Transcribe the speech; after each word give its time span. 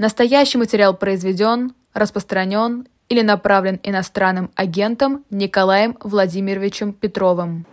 Настоящий 0.00 0.56
материал 0.56 0.96
произведен, 0.96 1.74
распространен 1.92 2.88
или 3.10 3.20
направлен 3.20 3.78
иностранным 3.82 4.50
агентом 4.54 5.26
Николаем 5.28 5.94
Владимировичем 6.02 6.94
Петровым. 6.94 7.66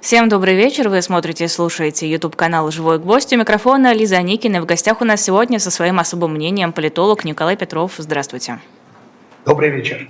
Всем 0.00 0.30
добрый 0.30 0.54
вечер. 0.54 0.88
Вы 0.88 1.02
смотрите 1.02 1.44
и 1.44 1.48
слушаете 1.48 2.10
YouTube 2.10 2.36
канал 2.36 2.70
«Живой 2.70 2.98
гвоздь». 2.98 3.34
У 3.34 3.36
микрофона 3.36 3.92
Лиза 3.92 4.22
Никина. 4.22 4.62
В 4.62 4.64
гостях 4.64 5.02
у 5.02 5.04
нас 5.04 5.20
сегодня 5.20 5.58
со 5.58 5.70
своим 5.70 6.00
особым 6.00 6.32
мнением 6.32 6.72
политолог 6.72 7.22
Николай 7.26 7.54
Петров. 7.54 7.92
Здравствуйте. 7.98 8.60
Добрый 9.46 9.68
вечер. 9.68 10.08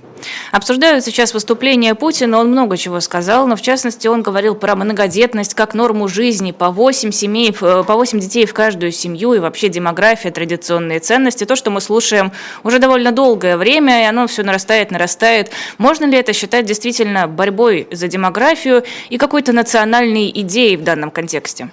Обсуждают 0.53 1.05
сейчас 1.05 1.35
выступление 1.35 1.96
Путина. 1.96 2.39
Он 2.39 2.53
много 2.53 2.77
чего 2.77 3.00
сказал, 3.00 3.49
но 3.49 3.57
в 3.57 3.62
частности 3.62 4.07
он 4.07 4.23
говорил 4.23 4.55
про 4.55 4.77
многодетность 4.77 5.55
как 5.55 5.75
норму 5.75 6.07
жизни, 6.07 6.53
по 6.53 6.71
8 6.71 7.11
семей, 7.11 7.53
по 7.53 7.82
8 7.82 8.21
детей 8.21 8.46
в 8.46 8.55
каждую 8.55 8.93
семью 8.93 9.32
и 9.32 9.41
вообще 9.41 9.68
демография, 9.68 10.31
традиционные 10.31 11.00
ценности. 11.00 11.45
То, 11.45 11.57
что 11.57 11.71
мы 11.71 11.81
слушаем 11.81 12.31
уже 12.62 12.79
довольно 12.79 13.11
долгое 13.11 13.57
время, 13.57 14.03
и 14.03 14.04
оно 14.04 14.29
все 14.29 14.45
нарастает, 14.45 14.93
нарастает. 14.93 15.51
Можно 15.79 16.04
ли 16.04 16.17
это 16.17 16.32
считать 16.32 16.64
действительно 16.64 17.26
борьбой 17.26 17.89
за 17.90 18.07
демографию 18.07 18.85
и 19.09 19.18
какой-то 19.18 19.53
национальной 19.53 20.31
идеей 20.31 20.76
в 20.76 20.85
данном 20.85 21.11
контексте? 21.11 21.71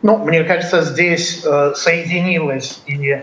Ну, 0.00 0.16
мне 0.16 0.44
кажется, 0.44 0.82
здесь 0.82 1.42
э, 1.44 1.74
соединилась 1.76 2.80
и 2.86 3.10
э, 3.12 3.22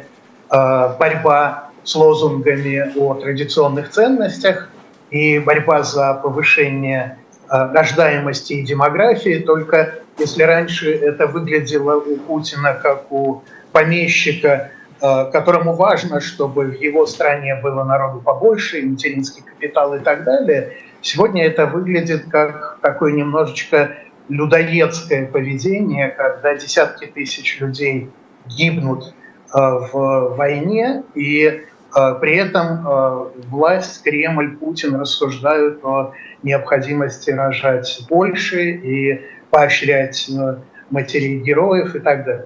борьба 0.99 1.68
с 1.89 1.95
лозунгами 1.95 2.93
о 2.95 3.15
традиционных 3.15 3.89
ценностях 3.89 4.69
и 5.09 5.39
борьба 5.39 5.81
за 5.81 6.13
повышение 6.13 7.17
э, 7.49 7.73
рождаемости 7.73 8.53
и 8.53 8.63
демографии. 8.63 9.39
Только 9.39 9.95
если 10.19 10.43
раньше 10.43 10.93
это 10.93 11.25
выглядело 11.25 11.95
у 11.95 12.17
Путина 12.17 12.75
как 12.75 13.11
у 13.11 13.41
помещика, 13.71 14.69
э, 15.01 15.31
которому 15.31 15.73
важно, 15.73 16.21
чтобы 16.21 16.65
в 16.65 16.79
его 16.79 17.07
стране 17.07 17.55
было 17.55 17.83
народу 17.83 18.21
побольше, 18.21 18.83
материнский 18.83 19.41
капитал 19.41 19.95
и 19.95 19.99
так 19.99 20.23
далее, 20.23 20.73
сегодня 21.01 21.43
это 21.43 21.65
выглядит 21.65 22.25
как 22.29 22.77
такое 22.83 23.13
немножечко 23.13 23.95
людоедское 24.27 25.25
поведение, 25.25 26.09
когда 26.09 26.53
десятки 26.53 27.07
тысяч 27.07 27.59
людей 27.59 28.11
гибнут 28.45 29.05
э, 29.05 29.57
в 29.57 30.35
войне, 30.37 31.01
и 31.15 31.65
при 31.91 32.35
этом 32.35 32.87
а, 32.87 33.31
власть, 33.49 34.03
Кремль, 34.03 34.57
Путин 34.57 34.95
рассуждают 34.95 35.83
о 35.83 36.13
необходимости 36.43 37.31
рожать 37.31 38.01
больше 38.09 38.71
и 38.71 39.21
поощрять 39.49 40.29
э, 40.29 40.57
матерей 40.91 41.39
героев 41.39 41.95
и 41.95 41.99
так 41.99 42.25
далее. 42.25 42.45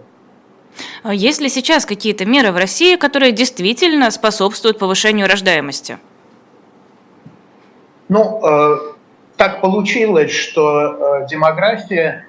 А 1.03 1.13
есть 1.13 1.41
ли 1.41 1.49
сейчас 1.49 1.85
какие-то 1.85 2.25
меры 2.25 2.51
в 2.51 2.57
России, 2.57 2.95
которые 2.95 3.33
действительно 3.33 4.09
способствуют 4.09 4.79
повышению 4.79 5.27
рождаемости? 5.27 5.97
Ну, 8.07 8.41
э, 8.43 8.77
так 9.35 9.61
получилось, 9.61 10.31
что 10.31 11.21
э, 11.23 11.27
демография 11.29 12.27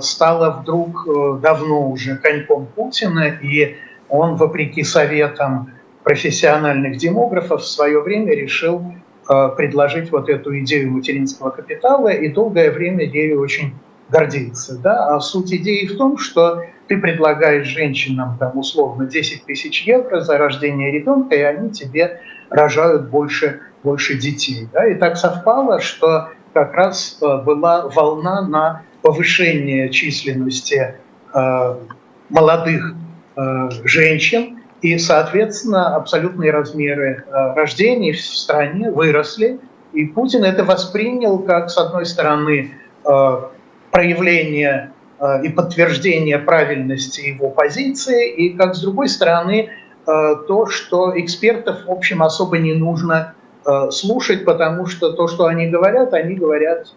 стала 0.00 0.50
вдруг 0.50 1.40
давно 1.40 1.90
уже 1.90 2.16
коньком 2.16 2.66
Путина, 2.66 3.26
и 3.42 3.76
он, 4.08 4.36
вопреки 4.36 4.84
советам 4.84 5.72
профессиональных 6.04 6.98
демографов 6.98 7.62
в 7.62 7.66
свое 7.66 8.00
время 8.00 8.34
решил 8.34 8.84
э, 9.28 9.48
предложить 9.56 10.12
вот 10.12 10.28
эту 10.28 10.56
идею 10.60 10.92
материнского 10.92 11.50
капитала 11.50 12.08
и 12.08 12.28
долгое 12.28 12.70
время 12.70 13.04
ею 13.04 13.40
очень 13.40 13.74
гордился. 14.10 14.78
Да? 14.78 15.14
А 15.14 15.20
суть 15.20 15.52
идеи 15.52 15.86
в 15.86 15.96
том, 15.96 16.18
что 16.18 16.62
ты 16.86 16.98
предлагаешь 16.98 17.66
женщинам 17.66 18.36
там, 18.38 18.58
условно 18.58 19.06
10 19.06 19.44
тысяч 19.46 19.82
евро 19.86 20.20
за 20.20 20.36
рождение 20.36 20.92
ребенка, 20.92 21.34
и 21.34 21.40
они 21.40 21.70
тебе 21.70 22.20
рожают 22.50 23.08
больше, 23.08 23.60
больше 23.82 24.18
детей. 24.18 24.68
Да? 24.72 24.86
И 24.86 24.94
так 24.94 25.16
совпало, 25.16 25.80
что 25.80 26.28
как 26.52 26.74
раз 26.74 27.18
э, 27.20 27.42
была 27.42 27.88
волна 27.88 28.42
на 28.42 28.82
повышение 29.02 29.88
численности 29.88 30.94
э, 31.34 31.74
молодых 32.28 32.94
э, 33.36 33.68
женщин, 33.84 34.60
и, 34.84 34.98
соответственно, 34.98 35.96
абсолютные 35.96 36.50
размеры 36.50 37.24
э, 37.26 37.54
рождений 37.54 38.12
в 38.12 38.20
стране 38.20 38.90
выросли. 38.90 39.58
И 39.94 40.04
Путин 40.04 40.44
это 40.44 40.62
воспринял 40.62 41.38
как, 41.38 41.70
с 41.70 41.78
одной 41.78 42.04
стороны, 42.04 42.74
э, 43.02 43.40
проявление 43.90 44.92
э, 45.18 45.44
и 45.44 45.48
подтверждение 45.48 46.38
правильности 46.38 47.22
его 47.22 47.48
позиции, 47.48 48.30
и 48.30 48.50
как, 48.50 48.74
с 48.74 48.82
другой 48.82 49.08
стороны, 49.08 49.70
то, 50.04 50.66
что 50.66 51.18
экспертов, 51.18 51.86
в 51.86 51.90
общем, 51.90 52.22
особо 52.22 52.58
не 52.58 52.74
нужно 52.74 53.32
слушать, 53.90 54.44
потому 54.44 54.84
что 54.84 55.12
то, 55.12 55.28
что 55.28 55.46
они 55.46 55.68
говорят, 55.68 56.12
они 56.12 56.34
говорят 56.34 56.92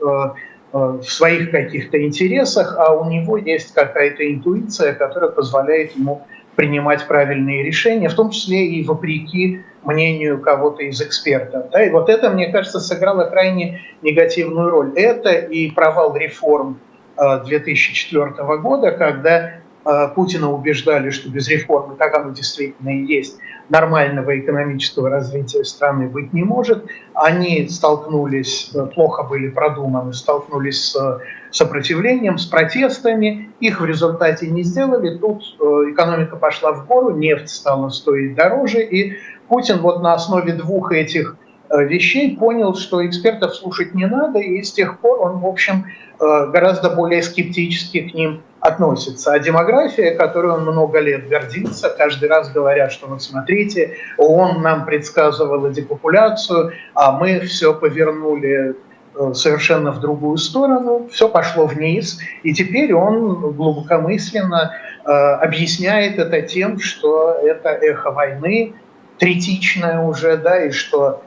в 0.74 1.04
своих 1.04 1.52
каких-то 1.52 2.06
интересах, 2.06 2.76
а 2.78 2.94
у 2.94 3.10
него 3.10 3.38
есть 3.38 3.74
какая-то 3.74 4.30
интуиция, 4.30 4.94
которая 4.94 5.30
позволяет 5.30 5.96
ему 5.96 6.28
принимать 6.58 7.08
правильные 7.08 7.64
решения, 7.64 8.10
в 8.10 8.16
том 8.16 8.32
числе 8.32 8.66
и 8.66 8.84
вопреки 8.84 9.62
мнению 9.84 10.42
кого-то 10.42 10.82
из 10.82 11.00
экспертов. 11.00 11.70
Да? 11.72 11.86
И 11.86 11.92
вот 11.92 12.10
это, 12.10 12.32
мне 12.32 12.52
кажется, 12.52 12.80
сыграло 12.80 13.26
крайне 13.26 13.82
негативную 14.02 14.72
роль. 14.72 14.92
Это 14.96 15.30
и 15.30 15.70
провал 15.70 16.18
реформ 16.18 16.80
2004 17.16 18.34
э, 18.40 18.58
года, 18.58 18.92
когда 18.92 19.52
э, 19.86 20.08
Путина 20.16 20.52
убеждали, 20.52 21.12
что 21.12 21.30
без 21.30 21.48
реформы, 21.48 21.96
как 21.96 22.18
оно 22.18 22.32
действительно 22.32 22.90
и 22.90 23.06
есть, 23.06 23.38
нормального 23.70 24.40
экономического 24.40 25.10
развития 25.10 25.64
страны 25.64 26.08
быть 26.08 26.34
не 26.34 26.44
может. 26.44 26.86
Они 27.14 27.68
столкнулись, 27.68 28.72
э, 28.74 28.86
плохо 28.88 29.24
были 29.24 29.50
продуманы, 29.50 30.14
столкнулись 30.14 30.92
с 30.92 31.22
сопротивлением, 31.52 32.38
с 32.38 32.46
протестами. 32.46 33.50
Их 33.60 33.82
в 33.82 33.86
результате 33.86 34.48
не 34.48 34.64
сделали. 34.64 35.18
Тут 35.18 35.44
э, 35.60 35.64
экономика 35.92 36.36
пошла 36.36 36.72
в 36.74 36.86
гору, 36.88 37.12
нефть 37.12 37.50
стала 37.50 37.90
стоить 37.90 38.36
дороже. 38.36 38.84
И 38.84 39.18
Путин 39.48 39.80
вот 39.80 40.02
на 40.02 40.14
основе 40.14 40.54
двух 40.54 40.92
этих 40.92 41.36
э, 41.36 41.47
вещей 41.70 42.38
понял, 42.38 42.76
что 42.76 43.06
экспертов 43.06 43.56
слушать 43.56 43.94
не 43.94 44.06
надо, 44.06 44.40
и 44.40 44.62
с 44.64 44.72
тех 44.72 45.00
пор 45.00 45.22
он, 45.22 45.40
в 45.40 45.46
общем, 45.46 45.86
гораздо 46.20 46.90
более 46.90 47.22
скептически 47.22 48.10
к 48.10 48.14
ним 48.14 48.42
относится. 48.60 49.34
А 49.34 49.40
демография, 49.40 50.16
которой 50.16 50.52
он 50.52 50.64
много 50.64 51.00
лет 51.00 51.28
гордится, 51.28 51.90
каждый 51.90 52.30
раз 52.30 52.52
говорят, 52.52 52.92
что 52.92 53.08
вот 53.08 53.22
смотрите, 53.22 53.96
он 54.18 54.62
нам 54.62 54.86
предсказывал 54.86 55.70
депопуляцию, 55.70 56.74
а 56.94 57.12
мы 57.12 57.40
все 57.42 57.74
повернули 57.74 58.76
э, 59.16 59.34
совершенно 59.34 59.92
в 59.92 60.00
другую 60.00 60.38
сторону, 60.38 61.08
все 61.12 61.30
пошло 61.30 61.66
вниз, 61.66 62.20
и 62.44 62.54
теперь 62.54 62.94
он 62.94 63.54
глубокомысленно 63.54 64.74
э, 65.06 65.10
объясняет 65.10 66.18
это 66.18 66.42
тем, 66.42 66.80
что 66.80 67.34
это 67.42 67.70
эхо 67.70 68.12
войны, 68.12 68.74
третичное 69.20 70.00
уже, 70.02 70.38
да, 70.38 70.66
и 70.66 70.72
что 70.72 71.22
э, 71.22 71.27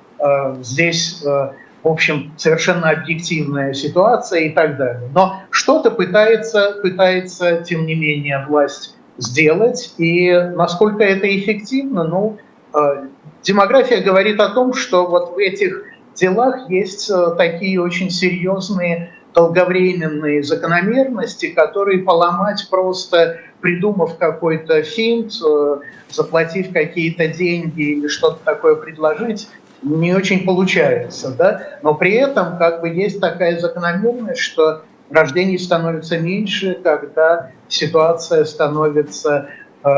здесь 0.62 1.22
э, 1.24 1.52
в 1.82 1.88
общем, 1.88 2.32
совершенно 2.36 2.90
объективная 2.90 3.72
ситуация 3.72 4.40
и 4.40 4.50
так 4.50 4.76
далее. 4.76 5.08
Но 5.14 5.42
что-то 5.50 5.90
пытается, 5.90 6.76
пытается, 6.82 7.62
тем 7.62 7.86
не 7.86 7.94
менее, 7.94 8.44
власть 8.46 8.96
сделать. 9.16 9.94
И 9.98 10.30
насколько 10.54 11.02
это 11.02 11.26
эффективно, 11.38 12.04
ну, 12.04 12.38
э, 12.74 13.06
демография 13.42 14.02
говорит 14.02 14.40
о 14.40 14.50
том, 14.50 14.74
что 14.74 15.06
вот 15.06 15.34
в 15.34 15.38
этих 15.38 15.84
делах 16.14 16.68
есть 16.68 17.10
э, 17.10 17.34
такие 17.36 17.80
очень 17.80 18.10
серьезные 18.10 19.14
долговременные 19.34 20.42
закономерности, 20.42 21.50
которые 21.50 22.00
поломать 22.00 22.66
просто 22.68 23.38
придумав 23.60 24.18
какой-то 24.18 24.82
финт, 24.82 25.32
э, 25.42 25.76
заплатив 26.10 26.72
какие-то 26.72 27.28
деньги 27.28 27.92
или 27.92 28.08
что-то 28.08 28.40
такое 28.44 28.74
предложить, 28.74 29.48
не 29.82 30.14
очень 30.14 30.44
получается, 30.44 31.34
да, 31.36 31.78
но 31.82 31.94
при 31.94 32.12
этом 32.12 32.58
как 32.58 32.80
бы 32.80 32.88
есть 32.88 33.20
такая 33.20 33.58
закономерность, 33.58 34.40
что 34.40 34.82
рождений 35.10 35.58
становится 35.58 36.18
меньше, 36.18 36.78
когда 36.82 37.50
ситуация 37.68 38.44
становится 38.44 39.48
э, 39.82 39.88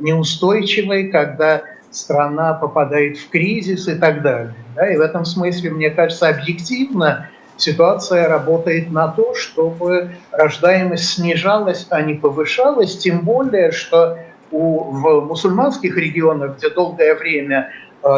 неустойчивой, 0.00 1.08
когда 1.08 1.62
страна 1.90 2.54
попадает 2.54 3.18
в 3.18 3.28
кризис 3.28 3.88
и 3.88 3.94
так 3.94 4.22
далее. 4.22 4.54
Да? 4.74 4.90
И 4.90 4.96
в 4.96 5.00
этом 5.00 5.24
смысле, 5.24 5.70
мне 5.70 5.90
кажется, 5.90 6.28
объективно 6.28 7.28
ситуация 7.56 8.28
работает 8.28 8.90
на 8.90 9.08
то, 9.08 9.34
чтобы 9.34 10.12
рождаемость 10.30 11.14
снижалась, 11.14 11.86
а 11.90 12.00
не 12.02 12.14
повышалась, 12.14 12.96
тем 12.98 13.20
более, 13.20 13.72
что 13.72 14.18
у, 14.50 14.84
в 14.90 15.26
мусульманских 15.26 15.96
регионах, 15.96 16.56
где 16.56 16.70
долгое 16.70 17.14
время 17.14 17.70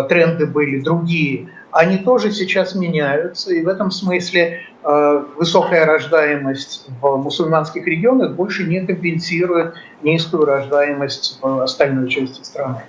тренды 0.08 0.46
были 0.46 0.80
другие, 0.80 1.48
они 1.74 1.98
тоже 1.98 2.30
сейчас 2.30 2.76
меняются, 2.76 3.52
и 3.52 3.64
в 3.64 3.68
этом 3.68 3.90
смысле 3.90 4.60
э, 4.84 5.24
высокая 5.36 5.84
рождаемость 5.84 6.86
в 7.00 7.16
мусульманских 7.16 7.84
регионах 7.86 8.34
больше 8.34 8.64
не 8.64 8.86
компенсирует 8.86 9.74
низкую 10.02 10.44
рождаемость 10.44 11.38
в 11.42 11.60
остальной 11.60 12.08
части 12.08 12.44
страны. 12.44 12.82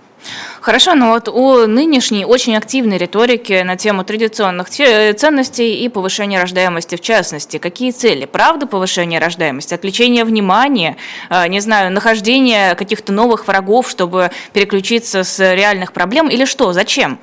Хорошо, 0.62 0.96
но 0.96 1.12
вот 1.12 1.28
у 1.28 1.68
нынешней 1.68 2.26
очень 2.26 2.58
активной 2.58 2.98
риторики 2.98 3.62
на 3.62 3.78
тему 3.78 4.04
традиционных 4.04 4.70
ценностей 4.70 5.84
и 5.84 5.90
повышения 5.90 6.40
рождаемости 6.42 6.96
в 6.96 7.02
частности, 7.02 7.58
какие 7.58 7.92
цели? 7.92 8.26
Правда 8.26 8.66
повышение 8.66 9.20
рождаемости, 9.20 9.74
отвлечение 9.74 10.26
внимания, 10.26 10.98
а, 11.30 11.48
не 11.48 11.60
знаю, 11.60 11.92
нахождение 11.92 12.76
каких-то 12.76 13.14
новых 13.14 13.48
врагов, 13.48 13.90
чтобы 13.90 14.32
переключиться 14.54 15.24
с 15.24 15.54
реальных 15.54 15.94
проблем 15.94 16.30
или 16.30 16.46
что? 16.46 16.74
Зачем? 16.74 17.20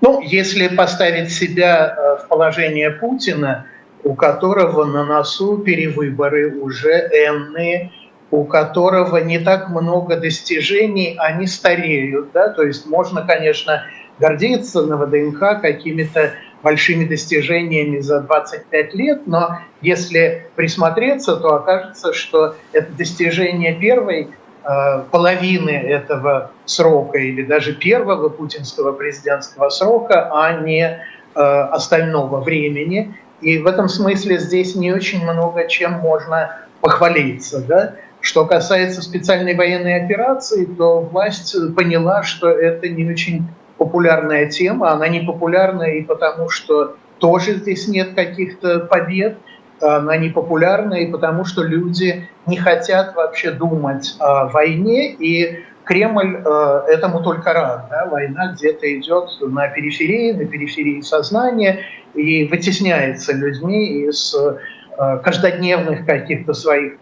Ну, 0.00 0.20
если 0.20 0.68
поставить 0.68 1.32
себя 1.32 1.94
э, 1.96 2.24
в 2.24 2.28
положение 2.28 2.90
Путина, 2.90 3.66
у 4.04 4.14
которого 4.14 4.84
на 4.84 5.04
носу 5.04 5.58
перевыборы 5.58 6.54
уже 6.60 6.90
энные, 6.90 7.90
у 8.30 8.44
которого 8.44 9.18
не 9.18 9.38
так 9.38 9.70
много 9.70 10.16
достижений, 10.16 11.16
они 11.18 11.46
стареют. 11.46 12.32
Да? 12.32 12.50
То 12.50 12.62
есть 12.62 12.86
можно, 12.86 13.22
конечно, 13.22 13.84
гордиться 14.18 14.82
на 14.82 14.96
ВДНХ 14.96 15.60
какими-то 15.60 16.32
большими 16.62 17.04
достижениями 17.04 18.00
за 18.00 18.20
25 18.20 18.94
лет, 18.94 19.26
но 19.26 19.58
если 19.80 20.46
присмотреться, 20.56 21.36
то 21.36 21.54
окажется, 21.54 22.12
что 22.12 22.56
это 22.72 22.92
достижение 22.92 23.74
первой 23.74 24.28
э, 24.64 25.02
половины 25.10 25.70
этого 25.70 26.50
срока 26.64 27.18
или 27.18 27.42
даже 27.42 27.74
первого 27.74 28.28
путинского 28.28 28.92
президентского 28.92 29.68
срока, 29.68 30.30
а 30.32 30.60
не 30.60 30.82
э, 30.82 31.40
остального 31.40 32.40
времени. 32.40 33.14
И 33.40 33.58
в 33.58 33.66
этом 33.68 33.88
смысле 33.88 34.38
здесь 34.38 34.74
не 34.74 34.92
очень 34.92 35.22
много 35.22 35.68
чем 35.68 35.92
можно 35.92 36.58
похвалиться. 36.80 37.60
Да? 37.60 37.94
Что 38.20 38.44
касается 38.44 39.02
специальной 39.02 39.54
военной 39.54 40.04
операции, 40.04 40.64
то 40.64 41.00
власть 41.00 41.54
поняла, 41.76 42.22
что 42.22 42.48
это 42.48 42.88
не 42.88 43.08
очень 43.08 43.44
популярная 43.76 44.46
тема. 44.46 44.90
Она 44.90 45.08
не 45.08 45.20
популярна 45.20 45.84
и 45.84 46.02
потому, 46.02 46.48
что 46.48 46.96
тоже 47.18 47.54
здесь 47.54 47.88
нет 47.88 48.14
каких-то 48.14 48.80
побед. 48.80 49.38
Она 49.80 50.16
не 50.16 50.28
популярна 50.28 50.94
и 50.94 51.06
потому, 51.06 51.44
что 51.44 51.62
люди 51.62 52.28
не 52.46 52.56
хотят 52.56 53.14
вообще 53.14 53.52
думать 53.52 54.16
о 54.18 54.48
войне, 54.48 55.12
и 55.12 55.62
Кремль 55.88 56.42
э, 56.44 56.80
этому 56.88 57.22
только 57.22 57.54
рад. 57.54 57.86
Да? 57.88 58.06
Война 58.10 58.52
где-то 58.52 58.94
идет 58.98 59.30
на 59.40 59.68
периферии, 59.68 60.32
на 60.32 60.44
периферии 60.44 61.00
сознания 61.00 61.80
и 62.14 62.44
вытесняется 62.44 63.32
людьми 63.32 64.02
из 64.02 64.34
э, 64.34 65.18
каждодневных 65.24 66.04
каких-то 66.04 66.52
своих 66.52 66.98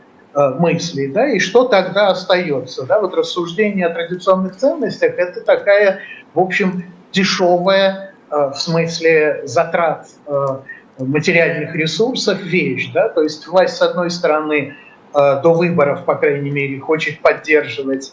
мыслей, 0.59 1.09
да, 1.09 1.29
и 1.29 1.39
что 1.39 1.65
тогда 1.65 2.09
остается, 2.09 2.85
да, 2.85 3.01
вот 3.01 3.15
рассуждение 3.15 3.87
о 3.87 3.95
традиционных 3.95 4.57
ценностях– 4.57 5.15
это 5.19 5.41
такая, 5.41 6.01
в 6.35 6.41
общем, 6.41 6.85
дешевая 7.13 8.13
э, 8.31 8.51
в 8.51 8.57
смысле 8.57 9.43
затрат 9.45 10.09
э, 10.27 10.47
материальных 10.99 11.75
ресурсов 11.75 12.41
вещь, 12.43 12.91
да, 12.93 13.09
то 13.09 13.23
есть 13.23 13.47
власть, 13.47 13.77
с 13.77 13.83
одной 13.83 14.11
стороны, 14.11 14.75
до 15.15 15.55
выборов, 15.55 16.05
по 16.05 16.17
крайней 16.17 16.51
мере, 16.51 16.79
хочет 16.79 17.21
поддерживать 17.21 18.13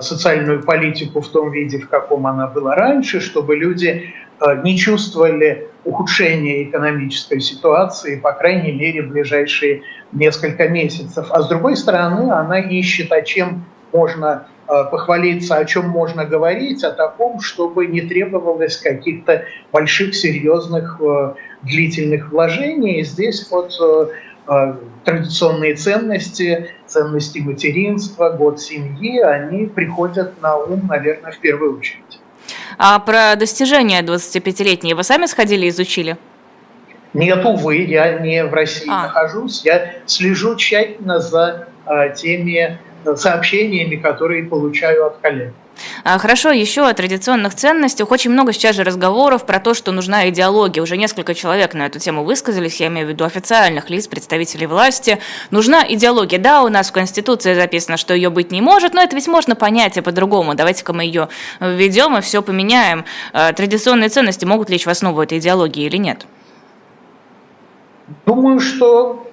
социальную 0.00 0.62
политику 0.62 1.20
в 1.20 1.28
том 1.28 1.52
виде, 1.52 1.78
в 1.78 1.88
каком 1.88 2.26
она 2.26 2.48
была 2.48 2.74
раньше, 2.74 3.20
чтобы 3.20 3.54
люди 3.56 4.12
не 4.64 4.76
чувствовали 4.76 5.68
ухудшения 5.84 6.64
экономической 6.64 7.40
ситуации, 7.40 8.16
по 8.16 8.32
крайней 8.32 8.72
мере, 8.72 9.02
в 9.02 9.08
ближайшие 9.08 9.82
несколько 10.12 10.68
месяцев. 10.68 11.28
А 11.30 11.42
с 11.42 11.48
другой 11.48 11.76
стороны, 11.76 12.30
она 12.30 12.60
ищет, 12.60 13.12
о 13.12 13.22
чем 13.22 13.64
можно 13.92 14.46
э, 14.68 14.84
похвалиться, 14.90 15.56
о 15.56 15.64
чем 15.64 15.88
можно 15.88 16.24
говорить, 16.24 16.84
о 16.84 16.90
таком, 16.90 17.40
чтобы 17.40 17.86
не 17.86 18.02
требовалось 18.02 18.76
каких-то 18.76 19.44
больших, 19.72 20.14
серьезных, 20.14 21.00
э, 21.00 21.34
длительных 21.62 22.30
вложений. 22.30 23.00
И 23.00 23.04
здесь 23.04 23.48
вот 23.50 23.72
э, 23.80 24.08
традиционные 25.04 25.74
ценности, 25.74 26.70
ценности 26.86 27.38
материнства, 27.38 28.30
год 28.30 28.60
семьи, 28.60 29.20
они 29.20 29.66
приходят 29.66 30.40
на 30.40 30.56
ум, 30.56 30.86
наверное, 30.88 31.32
в 31.32 31.38
первую 31.38 31.78
очередь. 31.78 32.20
А 32.78 32.98
про 32.98 33.36
достижения 33.36 34.02
25-летние 34.02 34.94
вы 34.94 35.02
сами 35.02 35.26
сходили 35.26 35.66
и 35.66 35.68
изучили? 35.68 36.16
Нет, 37.14 37.44
увы, 37.44 37.78
я 37.78 38.18
не 38.18 38.44
в 38.44 38.52
России 38.52 38.88
а. 38.88 39.04
нахожусь. 39.04 39.62
Я 39.64 39.94
слежу 40.06 40.56
тщательно 40.56 41.20
за 41.20 41.68
а, 41.84 42.10
теми 42.10 42.78
э, 43.04 43.16
сообщениями, 43.16 43.96
которые 43.96 44.44
получаю 44.44 45.06
от 45.06 45.18
коллег. 45.18 45.52
А, 46.04 46.18
хорошо, 46.18 46.50
еще 46.50 46.86
о 46.86 46.94
традиционных 46.94 47.54
ценностях. 47.54 48.10
Очень 48.10 48.30
много 48.30 48.52
сейчас 48.52 48.76
же 48.76 48.84
разговоров 48.84 49.46
про 49.46 49.60
то, 49.60 49.74
что 49.74 49.92
нужна 49.92 50.28
идеология. 50.28 50.82
Уже 50.82 50.96
несколько 50.96 51.34
человек 51.34 51.74
на 51.74 51.86
эту 51.86 51.98
тему 51.98 52.24
высказались, 52.24 52.80
я 52.80 52.88
имею 52.88 53.06
в 53.06 53.10
виду 53.10 53.24
официальных 53.24 53.90
лиц, 53.90 54.06
представителей 54.06 54.66
власти. 54.66 55.18
Нужна 55.50 55.84
идеология. 55.88 56.38
Да, 56.38 56.62
у 56.62 56.68
нас 56.68 56.90
в 56.90 56.92
Конституции 56.92 57.54
записано, 57.54 57.96
что 57.96 58.14
ее 58.14 58.30
быть 58.30 58.50
не 58.50 58.60
может, 58.60 58.94
но 58.94 59.02
это 59.02 59.14
ведь 59.14 59.28
можно 59.28 59.54
понять 59.54 59.96
и 59.96 60.00
по-другому. 60.00 60.54
Давайте-ка 60.54 60.92
мы 60.92 61.04
ее 61.04 61.28
введем 61.60 62.16
и 62.16 62.20
все 62.20 62.42
поменяем. 62.42 63.04
А, 63.32 63.52
традиционные 63.52 64.08
ценности 64.08 64.44
могут 64.44 64.70
лечь 64.70 64.86
в 64.86 64.90
основу 64.90 65.22
этой 65.22 65.38
идеологии 65.38 65.84
или 65.84 65.96
нет? 65.96 66.26
Думаю, 68.24 68.60
что 68.60 69.30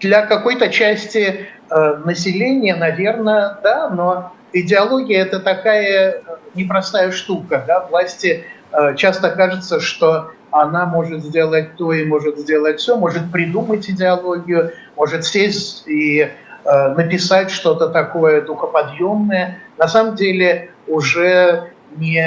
для 0.00 0.24
какой-то 0.26 0.68
части 0.68 1.48
э, 1.70 1.96
населения, 2.04 2.74
наверное, 2.74 3.58
да, 3.62 3.90
но 3.90 4.32
идеология 4.60 5.22
это 5.22 5.40
такая 5.40 6.10
э, 6.10 6.22
непростая 6.54 7.10
штука. 7.12 7.64
Да? 7.66 7.86
Власти 7.86 8.44
э, 8.72 8.94
часто 8.96 9.30
кажется, 9.30 9.80
что 9.80 10.30
она 10.50 10.86
может 10.86 11.24
сделать 11.24 11.76
то 11.76 11.92
и 11.92 12.04
может 12.04 12.38
сделать 12.38 12.80
все, 12.80 12.96
может 12.96 13.30
придумать 13.32 13.88
идеологию, 13.90 14.72
может 14.96 15.24
сесть 15.24 15.86
и 15.86 16.20
э, 16.64 16.88
написать 16.94 17.50
что-то 17.50 17.88
такое 17.88 18.42
духоподъемное. 18.42 19.58
На 19.78 19.88
самом 19.88 20.14
деле 20.14 20.70
уже 20.86 21.70
не 21.96 22.24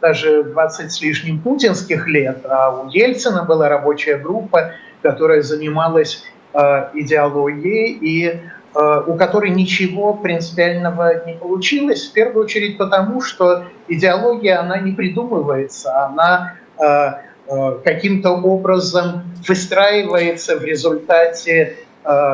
даже 0.00 0.44
20 0.44 0.92
с 0.92 1.00
лишним 1.00 1.40
путинских 1.40 2.06
лет, 2.06 2.44
а 2.48 2.70
у 2.70 2.88
Ельцина 2.88 3.44
была 3.44 3.68
рабочая 3.68 4.16
группа, 4.16 4.72
которая 5.02 5.42
занималась 5.42 6.24
э, 6.52 6.88
идеологией 6.94 7.98
и 8.00 8.40
у 8.74 9.14
которой 9.14 9.50
ничего 9.50 10.14
принципиального 10.14 11.26
не 11.26 11.34
получилось, 11.34 12.08
в 12.08 12.12
первую 12.12 12.44
очередь 12.44 12.78
потому, 12.78 13.20
что 13.20 13.64
идеология, 13.88 14.60
она 14.60 14.78
не 14.78 14.92
придумывается, 14.92 16.06
она 16.06 16.54
э, 16.78 17.78
каким-то 17.82 18.30
образом 18.30 19.22
выстраивается 19.48 20.56
в 20.56 20.64
результате 20.64 21.76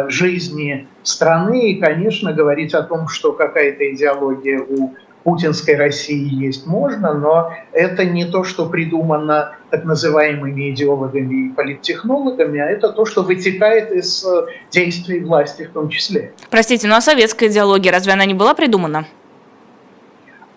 жизни 0.09 0.87
страны. 1.03 1.71
И, 1.73 1.81
конечно, 1.81 2.33
говорить 2.33 2.75
о 2.75 2.83
том, 2.83 3.09
что 3.09 3.33
какая-то 3.33 3.91
идеология 3.95 4.61
у 4.61 4.95
путинской 5.27 5.75
России 5.75 6.33
есть 6.47 6.69
можно, 6.69 7.13
но 7.13 7.53
это 7.73 8.05
не 8.05 8.27
то, 8.27 8.45
что 8.45 8.67
придумано 8.67 9.57
так 9.71 9.85
называемыми 9.85 10.71
идеологами 10.71 11.49
и 11.49 11.53
политтехнологами, 11.53 12.61
а 12.61 12.67
это 12.67 12.91
то, 12.91 13.05
что 13.05 13.25
вытекает 13.25 13.91
из 13.91 14.25
э, 14.25 14.47
действий 14.71 15.19
власти 15.19 15.65
в 15.65 15.73
том 15.73 15.89
числе. 15.89 16.33
Простите, 16.49 16.87
ну 16.87 16.95
а 16.95 17.01
советская 17.01 17.49
идеология, 17.49 17.91
разве 17.91 18.13
она 18.13 18.25
не 18.25 18.35
была 18.35 18.55
придумана? 18.55 19.05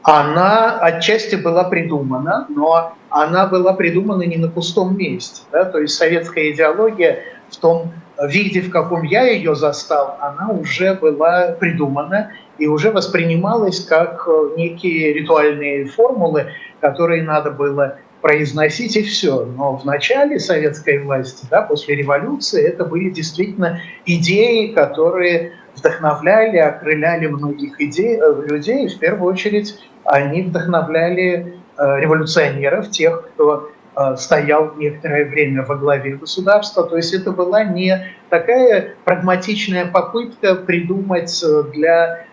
Она 0.04 0.78
отчасти 0.78 1.36
была 1.36 1.64
придумана, 1.64 2.46
но 2.50 2.94
она 3.10 3.48
была 3.48 3.74
придумана 3.74 4.22
не 4.22 4.38
на 4.38 4.50
пустом 4.50 4.96
месте. 4.96 5.42
Да? 5.52 5.66
То 5.66 5.80
есть 5.80 5.96
советская 5.96 6.52
идеология 6.52 7.24
в 7.50 7.58
том 7.58 7.92
виде, 8.22 8.62
в 8.62 8.70
каком 8.70 9.02
я 9.02 9.24
ее 9.24 9.56
застал, 9.56 10.18
она 10.22 10.50
уже 10.52 10.94
была 10.94 11.54
придумана 11.60 12.34
и 12.60 12.68
уже 12.68 12.92
воспринималась 12.92 13.80
как 13.84 14.28
э, 14.28 14.50
некие 14.58 15.14
ритуальные 15.14 15.86
формулы, 15.86 16.52
которые 16.82 17.24
надо 17.24 17.52
было 17.52 17.98
произносить 18.22 18.96
и 18.98 19.04
все. 19.04 19.46
Но 19.46 19.78
в 19.78 19.86
начале 19.86 20.40
советской 20.40 21.00
власти, 21.00 21.48
да, 21.50 21.62
после 21.62 21.96
революции, 21.96 22.62
это 22.64 22.86
были 22.86 23.10
действительно 23.10 23.82
идеи, 24.06 24.74
которые 24.74 25.54
вдохновляли, 25.76 26.58
окрыляли 26.58 27.28
многих 27.28 27.80
идей, 27.80 28.20
э, 28.20 28.46
людей. 28.48 28.88
В 28.90 29.00
первую 29.00 29.32
очередь 29.32 29.80
они 30.04 30.44
вдохновляли 30.44 31.56
э, 31.78 32.00
революционеров, 32.00 32.90
тех, 32.90 33.30
кто 33.30 33.70
Э, 34.00 34.16
стоял 34.16 34.76
некоторое 34.76 35.26
время 35.26 35.66
во 35.66 35.76
главе 35.76 36.16
государства. 36.16 36.86
То 36.86 36.96
есть 36.96 37.14
это 37.14 37.32
была 37.32 37.66
не 37.66 38.08
такая 38.30 38.94
прагматичная 39.04 39.88
попытка 39.88 40.56
придумать 40.56 41.44
э, 41.44 41.64
для 41.74 42.26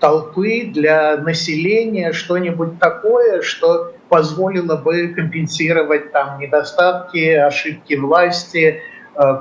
толпы, 0.00 0.70
для 0.72 1.16
населения 1.16 2.12
что-нибудь 2.12 2.78
такое, 2.78 3.42
что 3.42 3.92
позволило 4.08 4.76
бы 4.76 5.08
компенсировать 5.08 6.12
там 6.12 6.38
недостатки, 6.38 7.32
ошибки 7.32 7.94
власти, 7.94 8.80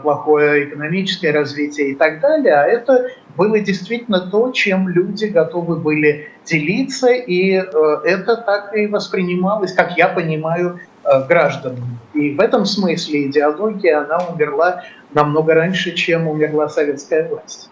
плохое 0.02 0.66
экономическое 0.66 1.32
развитие 1.32 1.90
и 1.90 1.96
так 1.96 2.22
далее. 2.22 2.54
А 2.54 2.66
это 2.66 3.08
было 3.36 3.60
действительно 3.60 4.20
то, 4.20 4.52
чем 4.52 4.88
люди 4.88 5.26
готовы 5.26 5.78
были 5.78 6.30
делиться, 6.46 7.10
и 7.12 7.54
э, 7.56 7.64
это 8.06 8.38
так 8.38 8.76
и 8.76 8.88
воспринималось, 8.88 9.74
как 9.74 9.98
я 9.98 10.08
понимаю, 10.08 10.80
э, 11.04 11.28
гражданами. 11.28 11.98
И 12.14 12.36
в 12.36 12.40
этом 12.40 12.66
смысле 12.66 13.28
идеология, 13.28 14.02
она 14.02 14.20
умерла 14.28 14.84
намного 15.14 15.54
раньше, 15.54 15.94
чем 15.94 16.28
умерла 16.28 16.70
советская 16.70 17.28
власть. 17.28 17.70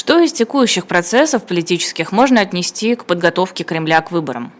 Что 0.00 0.18
из 0.18 0.32
текущих 0.32 0.86
процессов 0.86 1.44
политических 1.44 2.10
можно 2.10 2.40
отнести 2.40 2.94
к 2.94 3.04
подготовке 3.04 3.64
Кремля 3.64 4.00
к 4.00 4.10
выборам? 4.10 4.50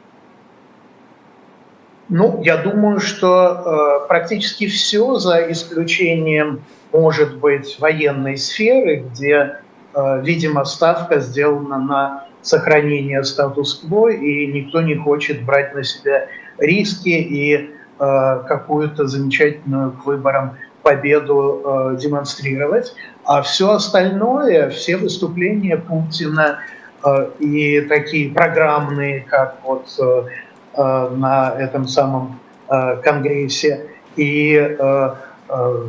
Ну, 2.10 2.42
я 2.42 2.58
думаю, 2.58 3.00
что 3.00 4.02
э, 4.04 4.06
практически 4.06 4.66
все, 4.66 5.14
за 5.14 5.50
исключением, 5.50 6.60
может 6.92 7.38
быть, 7.38 7.78
военной 7.80 8.36
сферы, 8.36 8.96
где, 8.96 9.56
э, 9.94 10.20
видимо, 10.22 10.66
ставка 10.66 11.20
сделана 11.20 11.78
на 11.78 12.26
сохранение 12.42 13.24
статус-кво, 13.24 14.10
и 14.10 14.46
никто 14.46 14.82
не 14.82 14.96
хочет 14.96 15.42
брать 15.46 15.74
на 15.74 15.82
себя 15.84 16.26
риски 16.58 17.08
и 17.08 17.54
э, 17.54 18.42
какую-то 18.46 19.06
замечательную 19.06 19.92
к 19.92 20.04
выборам 20.04 20.58
победу 20.82 21.62
э, 21.64 21.96
демонстрировать. 21.98 22.94
А 23.30 23.42
все 23.42 23.70
остальное, 23.70 24.70
все 24.70 24.96
выступления 24.96 25.76
Путина 25.76 26.58
э, 27.04 27.30
и 27.38 27.80
такие 27.82 28.32
программные, 28.32 29.20
как 29.20 29.58
вот 29.62 29.86
э, 30.00 30.24
Э, 30.74 31.08
на 31.10 31.54
этом 31.58 31.88
самом 31.88 32.40
конгрессе 33.02 33.86
и 34.14 34.76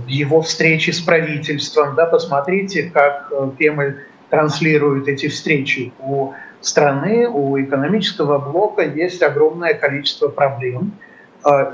его 0.07 0.41
встречи 0.41 0.89
с 0.89 0.99
правительством. 0.99 1.93
Да, 1.93 2.07
посмотрите, 2.07 2.89
как 2.91 3.31
Кремль 3.59 3.99
транслирует 4.31 5.07
эти 5.07 5.27
встречи. 5.27 5.93
У 5.99 6.33
страны, 6.59 7.27
у 7.29 7.61
экономического 7.61 8.39
блока 8.39 8.81
есть 8.81 9.21
огромное 9.21 9.75
количество 9.75 10.29
проблем, 10.29 10.93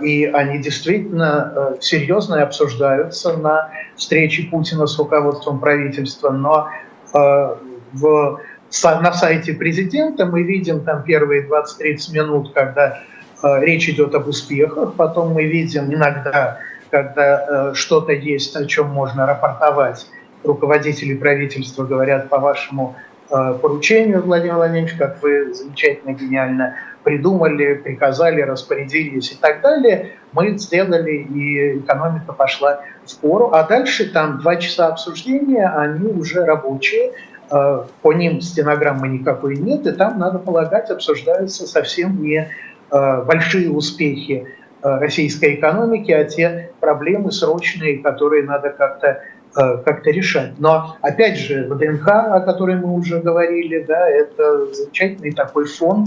и 0.01 0.25
они 0.25 0.59
действительно 0.59 1.75
серьезно 1.81 2.41
обсуждаются 2.41 3.35
на 3.37 3.69
встрече 3.95 4.43
Путина 4.43 4.87
с 4.87 4.97
руководством 4.97 5.59
правительства, 5.59 6.29
но 6.29 6.69
в 7.13 8.39
на 8.83 9.13
сайте 9.13 9.53
президента 9.53 10.25
мы 10.25 10.43
видим 10.43 10.83
там 10.83 11.03
первые 11.03 11.47
20-30 11.47 12.13
минут, 12.13 12.53
когда 12.53 12.99
э, 13.41 13.59
речь 13.61 13.87
идет 13.89 14.13
об 14.13 14.27
успехах, 14.27 14.93
потом 14.95 15.33
мы 15.33 15.45
видим 15.45 15.93
иногда, 15.93 16.59
когда 16.91 17.71
э, 17.71 17.73
что-то 17.73 18.11
есть, 18.11 18.55
о 18.55 18.65
чем 18.65 18.89
можно 18.89 19.25
рапортовать, 19.25 20.07
руководители 20.43 21.15
правительства 21.15 21.85
говорят 21.85 22.29
по 22.29 22.39
вашему 22.39 22.95
э, 23.29 23.57
поручению, 23.61 24.21
Владимир 24.21 24.55
Владимирович, 24.55 24.95
как 24.97 25.21
вы 25.23 25.53
замечательно, 25.53 26.13
гениально 26.13 26.75
придумали, 27.07 27.75
приказали, 27.75 28.41
распорядились 28.41 29.31
и 29.31 29.35
так 29.35 29.61
далее, 29.61 30.11
мы 30.33 30.57
сделали, 30.57 31.11
и 31.11 31.79
экономика 31.79 32.33
пошла 32.33 32.81
в 33.05 33.17
пору. 33.19 33.51
А 33.53 33.63
дальше 33.63 34.11
там 34.11 34.39
два 34.39 34.57
часа 34.57 34.87
обсуждения, 34.87 35.67
они 35.67 36.11
уже 36.11 36.43
рабочие, 36.43 37.13
Э, 37.49 37.83
по 38.01 38.13
ним 38.13 38.41
стенограммы 38.41 39.07
никакой 39.07 39.55
нет, 39.55 39.87
и 39.87 39.91
там, 39.91 40.19
надо 40.19 40.39
полагать, 40.39 40.89
обсуждаются 40.89 41.65
совсем 41.65 42.21
не 42.21 42.49
э, 42.91 43.21
большие 43.23 43.71
успехи 43.71 44.47
э, 44.83 44.97
российской 44.99 45.55
экономики, 45.55 46.11
а 46.11 46.25
те 46.25 46.71
проблемы 46.81 47.31
срочные, 47.31 47.99
которые 47.99 48.43
надо 48.43 48.69
как-то 48.69 49.21
как 49.53 50.05
решать. 50.05 50.51
Но, 50.59 50.97
опять 51.01 51.39
же, 51.39 51.67
ВДНХ, 51.67 52.07
о 52.07 52.41
которой 52.41 52.75
мы 52.75 52.93
уже 52.93 53.19
говорили, 53.19 53.83
да, 53.87 54.07
это 54.07 54.71
замечательный 54.71 55.31
такой 55.31 55.65
фон, 55.65 56.05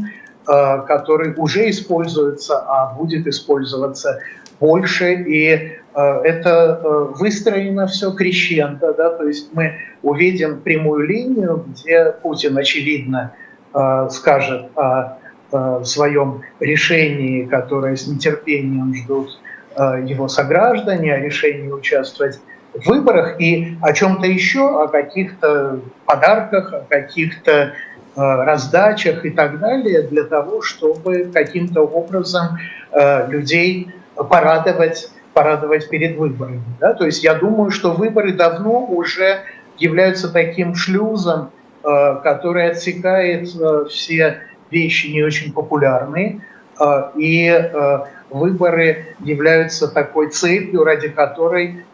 который 0.86 1.34
уже 1.36 1.70
используется, 1.70 2.58
а 2.58 2.92
будет 2.94 3.26
использоваться 3.26 4.18
больше, 4.58 5.14
и 5.14 5.80
Э, 5.94 6.20
это 6.22 6.80
э, 6.82 7.06
выстроено 7.18 7.86
все 7.86 8.12
крещендо, 8.12 8.94
да, 8.94 9.10
то 9.10 9.26
есть 9.26 9.52
мы 9.52 9.74
увидим 10.02 10.60
прямую 10.60 11.06
линию, 11.06 11.64
где 11.68 12.12
Путин, 12.22 12.56
очевидно, 12.56 13.32
э, 13.74 14.08
скажет 14.10 14.66
о 14.76 15.16
своем 15.82 16.42
решении, 16.60 17.44
которое 17.44 17.96
с 17.96 18.06
нетерпением 18.06 18.94
ждут 18.94 19.40
его 19.76 20.28
сограждане, 20.28 21.12
о 21.12 21.18
решении 21.18 21.68
участвовать 21.72 22.38
в 22.72 22.86
выборах 22.86 23.40
и 23.40 23.76
о 23.82 23.92
чем-то 23.92 24.28
еще, 24.28 24.84
о 24.84 24.86
каких-то 24.86 25.80
подарках, 26.06 26.72
о 26.72 26.84
каких-то 26.88 27.72
раздачах 28.16 29.24
и 29.24 29.30
так 29.30 29.60
далее, 29.60 30.02
для 30.02 30.24
того, 30.24 30.62
чтобы 30.62 31.30
каким-то 31.32 31.82
образом 31.82 32.58
людей 33.28 33.94
порадовать 34.14 35.10
порадовать 35.32 35.88
перед 35.88 36.16
выборами. 36.16 36.62
Да? 36.80 36.94
То 36.94 37.06
есть 37.06 37.22
я 37.22 37.34
думаю, 37.34 37.70
что 37.70 37.92
выборы 37.92 38.32
давно 38.32 38.84
уже 38.86 39.40
являются 39.78 40.32
таким 40.32 40.74
шлюзом, 40.74 41.50
э, 41.82 42.16
который 42.22 42.70
отсекает 42.70 43.48
э, 43.54 43.86
все 43.88 44.40
вещи 44.70 45.08
не 45.08 45.22
очень 45.22 45.52
популярные, 45.52 46.42
э, 46.78 47.02
и 47.16 47.70
выборы 48.30 49.16
являются 49.20 49.88
такой 49.88 50.28
цепью, 50.30 50.84
ради 50.84 51.08
которой 51.08 51.84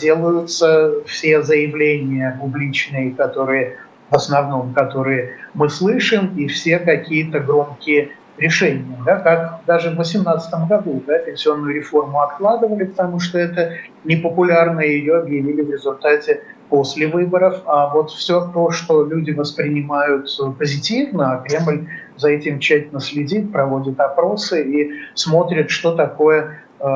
делаются 0.00 1.02
все 1.06 1.42
заявления 1.42 2.38
публичные, 2.40 3.10
которые 3.12 3.78
в 4.10 4.14
основном, 4.14 4.72
которые 4.72 5.34
мы 5.54 5.68
слышим, 5.68 6.34
и 6.36 6.46
все 6.46 6.78
какие-то 6.78 7.40
громкие 7.40 8.10
решением, 8.38 9.02
да, 9.04 9.16
как 9.16 9.60
даже 9.66 9.90
в 9.90 9.94
2018 9.94 10.68
году 10.68 11.02
да, 11.06 11.18
пенсионную 11.18 11.74
реформу 11.74 12.20
откладывали, 12.22 12.84
потому 12.84 13.18
что 13.18 13.38
это 13.38 13.72
непопулярно, 14.04 14.80
ее 14.80 15.18
объявили 15.18 15.62
в 15.62 15.70
результате 15.70 16.42
после 16.68 17.08
выборов, 17.08 17.62
а 17.66 17.88
вот 17.88 18.10
все 18.10 18.50
то, 18.52 18.70
что 18.70 19.04
люди 19.04 19.32
воспринимают 19.32 20.28
позитивно, 20.58 21.32
а 21.32 21.36
Кремль 21.38 21.88
за 22.16 22.30
этим 22.30 22.58
тщательно 22.60 23.00
следит, 23.00 23.52
проводит 23.52 23.98
опросы 23.98 24.62
и 24.62 24.92
смотрит, 25.14 25.70
что 25.70 25.94
такое 25.94 26.62
э, 26.78 26.86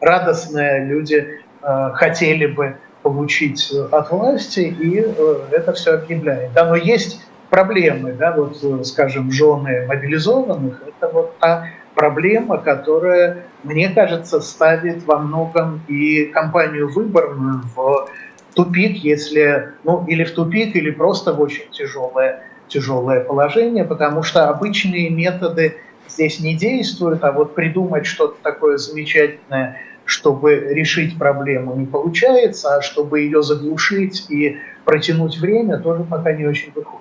радостное 0.00 0.84
люди 0.84 1.40
э, 1.62 1.90
хотели 1.94 2.46
бы 2.46 2.76
получить 3.02 3.72
от 3.90 4.10
власти, 4.10 4.60
и 4.60 5.04
э, 5.04 5.36
это 5.50 5.72
все 5.72 5.94
объявляет. 5.94 6.52
Да, 6.52 6.66
но 6.66 6.76
есть 6.76 7.20
проблемы, 7.50 8.12
да, 8.12 8.32
вот, 8.32 8.58
э, 8.62 8.84
скажем, 8.84 9.30
жены 9.30 9.86
мобилизованных, 9.86 10.82
это 10.86 11.12
вот 11.12 11.38
та 11.38 11.68
проблема, 11.94 12.58
которая, 12.58 13.44
мне 13.62 13.90
кажется, 13.90 14.40
ставит 14.40 15.04
во 15.04 15.18
многом 15.18 15.82
и 15.88 16.24
компанию 16.26 16.90
выборную 16.90 17.62
в 17.74 18.08
тупик, 18.54 18.96
если, 19.04 19.72
ну, 19.84 20.04
или 20.06 20.24
в 20.24 20.32
тупик, 20.32 20.74
или 20.76 20.90
просто 20.90 21.32
в 21.32 21.40
очень 21.40 21.68
тяжелое, 21.70 22.42
тяжелое 22.68 23.20
положение, 23.20 23.84
потому 23.84 24.22
что 24.22 24.48
обычные 24.48 25.10
методы 25.10 25.76
здесь 26.08 26.40
не 26.40 26.56
действуют, 26.56 27.24
а 27.24 27.32
вот 27.32 27.54
придумать 27.54 28.06
что-то 28.06 28.36
такое 28.42 28.76
замечательное, 28.78 29.80
чтобы 30.12 30.54
решить 30.56 31.18
проблему, 31.18 31.74
не 31.74 31.86
получается, 31.86 32.76
а 32.76 32.82
чтобы 32.82 33.20
ее 33.20 33.42
заглушить 33.42 34.26
и 34.30 34.58
протянуть 34.84 35.38
время, 35.38 35.78
тоже 35.78 36.04
пока 36.04 36.32
не 36.32 36.44
очень 36.44 36.70
выходит. 36.74 37.00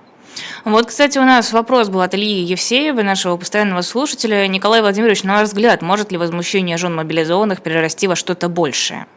Вот, 0.63 0.85
кстати, 0.85 1.17
у 1.17 1.23
нас 1.23 1.51
вопрос 1.51 1.89
был 1.89 2.01
от 2.01 2.15
Ильи 2.15 2.43
Евсеева, 2.43 3.01
нашего 3.01 3.35
постоянного 3.35 3.81
слушателя. 3.81 4.47
Николай 4.47 4.79
Владимирович, 4.79 5.23
на 5.23 5.33
ваш 5.33 5.49
взгляд, 5.49 5.81
может 5.81 6.13
ли 6.13 6.17
возмущение 6.17 6.77
жен 6.77 6.95
мобилизованных 6.95 7.61
перерасти 7.61 8.07
во 8.07 8.15
что-то 8.15 8.47
большее? 8.47 9.07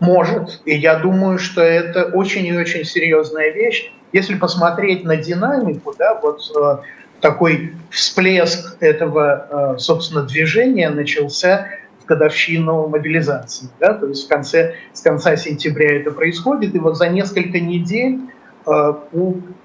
Может. 0.00 0.62
И 0.64 0.74
я 0.74 0.96
думаю, 0.96 1.38
что 1.38 1.62
это 1.62 2.06
очень 2.06 2.44
и 2.44 2.56
очень 2.56 2.84
серьезная 2.84 3.50
вещь. 3.52 3.92
Если 4.12 4.34
посмотреть 4.34 5.04
на 5.04 5.16
динамику, 5.16 5.94
да, 5.96 6.18
вот 6.20 6.40
э, 6.56 6.78
такой 7.20 7.74
всплеск 7.90 8.76
этого, 8.80 9.74
э, 9.76 9.78
собственно, 9.78 10.22
движения 10.22 10.90
начался 10.90 11.68
годовщину 12.06 12.88
мобилизации. 12.88 13.68
Да, 13.80 13.94
то 13.94 14.06
есть 14.06 14.26
в 14.26 14.28
конце, 14.28 14.74
с 14.92 15.00
конца 15.02 15.36
сентября 15.36 15.96
это 16.00 16.10
происходит, 16.10 16.74
и 16.74 16.78
вот 16.78 16.96
за 16.96 17.08
несколько 17.08 17.60
недель 17.60 18.20
Э, 18.66 18.94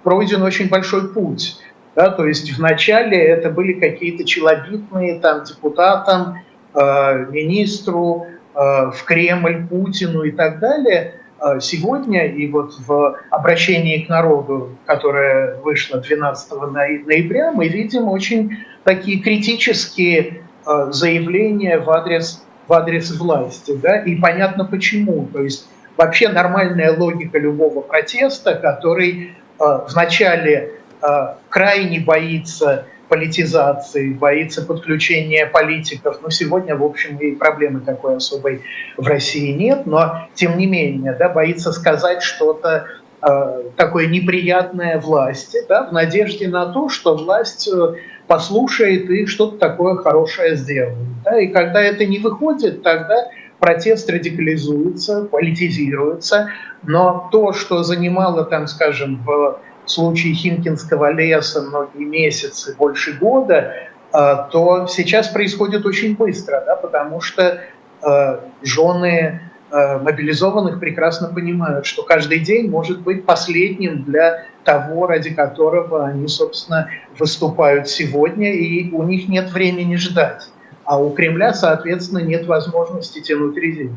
пройден 0.03 0.43
очень 0.43 0.69
большой 0.69 1.11
путь. 1.11 1.57
Да, 1.95 2.09
то 2.11 2.25
есть 2.25 2.55
вначале 2.57 3.17
это 3.17 3.49
были 3.49 3.73
какие-то 3.73 4.23
челобитные 4.23 5.19
там, 5.19 5.43
депутатам, 5.43 6.37
э, 6.73 7.25
министру, 7.31 8.27
э, 8.53 8.59
в 8.91 9.03
Кремль, 9.05 9.67
Путину 9.67 10.23
и 10.23 10.31
так 10.31 10.59
далее. 10.59 11.15
Сегодня 11.59 12.27
и 12.27 12.47
вот 12.51 12.75
в 12.85 13.17
обращении 13.31 14.03
к 14.03 14.09
народу, 14.09 14.77
которое 14.85 15.55
вышло 15.61 15.99
12 15.99 16.67
ноября, 16.67 17.51
мы 17.51 17.67
видим 17.67 18.09
очень 18.09 18.59
такие 18.83 19.19
критические 19.19 20.40
заявления 20.65 21.79
в 21.79 21.89
адрес, 21.89 22.43
в 22.67 22.73
адрес 22.73 23.11
власти. 23.17 23.75
Да? 23.81 23.97
И 23.97 24.15
понятно 24.15 24.65
почему. 24.65 25.27
То 25.33 25.41
есть 25.41 25.67
вообще 25.97 26.29
нормальная 26.29 26.95
логика 26.97 27.37
любого 27.37 27.81
протеста, 27.81 28.55
который 28.55 29.35
э, 29.59 29.63
вначале 29.89 30.73
э, 31.01 31.07
крайне 31.49 31.99
боится 31.99 32.85
политизации, 33.11 34.13
боится 34.13 34.61
подключения 34.65 35.45
политиков. 35.45 36.19
Но 36.21 36.29
сегодня, 36.29 36.77
в 36.77 36.83
общем, 36.83 37.17
и 37.17 37.35
проблемы 37.35 37.81
такой 37.81 38.15
особой 38.15 38.61
в 38.95 39.05
России 39.05 39.51
нет, 39.51 39.85
но 39.85 40.29
тем 40.33 40.57
не 40.57 40.65
менее, 40.65 41.13
да, 41.19 41.27
боится 41.27 41.73
сказать 41.73 42.23
что-то 42.23 42.87
э, 43.21 43.63
такое 43.75 44.07
неприятное 44.07 44.97
власти, 44.97 45.57
да, 45.67 45.83
в 45.83 45.91
надежде 45.91 46.47
на 46.47 46.71
то, 46.71 46.87
что 46.87 47.17
власть 47.17 47.67
э, 47.67 47.95
послушает 48.31 49.09
и 49.09 49.25
что-то 49.25 49.57
такое 49.57 49.97
хорошее 49.97 50.55
сделает. 50.55 50.95
Да, 51.25 51.37
и 51.37 51.47
когда 51.47 51.81
это 51.81 52.05
не 52.05 52.17
выходит, 52.17 52.81
тогда 52.81 53.27
протест 53.59 54.09
радикализуется, 54.09 55.25
политизируется, 55.25 56.49
но 56.81 57.27
то, 57.29 57.51
что 57.51 57.83
занимало, 57.83 58.45
там, 58.45 58.67
скажем, 58.67 59.21
в 59.25 59.59
случае 59.83 60.33
Химкинского 60.33 61.11
леса 61.11 61.61
многие 61.61 62.05
месяцы, 62.05 62.73
больше 62.77 63.17
года, 63.19 63.73
э, 64.13 64.35
то 64.49 64.87
сейчас 64.87 65.27
происходит 65.27 65.85
очень 65.85 66.15
быстро, 66.15 66.63
да, 66.65 66.77
потому 66.77 67.19
что 67.19 67.59
э, 68.01 68.39
жены 68.61 69.41
мобилизованных 69.71 70.79
прекрасно 70.79 71.29
понимают, 71.29 71.85
что 71.85 72.03
каждый 72.03 72.39
день 72.39 72.69
может 72.69 73.01
быть 73.01 73.25
последним 73.25 74.03
для 74.03 74.45
того, 74.63 75.07
ради 75.07 75.33
которого 75.33 76.05
они, 76.05 76.27
собственно, 76.27 76.89
выступают 77.17 77.87
сегодня, 77.87 78.53
и 78.53 78.91
у 78.91 79.03
них 79.03 79.27
нет 79.27 79.51
времени 79.51 79.95
ждать. 79.95 80.49
А 80.83 81.01
у 81.01 81.11
Кремля, 81.11 81.53
соответственно, 81.53 82.19
нет 82.19 82.47
возможности 82.47 83.21
тянуть 83.21 83.55
резину. 83.57 83.95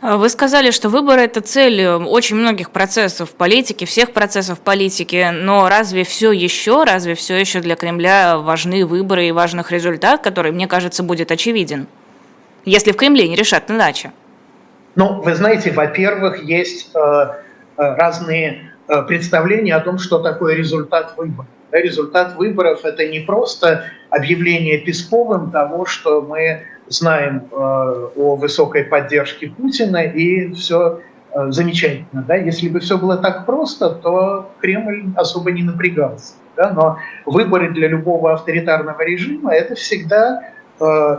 А 0.00 0.16
вы 0.16 0.28
сказали, 0.28 0.70
что 0.70 0.88
выборы– 0.88 1.20
это 1.22 1.40
цель 1.40 1.80
э, 1.80 1.96
очень 1.96 2.36
многих 2.36 2.70
процессов 2.70 3.30
политики, 3.30 3.84
всех 3.84 4.12
процессов 4.12 4.58
политики, 4.58 5.30
но 5.32 5.68
разве 5.68 6.04
все 6.04 6.32
еще, 6.32 6.84
разве 6.84 7.14
все 7.14 7.36
еще 7.36 7.60
для 7.60 7.76
Кремля 7.76 8.38
важны 8.38 8.84
выборы 8.84 9.28
и 9.28 9.32
важных 9.32 9.70
результат, 9.70 10.22
который, 10.22 10.52
мне 10.52 10.66
кажется, 10.66 11.02
будет 11.02 11.30
очевиден, 11.30 11.86
если 12.64 12.92
в 12.92 12.96
Кремле 12.96 13.28
не 13.28 13.36
решат 13.36 13.70
иначе? 13.70 14.10
Ну, 14.96 15.20
вы 15.22 15.34
знаете, 15.34 15.70
во-первых, 15.72 16.42
есть 16.42 16.90
э, 16.94 16.98
э 16.98 17.32
разные 17.76 18.72
э, 18.88 19.02
представления 19.02 19.76
о 19.76 19.80
том, 19.80 19.98
что 19.98 20.18
такое 20.18 20.54
результат 20.54 21.14
выборов. 21.16 21.46
Да, 21.70 21.80
результат 21.80 22.36
выборов– 22.36 22.80
это 22.84 23.06
не 23.06 23.20
просто 23.20 23.84
объявление 24.10 24.78
Песковым 24.78 25.50
того, 25.50 25.86
что 25.86 26.20
мы 26.20 26.62
знаем 26.88 27.48
э, 27.50 27.54
о 27.54 28.36
высокой 28.36 28.84
поддержке 28.84 29.48
Путина, 29.48 29.98
и 29.98 30.52
все 30.52 31.00
э, 31.32 31.50
замечательно. 31.52 32.24
Да? 32.26 32.34
Если 32.34 32.68
бы 32.68 32.80
все 32.80 32.98
было 32.98 33.16
так 33.16 33.46
просто, 33.46 33.90
то 33.90 34.50
Кремль 34.60 35.12
особо 35.16 35.52
не 35.52 35.62
напрягался. 35.62 36.34
Да? 36.56 36.72
Но 36.72 36.98
выборы 37.24 37.70
для 37.70 37.86
любого 37.86 38.32
авторитарного 38.32 39.02
режима– 39.02 39.54
это 39.54 39.76
всегда 39.76 40.42
э, 40.80 41.16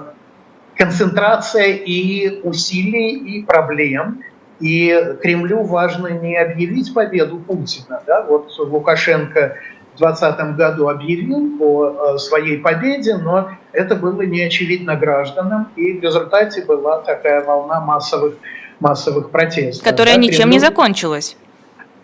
концентрация 0.77 1.73
и 1.73 2.41
усилий, 2.43 3.17
и 3.17 3.43
проблем. 3.43 4.23
И 4.59 5.15
Кремлю 5.21 5.63
важно 5.63 6.07
не 6.07 6.37
объявить 6.37 6.93
победу 6.93 7.39
Путина. 7.39 8.01
Да? 8.05 8.21
Вот 8.21 8.53
Лукашенко 8.59 9.57
2020 10.01 10.57
году 10.57 10.89
объявил 10.89 11.57
о 11.61 12.17
своей 12.17 12.57
победе, 12.57 13.17
но 13.17 13.51
это 13.71 13.95
было 13.95 14.21
не 14.21 14.41
очевидно 14.41 14.95
гражданам, 14.95 15.69
и 15.75 15.93
в 15.93 16.03
результате 16.03 16.63
была 16.63 17.01
такая 17.01 17.43
волна 17.43 17.79
массовых, 17.79 18.35
массовых 18.79 19.29
протестов. 19.29 19.83
Которая 19.83 20.15
да, 20.15 20.21
ничем 20.21 20.49
не 20.49 20.59
закончилась. 20.59 21.37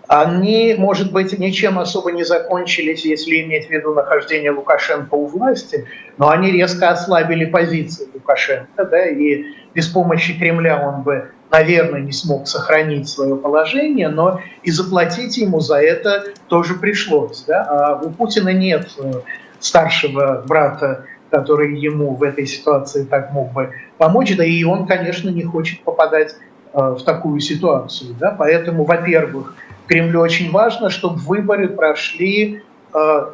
Они, 0.08 0.76
может 0.78 1.12
быть, 1.12 1.38
ничем 1.38 1.80
особо 1.80 2.12
не 2.12 2.24
закончились, 2.24 3.04
если 3.04 3.42
иметь 3.42 3.68
в 3.68 3.70
виду 3.70 3.94
нахождение 3.94 4.52
Лукашенко 4.52 5.14
у 5.16 5.26
власти, 5.26 5.86
но 6.18 6.30
они 6.30 6.52
резко 6.52 6.90
ослабили 6.90 7.46
позиции 7.46 8.08
Лукашенко, 8.14 8.86
да, 8.86 9.06
и 9.06 9.46
без 9.74 9.88
помощи 9.88 10.38
Кремля 10.38 10.88
он 10.88 11.04
бы 11.04 11.30
наверное, 11.52 12.02
не 12.02 12.12
смог 12.12 12.48
сохранить 12.48 13.08
свое 13.08 13.36
положение, 13.36 14.10
но 14.10 14.42
и 14.64 14.72
заплатить 14.72 15.38
ему 15.38 15.60
за 15.60 15.78
это 15.78 16.26
тоже 16.48 16.76
пришлось. 16.76 17.44
Да? 17.48 17.64
А 17.64 18.02
у 18.04 18.10
Путина 18.10 18.50
нет 18.50 18.90
э, 19.00 19.12
старшего 19.60 20.44
брата, 20.46 21.06
который 21.30 21.78
ему 21.78 22.16
в 22.16 22.24
этой 22.24 22.46
ситуации 22.46 23.04
так 23.04 23.32
мог 23.32 23.52
бы 23.54 23.72
помочь, 23.98 24.36
да 24.36 24.44
и 24.44 24.64
он, 24.64 24.88
конечно, 24.88 25.30
не 25.30 25.44
хочет 25.44 25.82
попадать 25.82 26.36
э, 26.74 26.78
в 26.78 27.04
такую 27.04 27.40
ситуацию. 27.40 28.16
Да? 28.20 28.36
Поэтому, 28.38 28.84
во-первых, 28.84 29.56
Кремлю 29.88 30.22
очень 30.22 30.52
важно, 30.52 30.90
чтобы 30.90 31.18
выборы 31.18 31.70
прошли 31.70 32.64
э, 32.94 33.26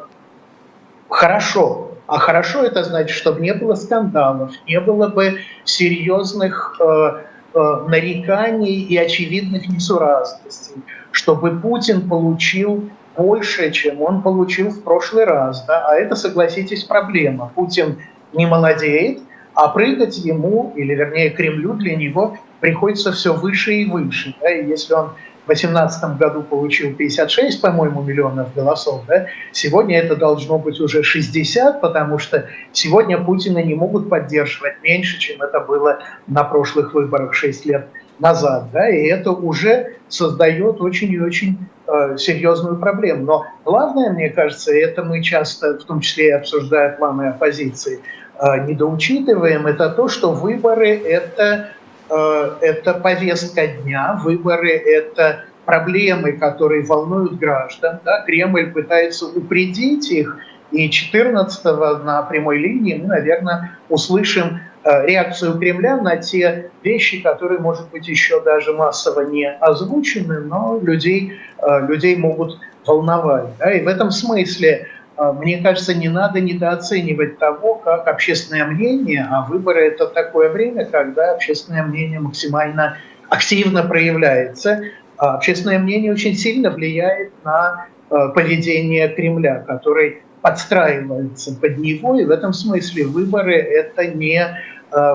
хорошо. 1.08 1.90
А 2.06 2.18
хорошо 2.18 2.62
это 2.62 2.84
значит, 2.84 3.16
чтобы 3.16 3.40
не 3.40 3.54
было 3.54 3.74
скандалов, 3.74 4.52
не 4.66 4.78
было 4.80 5.08
бы 5.08 5.40
серьезных 5.64 6.76
э, 6.80 7.24
Э, 7.56 7.84
нареканий 7.86 8.80
и 8.80 8.96
очевидных 8.96 9.68
несуразностей, 9.68 10.74
чтобы 11.12 11.52
Путин 11.60 12.08
получил 12.08 12.90
больше, 13.16 13.70
чем 13.70 14.02
он 14.02 14.22
получил 14.22 14.70
в 14.70 14.82
прошлый 14.82 15.22
раз. 15.22 15.64
Да? 15.64 15.86
А 15.88 15.94
это, 15.94 16.16
согласитесь, 16.16 16.82
проблема. 16.82 17.52
Путин 17.54 17.98
не 18.32 18.46
молодеет, 18.46 19.20
а 19.54 19.68
прыгать 19.68 20.18
ему, 20.18 20.72
или 20.74 20.96
вернее 20.96 21.30
Кремлю 21.30 21.74
для 21.74 21.94
него 21.94 22.36
приходится 22.58 23.12
все 23.12 23.32
выше 23.32 23.72
и 23.72 23.84
выше. 23.84 24.34
Да? 24.40 24.50
И 24.50 24.66
если 24.66 24.94
он 24.94 25.10
в 25.44 25.46
2018 25.46 26.16
году 26.18 26.42
получил 26.42 26.94
56, 26.94 27.60
по-моему, 27.60 28.02
миллионов 28.02 28.54
голосов, 28.54 29.02
да, 29.06 29.26
сегодня 29.52 29.98
это 29.98 30.16
должно 30.16 30.58
быть 30.58 30.80
уже 30.80 31.02
60, 31.02 31.82
потому 31.82 32.18
что 32.18 32.46
сегодня 32.72 33.22
Путина 33.22 33.62
не 33.62 33.74
могут 33.74 34.08
поддерживать 34.08 34.82
меньше, 34.82 35.18
чем 35.18 35.42
это 35.42 35.60
было 35.60 35.98
на 36.26 36.44
прошлых 36.44 36.94
выборах 36.94 37.34
6 37.34 37.66
лет 37.66 37.88
назад. 38.18 38.70
Да, 38.72 38.88
и 38.88 39.06
это 39.06 39.32
уже 39.32 39.96
создает 40.08 40.80
очень 40.80 41.12
и 41.12 41.20
очень 41.20 41.58
э, 41.86 42.16
серьезную 42.16 42.76
проблему. 42.78 43.24
Но 43.24 43.46
главное, 43.64 44.12
мне 44.12 44.30
кажется, 44.30 44.72
это 44.72 45.02
мы 45.02 45.22
часто, 45.22 45.78
в 45.78 45.84
том 45.84 46.00
числе 46.00 46.28
и 46.28 46.30
обсуждая 46.30 46.96
планы 46.96 47.28
оппозиции, 47.28 48.00
э, 48.40 48.66
недоучитываем, 48.66 49.66
это 49.66 49.90
то, 49.90 50.08
что 50.08 50.32
выборы– 50.32 50.88
это 51.04 51.70
это 52.08 52.94
повестка 52.94 53.66
дня, 53.66 54.20
выборы– 54.22 54.70
это 54.70 55.44
проблемы, 55.64 56.32
которые 56.32 56.84
волнуют 56.84 57.38
граждан. 57.38 58.00
Да? 58.04 58.22
Кремль 58.22 58.72
пытается 58.72 59.26
упредить 59.26 60.10
их, 60.10 60.38
и 60.70 60.90
14 60.90 61.64
на 62.04 62.22
прямой 62.22 62.58
линии 62.58 62.94
мы, 62.94 63.06
наверное, 63.06 63.78
услышим 63.88 64.60
э, 64.82 65.06
реакцию 65.06 65.58
Кремля 65.58 65.96
на 65.96 66.16
те 66.16 66.70
вещи, 66.82 67.22
которые, 67.22 67.60
может 67.60 67.88
быть, 67.90 68.08
еще 68.08 68.42
даже 68.42 68.72
массово 68.72 69.20
не 69.20 69.48
озвучены, 69.48 70.40
но 70.40 70.80
людей, 70.82 71.38
э, 71.58 71.86
людей 71.86 72.16
могут 72.16 72.58
волновать. 72.84 73.56
Да? 73.58 73.72
И 73.72 73.84
в 73.84 73.88
этом 73.88 74.10
смысле 74.10 74.88
мне 75.16 75.58
кажется, 75.62 75.94
не 75.94 76.08
надо 76.08 76.40
недооценивать 76.40 77.38
того, 77.38 77.76
как 77.76 78.08
общественное 78.08 78.64
мнение, 78.64 79.26
а 79.30 79.42
выборы 79.42 79.86
это 79.86 80.06
такое 80.06 80.48
время, 80.50 80.84
когда 80.86 81.32
общественное 81.32 81.84
мнение 81.84 82.20
максимально 82.20 82.96
активно 83.28 83.84
проявляется. 83.84 84.82
А 85.16 85.34
общественное 85.34 85.78
мнение 85.78 86.12
очень 86.12 86.34
сильно 86.34 86.70
влияет 86.70 87.32
на 87.44 87.86
а, 88.10 88.28
поведение 88.28 89.08
Кремля, 89.08 89.64
который 89.66 90.22
подстраивается 90.42 91.54
под 91.54 91.78
него, 91.78 92.18
и 92.18 92.24
в 92.24 92.30
этом 92.30 92.52
смысле 92.52 93.06
выборы 93.06 93.54
это 93.54 94.06
не 94.06 94.58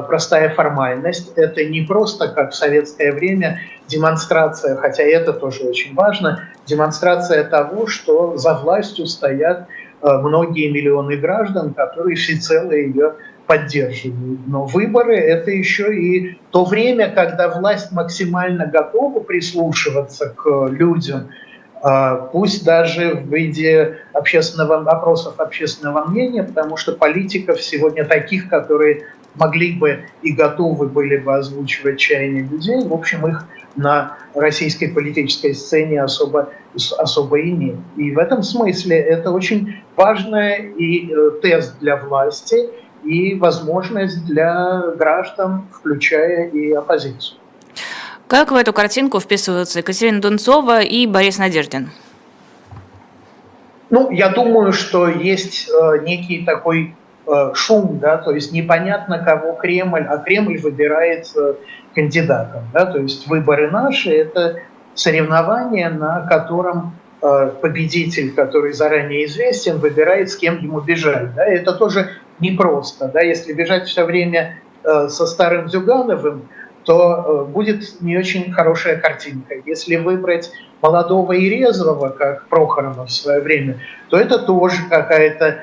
простая 0.07 0.49
формальность, 0.49 1.31
это 1.37 1.63
не 1.63 1.81
просто, 1.81 2.27
как 2.27 2.51
в 2.51 2.55
советское 2.55 3.13
время, 3.13 3.61
демонстрация, 3.87 4.75
хотя 4.75 5.03
это 5.03 5.31
тоже 5.31 5.63
очень 5.63 5.95
важно, 5.95 6.43
демонстрация 6.65 7.45
того, 7.45 7.87
что 7.87 8.35
за 8.37 8.55
властью 8.55 9.05
стоят 9.05 9.67
многие 10.01 10.71
миллионы 10.71 11.17
граждан, 11.17 11.73
которые 11.73 12.15
всецело 12.15 12.71
ее 12.71 13.15
поддерживают. 13.49 14.41
Но 14.45 14.65
выборы– 14.65 15.15
это 15.17 15.49
еще 15.49 15.95
и 15.95 16.37
то 16.51 16.65
время, 16.65 17.09
когда 17.09 17.49
власть 17.49 17.91
максимально 17.91 18.67
готова 18.67 19.21
прислушиваться 19.21 20.29
к 20.29 20.67
людям, 20.67 21.29
э, 21.83 22.27
пусть 22.31 22.63
даже 22.63 23.15
в 23.15 23.33
виде 23.33 23.97
общественного 24.13 24.87
опросов 24.87 25.39
общественного 25.39 26.05
мнения, 26.05 26.43
потому 26.43 26.77
что 26.77 26.91
политиков 26.91 27.59
сегодня 27.59 28.05
таких, 28.05 28.49
которые 28.49 29.07
могли 29.35 29.73
бы 29.73 30.05
и 30.21 30.31
готовы 30.31 30.87
были 30.87 31.17
бы 31.17 31.35
озвучивать 31.35 31.99
чаяния 31.99 32.43
людей, 32.43 32.85
в 32.85 32.93
общем, 32.93 33.27
их 33.27 33.45
на 33.75 34.17
российской 34.35 34.87
политической 34.87 35.53
сцене 35.53 36.01
особо, 36.01 36.49
особо 36.97 37.39
и 37.39 37.51
нет. 37.51 37.77
И 37.97 38.11
в 38.11 38.19
этом 38.19 38.43
смысле 38.43 38.97
это 38.97 39.31
очень 39.31 39.75
важный 39.95 40.71
и 40.73 41.11
э, 41.11 41.31
тест 41.41 41.79
для 41.79 41.95
власти, 41.95 42.69
и 43.03 43.35
возможность 43.35 44.25
для 44.25 44.81
граждан, 44.97 45.67
включая 45.71 46.49
и 46.49 46.71
оппозицию. 46.73 47.37
Как 48.27 48.51
в 48.51 48.55
эту 48.55 48.73
картинку 48.73 49.19
вписываются 49.19 49.79
Екатерина 49.79 50.21
Дунцова 50.21 50.81
и 50.81 51.07
Борис 51.07 51.37
Надеждин? 51.37 51.89
Ну, 53.89 54.11
я 54.11 54.29
думаю, 54.29 54.71
что 54.71 55.07
есть 55.07 55.67
э, 55.67 56.03
некий 56.03 56.45
такой 56.45 56.95
шум, 57.53 57.99
да, 57.99 58.17
то 58.17 58.31
есть 58.31 58.51
непонятно, 58.51 59.19
кого 59.19 59.53
Кремль, 59.53 60.05
а 60.07 60.17
Кремль 60.17 60.59
выбирает 60.59 61.27
э, 61.35 61.55
кандидатом, 61.93 62.63
да, 62.73 62.85
то 62.85 62.99
есть 62.99 63.27
выборы 63.27 63.69
наши– 63.69 64.11
это 64.17 64.57
соревнование, 64.95 65.89
на 65.89 66.27
котором 66.27 66.95
э, 67.21 67.51
победитель, 67.61 68.33
который 68.33 68.73
заранее 68.73 69.25
известен, 69.25 69.79
выбирает, 69.79 70.29
с 70.29 70.35
кем 70.35 70.57
ему 70.59 70.81
бежать, 70.81 71.35
да, 71.35 71.45
это 71.45 71.73
тоже 71.73 72.09
непросто, 72.39 73.09
да, 73.13 73.21
если 73.21 73.53
бежать 73.53 73.87
все 73.87 74.05
время 74.05 74.59
э, 74.83 75.09
со 75.09 75.25
старым 75.25 75.69
Зюгановым, 75.69 76.47
то 76.89 77.45
э, 77.47 77.51
будет 77.51 78.01
не 78.01 78.17
очень 78.17 78.51
хорошая 78.51 78.97
картинка. 78.97 79.55
Если 79.65 79.97
выбрать 79.97 80.51
молодого 80.81 81.33
и 81.33 81.49
резвого, 81.49 82.09
как 82.09 82.47
Прохорова 82.47 83.05
в 83.05 83.11
свое 83.11 83.41
время, 83.41 83.79
то 84.09 84.17
это 84.17 84.39
тоже 84.39 84.77
какая-то 84.89 85.45
э, 85.45 85.59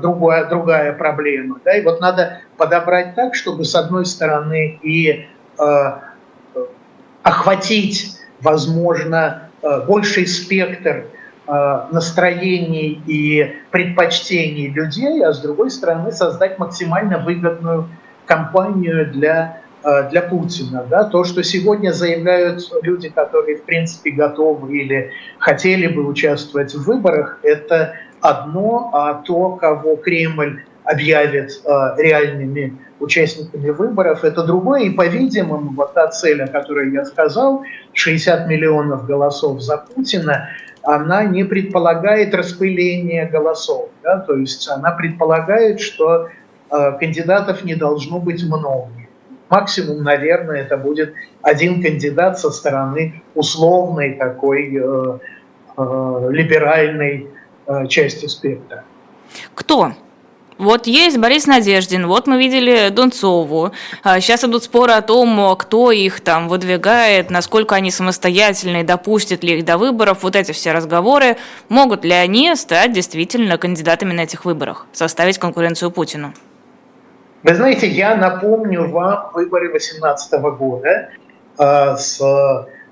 другая, 0.00 0.46
другая 0.46 0.92
проблема. 0.92 1.60
Да? 1.64 1.76
И 1.76 1.82
вот 1.82 2.00
надо 2.00 2.40
подобрать 2.56 3.14
так, 3.14 3.34
чтобы 3.34 3.64
с 3.64 3.74
одной 3.74 4.04
стороны 4.04 4.78
и 4.82 5.26
э, 5.58 5.64
охватить, 7.22 8.16
возможно, 8.40 9.50
э, 9.62 9.86
больший 9.86 10.26
спектр 10.26 11.06
э, 11.46 11.80
настроений 11.92 13.02
и 13.06 13.54
предпочтений 13.70 14.68
людей, 14.68 15.24
а 15.24 15.32
с 15.32 15.40
другой 15.40 15.70
стороны 15.70 16.10
создать 16.10 16.58
максимально 16.58 17.18
выгодную 17.18 17.88
кампанию 18.26 19.10
для 19.12 19.60
Э, 19.84 20.08
для 20.08 20.22
Путина. 20.22 20.86
Да? 20.88 21.04
То, 21.04 21.24
что 21.24 21.42
сегодня 21.42 21.92
заявляют 21.92 22.62
люди, 22.80 23.10
которые, 23.10 23.58
в 23.58 23.64
принципе, 23.64 24.12
готовы 24.12 24.78
или 24.78 25.10
хотели 25.38 25.88
бы 25.88 26.06
участвовать 26.06 26.74
в 26.74 26.84
выборах, 26.84 27.38
это 27.42 27.94
одно, 28.24 28.90
а 28.92 29.14
то, 29.14 29.50
кого 29.50 29.96
Кремль 29.96 30.64
объявит 30.84 31.50
э, 31.64 31.68
реальными 31.98 32.76
участниками 33.00 33.70
выборов, 33.70 34.24
это 34.24 34.42
другое. 34.44 34.82
И, 34.84 34.90
по-видимому, 34.90 35.72
вот 35.74 35.94
та 35.94 36.08
цель, 36.08 36.42
о 36.42 36.48
которой 36.48 36.90
я 36.92 37.04
сказал, 37.04 37.64
60 37.92 38.48
миллионов 38.48 39.06
голосов 39.06 39.60
за 39.60 39.76
Путина, 39.76 40.48
она 40.82 41.24
не 41.24 41.44
предполагает 41.44 42.34
распыление 42.34 43.26
голосов. 43.26 43.90
Да? 44.02 44.20
То 44.20 44.36
есть 44.36 44.68
она 44.68 44.92
предполагает, 44.92 45.80
что 45.80 46.28
э, 46.70 46.92
кандидатов 46.98 47.62
не 47.64 47.74
должно 47.74 48.18
быть 48.18 48.42
много 48.44 48.88
максимум, 49.50 50.02
наверное, 50.02 50.62
это 50.62 50.76
будет 50.76 51.14
один 51.42 51.82
кандидат 51.82 52.38
со 52.38 52.50
стороны 52.50 53.22
условной 53.34 54.14
такой 54.14 54.74
э, 54.74 55.18
э, 55.76 56.28
либеральной 56.30 57.28
части 57.88 58.26
спектра. 58.26 58.84
Кто? 59.54 59.92
Вот 60.56 60.86
есть 60.86 61.18
Борис 61.18 61.46
Надеждин, 61.48 62.06
вот 62.06 62.28
мы 62.28 62.38
видели 62.38 62.88
Дунцову. 62.88 63.72
Сейчас 64.04 64.44
идут 64.44 64.62
споры 64.62 64.92
о 64.92 65.02
том, 65.02 65.56
кто 65.56 65.90
их 65.90 66.20
там 66.20 66.48
выдвигает, 66.48 67.28
насколько 67.28 67.74
они 67.74 67.90
самостоятельные, 67.90 68.84
допустят 68.84 69.42
ли 69.42 69.58
их 69.58 69.64
до 69.64 69.78
выборов. 69.78 70.18
Вот 70.22 70.36
эти 70.36 70.52
все 70.52 70.70
разговоры. 70.70 71.38
Могут 71.68 72.04
ли 72.04 72.12
они 72.12 72.54
стать 72.54 72.92
действительно 72.92 73.58
кандидатами 73.58 74.12
на 74.12 74.20
этих 74.20 74.44
выборах, 74.44 74.86
составить 74.92 75.38
конкуренцию 75.38 75.90
Путину? 75.90 76.32
Вы 77.42 77.54
знаете, 77.56 77.88
я 77.88 78.14
напомню 78.14 78.88
вам 78.90 79.30
выборы 79.34 79.70
2018 79.70 80.40
года 80.56 81.10
э, 81.58 81.96
с 81.96 82.20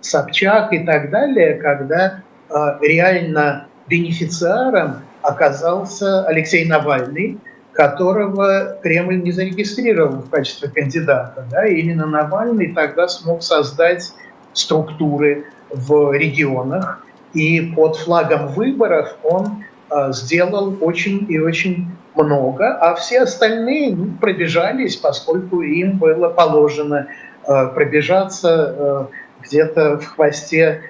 Собчак 0.01 0.73
и 0.73 0.81
так 0.81 1.11
далее, 1.11 1.55
когда 1.55 2.23
э, 2.51 2.55
реально 2.83 3.69
бенефициаром 3.93 5.03
оказался 5.21 6.25
Алексей 6.25 6.65
Навальный, 6.65 7.39
которого 7.73 8.79
Кремль 8.83 9.23
не 9.23 9.33
зарегистрировал 9.33 10.23
в 10.23 10.31
качестве 10.31 10.71
кандидата. 10.71 11.45
Да? 11.51 11.67
И 11.67 11.81
именно 11.81 12.07
Навальный 12.07 12.73
тогда 12.73 13.07
смог 13.07 13.43
создать 13.43 14.13
структуры 14.55 15.45
в 15.71 16.13
регионах, 16.13 17.05
и 17.35 17.73
под 17.77 17.97
флагом 17.97 18.49
выборов 18.49 19.15
он 19.23 19.65
э, 19.91 20.13
сделал 20.13 20.75
очень 20.81 21.27
и 21.31 21.39
очень 21.39 21.89
много, 22.15 22.75
а 22.75 22.95
все 22.95 23.23
остальные 23.23 23.95
ну, 23.95 24.07
пробежались, 24.21 24.97
поскольку 24.97 25.61
им 25.61 25.99
было 25.99 26.29
положено 26.29 27.09
э, 27.47 27.67
пробежаться 27.75 28.75
э, 28.77 29.05
где-то 29.45 29.99
в 29.99 30.07
хвосте, 30.07 30.83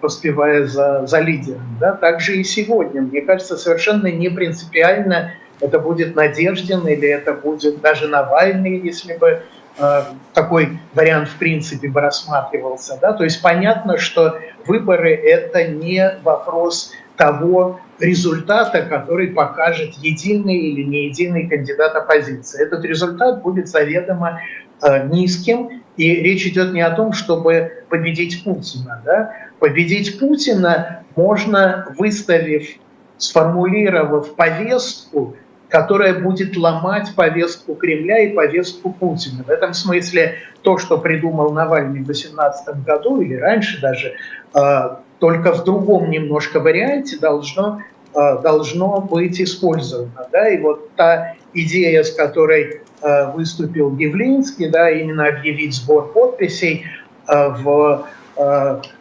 поспевая 0.00 0.66
за, 0.66 1.06
за 1.06 1.20
лидером. 1.20 1.76
Да? 1.80 1.92
Так 1.92 2.20
же 2.20 2.36
и 2.36 2.44
сегодня. 2.44 3.02
Мне 3.02 3.20
кажется, 3.20 3.56
совершенно 3.56 4.08
не 4.08 4.28
принципиально, 4.28 5.32
это 5.60 5.78
будет 5.78 6.16
Надеждин 6.16 6.86
или 6.86 7.08
это 7.08 7.32
будет 7.32 7.80
даже 7.80 8.08
Навальный, 8.08 8.80
если 8.80 9.16
бы 9.16 9.42
э, 9.78 10.02
такой 10.32 10.78
вариант 10.94 11.28
в 11.28 11.38
принципе 11.38 11.88
бы 11.88 12.00
рассматривался. 12.00 12.98
Да? 13.00 13.12
То 13.12 13.24
есть 13.24 13.40
понятно, 13.40 13.98
что 13.98 14.38
выборы– 14.66 15.14
это 15.14 15.68
не 15.68 16.18
вопрос 16.22 16.92
того, 17.16 17.80
результата, 18.00 18.82
который 18.82 19.28
покажет 19.28 19.94
единый 19.94 20.56
или 20.56 20.82
не 20.82 21.06
единый 21.06 21.48
кандидат 21.48 21.94
оппозиции. 21.94 22.62
Этот 22.62 22.84
результат 22.84 23.42
будет 23.42 23.68
заведомо 23.68 24.40
э, 24.82 25.06
низким, 25.08 25.82
и 25.96 26.14
речь 26.16 26.44
идет 26.46 26.72
не 26.72 26.80
о 26.80 26.90
том, 26.90 27.12
чтобы 27.12 27.84
победить 27.88 28.42
Путина. 28.42 29.00
Да? 29.04 29.32
Победить 29.64 30.18
Путина 30.18 31.04
можно, 31.16 31.86
выставив, 31.96 32.68
сформулировав 33.16 34.34
повестку, 34.34 35.36
которая 35.70 36.20
будет 36.20 36.54
ломать 36.54 37.14
повестку 37.16 37.74
Кремля 37.74 38.24
и 38.24 38.34
повестку 38.34 38.92
Путина. 38.92 39.42
В 39.42 39.48
этом 39.48 39.72
смысле 39.72 40.34
то, 40.60 40.76
что 40.76 40.98
придумал 40.98 41.50
Навальный 41.54 42.00
в 42.00 42.04
2018 42.04 42.84
году 42.84 43.22
или 43.22 43.36
раньше 43.36 43.80
даже, 43.80 44.12
э, 44.54 44.96
только 45.18 45.54
в 45.54 45.64
другом 45.64 46.10
немножко 46.10 46.60
варианте 46.60 47.16
должно, 47.16 47.80
э, 48.14 48.42
должно 48.42 49.00
быть 49.00 49.40
использовано. 49.40 50.28
Да? 50.30 50.46
И 50.46 50.60
вот 50.60 50.94
та 50.94 51.36
идея, 51.54 52.02
с 52.02 52.12
которой 52.12 52.82
э, 53.00 53.32
выступил 53.32 53.96
Явлинский, 53.96 54.68
да, 54.68 54.90
именно 54.90 55.26
объявить 55.26 55.74
сбор 55.74 56.12
подписей 56.12 56.84
в 57.26 58.04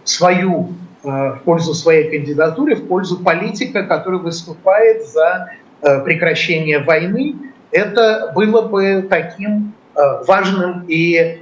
свою, 0.03 0.73
в 1.03 1.41
пользу 1.43 1.73
своей 1.73 2.09
кандидатуры, 2.09 2.75
в 2.75 2.87
пользу 2.87 3.17
политика, 3.23 3.83
который 3.83 4.19
выступает 4.19 5.05
за 5.07 5.49
прекращение 5.81 6.79
войны, 6.79 7.35
это 7.71 8.31
было 8.35 8.61
бы 8.61 9.05
таким 9.09 9.73
важным 9.95 10.85
и 10.87 11.41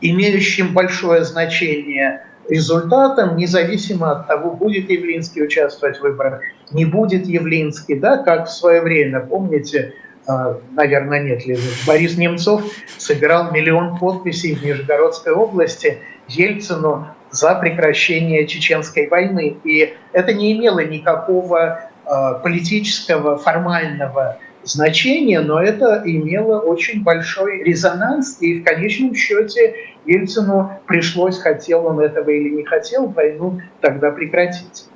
имеющим 0.00 0.72
большое 0.72 1.24
значение 1.24 2.26
результатом, 2.48 3.36
независимо 3.36 4.12
от 4.12 4.28
того, 4.28 4.50
будет 4.50 4.90
Явлинский 4.90 5.42
участвовать 5.42 5.98
в 5.98 6.02
выборах, 6.02 6.40
не 6.72 6.84
будет 6.84 7.26
Явлинский, 7.26 7.94
да, 7.94 8.18
как 8.18 8.46
в 8.46 8.50
свое 8.50 8.82
время, 8.82 9.20
помните, 9.20 9.94
наверное, 10.26 11.22
нет 11.22 11.42
Борис 11.86 12.16
Немцов 12.16 12.62
собирал 12.96 13.52
миллион 13.52 13.98
подписей 13.98 14.54
в 14.54 14.62
Нижегородской 14.62 15.32
области 15.32 15.98
Ельцину 16.28 17.06
за 17.30 17.54
прекращение 17.56 18.46
чеченской 18.46 19.08
войны. 19.08 19.56
И 19.64 19.94
это 20.12 20.32
не 20.32 20.56
имело 20.56 20.80
никакого 20.84 21.90
а, 22.06 22.34
политического, 22.34 23.36
формального 23.36 24.38
значение, 24.62 25.40
но 25.40 25.62
это 25.62 26.02
имело 26.04 26.60
очень 26.60 27.02
большой 27.02 27.62
резонанс, 27.62 28.38
и 28.40 28.60
в 28.60 28.64
конечном 28.64 29.14
счете 29.14 29.74
Ельцину 30.06 30.80
пришлось, 30.86 31.38
хотел 31.38 31.86
он 31.86 32.00
этого 32.00 32.30
или 32.30 32.48
не 32.48 32.64
хотел, 32.64 33.06
войну 33.08 33.60
тогда 33.80 34.10
прекратить. 34.10 34.86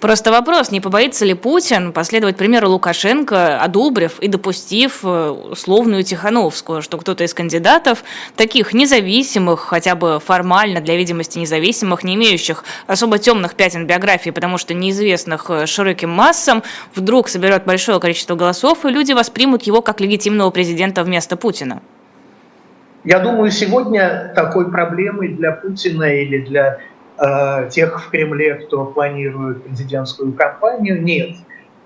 Просто 0.00 0.30
вопрос, 0.30 0.70
не 0.70 0.80
побоится 0.80 1.24
ли 1.24 1.34
Путин 1.34 1.92
последовать 1.92 2.36
примеру 2.36 2.70
Лукашенко, 2.70 3.60
одобрив 3.60 4.18
и 4.20 4.28
допустив 4.28 5.00
э, 5.02 5.30
условную 5.30 6.02
Тихановскую, 6.02 6.82
что 6.82 6.98
кто-то 6.98 7.24
из 7.24 7.34
кандидатов, 7.34 8.04
таких 8.36 8.72
независимых, 8.72 9.60
хотя 9.60 9.94
бы 9.94 10.20
формально 10.24 10.80
для 10.80 10.96
видимости 10.96 11.38
независимых, 11.38 12.04
не 12.04 12.14
имеющих 12.14 12.64
особо 12.86 13.18
темных 13.18 13.54
пятен 13.54 13.86
биографии, 13.86 14.30
потому 14.30 14.58
что 14.58 14.74
неизвестных 14.74 15.50
э, 15.50 15.66
широким 15.66 16.10
массам, 16.10 16.62
вдруг 16.94 17.28
соберет 17.28 17.64
большое 17.64 18.00
количество 18.00 18.34
голосов, 18.34 18.84
и 18.84 18.90
люди 18.90 19.12
воспримут 19.12 19.62
его 19.62 19.82
как 19.82 20.00
легитимного 20.00 20.50
президента 20.50 21.02
вместо 21.04 21.36
Путина? 21.36 21.82
Я 23.04 23.18
думаю, 23.18 23.50
сегодня 23.50 24.32
такой 24.34 24.70
проблемы 24.70 25.28
для 25.28 25.52
Путина 25.52 26.04
или 26.04 26.38
для 26.38 26.78
тех 27.70 28.02
в 28.02 28.10
Кремле, 28.10 28.54
кто 28.54 28.86
планирует 28.86 29.62
президентскую 29.64 30.32
кампанию, 30.32 31.00
нет. 31.00 31.36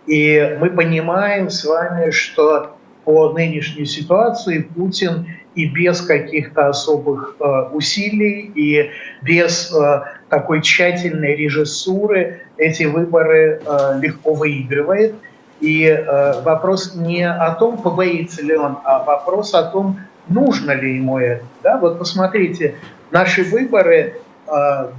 И 0.07 0.57
мы 0.59 0.71
понимаем 0.71 1.51
с 1.51 1.64
вами, 1.64 2.11
что 2.11 2.79
по 3.05 3.33
нынешней 3.33 3.85
ситуации 3.85 4.61
Путин 4.61 5.27
и 5.55 5.67
без 5.67 6.01
каких-то 6.01 6.69
особых 6.69 7.37
э, 7.41 7.45
усилий 7.73 8.53
и 8.55 8.91
без 9.23 9.75
э, 9.75 10.03
такой 10.29 10.62
тщательной 10.62 11.35
режиссуры 11.35 12.43
эти 12.57 12.85
выборы 12.85 13.61
э, 13.64 13.99
легко 14.01 14.35
выигрывает. 14.35 15.14
И 15.61 15.85
э, 15.87 16.43
вопрос 16.43 16.95
не 16.95 17.29
о 17.29 17.55
том, 17.55 17.79
побоится 17.79 18.43
ли 18.43 18.55
он, 18.55 18.79
а 18.85 19.03
вопрос 19.03 19.55
о 19.55 19.64
том, 19.64 19.99
нужно 20.29 20.73
ли 20.73 20.97
ему 20.97 21.19
это. 21.19 21.45
Да? 21.62 21.79
Вот 21.79 21.99
посмотрите, 21.99 22.77
наши 23.11 23.43
выборы 23.43 23.97
э, 23.97 24.12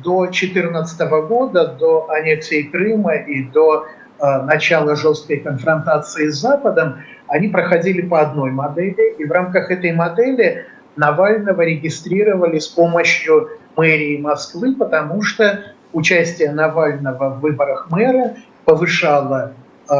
до 0.03 0.25
2014 0.25 1.09
года, 1.27 1.67
до 1.67 2.09
аннексии 2.09 2.63
Крыма 2.63 3.15
и 3.15 3.43
до 3.43 3.85
э, 4.19 4.41
начала 4.43 4.95
жесткой 4.95 5.37
конфронтации 5.37 6.29
с 6.29 6.39
Западом, 6.39 6.97
они 7.27 7.47
проходили 7.47 8.01
по 8.01 8.21
одной 8.21 8.51
модели, 8.51 9.15
и 9.17 9.25
в 9.25 9.31
рамках 9.31 9.71
этой 9.71 9.93
модели 9.93 10.65
Навального 10.95 11.61
регистрировали 11.61 12.59
с 12.59 12.67
помощью 12.67 13.49
мэрии 13.75 14.17
Москвы, 14.17 14.75
потому 14.75 15.21
что 15.21 15.63
участие 15.93 16.51
Навального 16.51 17.29
в 17.29 17.39
выборах 17.39 17.87
мэра 17.89 18.35
повышало 18.65 19.53
э, 19.89 19.95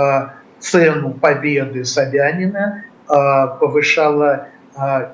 цену 0.59 1.13
победы 1.13 1.85
Собянина, 1.85 2.83
э, 3.07 3.13
повышало 3.59 4.25
э, 4.33 4.58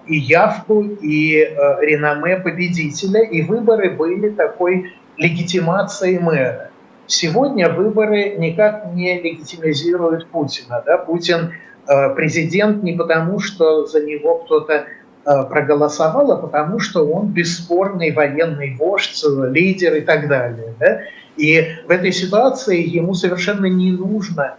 и 0.08 0.18
явку, 0.18 0.82
и 0.84 1.40
э, 1.40 1.86
реноме 1.86 2.38
победителя, 2.38 3.22
и 3.22 3.42
выборы 3.42 3.92
были 3.92 4.30
такой 4.30 4.94
легитимацией 5.18 6.20
мэра. 6.20 6.70
Сегодня 7.08 7.70
выборы 7.70 8.36
никак 8.38 8.94
не 8.94 9.22
легитимизируют 9.22 10.28
Путина. 10.28 10.84
Да? 10.86 10.98
Путин 10.98 11.54
э, 11.88 12.10
президент 12.16 12.84
не 12.84 12.94
потому, 12.94 13.40
что 13.40 13.86
за 13.86 14.02
него 14.02 14.40
кто-то 14.40 14.86
Э, 15.28 15.44
проголосовала, 15.44 16.36
потому 16.36 16.80
что 16.80 17.04
он 17.04 17.30
бесспорный 17.30 18.12
военный 18.12 18.76
вождь, 18.76 19.24
лидер 19.50 19.96
и 19.96 20.02
так 20.02 20.28
далее. 20.28 20.76
Да? 20.80 21.02
И 21.36 21.66
в 21.88 21.90
этой 21.90 22.12
ситуации 22.12 22.80
ему 22.88 23.16
совершенно 23.16 23.66
не 23.66 23.92
нужно, 23.92 24.56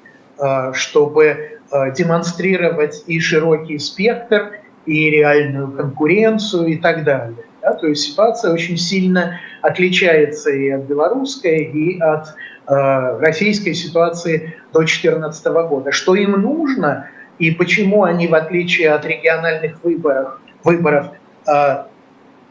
чтобы 0.75 1.61
демонстрировать 1.97 3.05
и 3.07 3.19
широкий 3.21 3.79
спектр, 3.79 4.61
и 4.87 5.11
реальную 5.11 5.71
конкуренцию 5.73 6.67
и 6.69 6.77
так 6.77 7.05
далее. 7.05 7.37
Да? 7.63 7.73
То 7.75 7.89
есть 7.89 8.05
ситуация 8.05 8.53
очень 8.53 8.77
сильно 8.77 9.41
отличается 9.63 10.51
и 10.51 10.71
от 10.71 10.85
белорусской, 10.85 11.65
и 11.65 11.99
от 12.01 12.29
э, 12.69 13.19
российской 13.21 13.75
ситуации 13.75 14.57
до 14.73 14.81
2014 14.81 15.47
года. 15.47 15.93
Что 15.93 16.15
им 16.15 16.33
нужно 16.41 17.09
и 17.39 17.51
почему 17.51 18.05
они, 18.05 18.29
в 18.29 18.35
отличие 18.35 18.91
от 18.91 19.05
региональных 19.05 19.83
выборов, 19.83 20.39
выборов 20.65 21.09
э, 21.47 21.85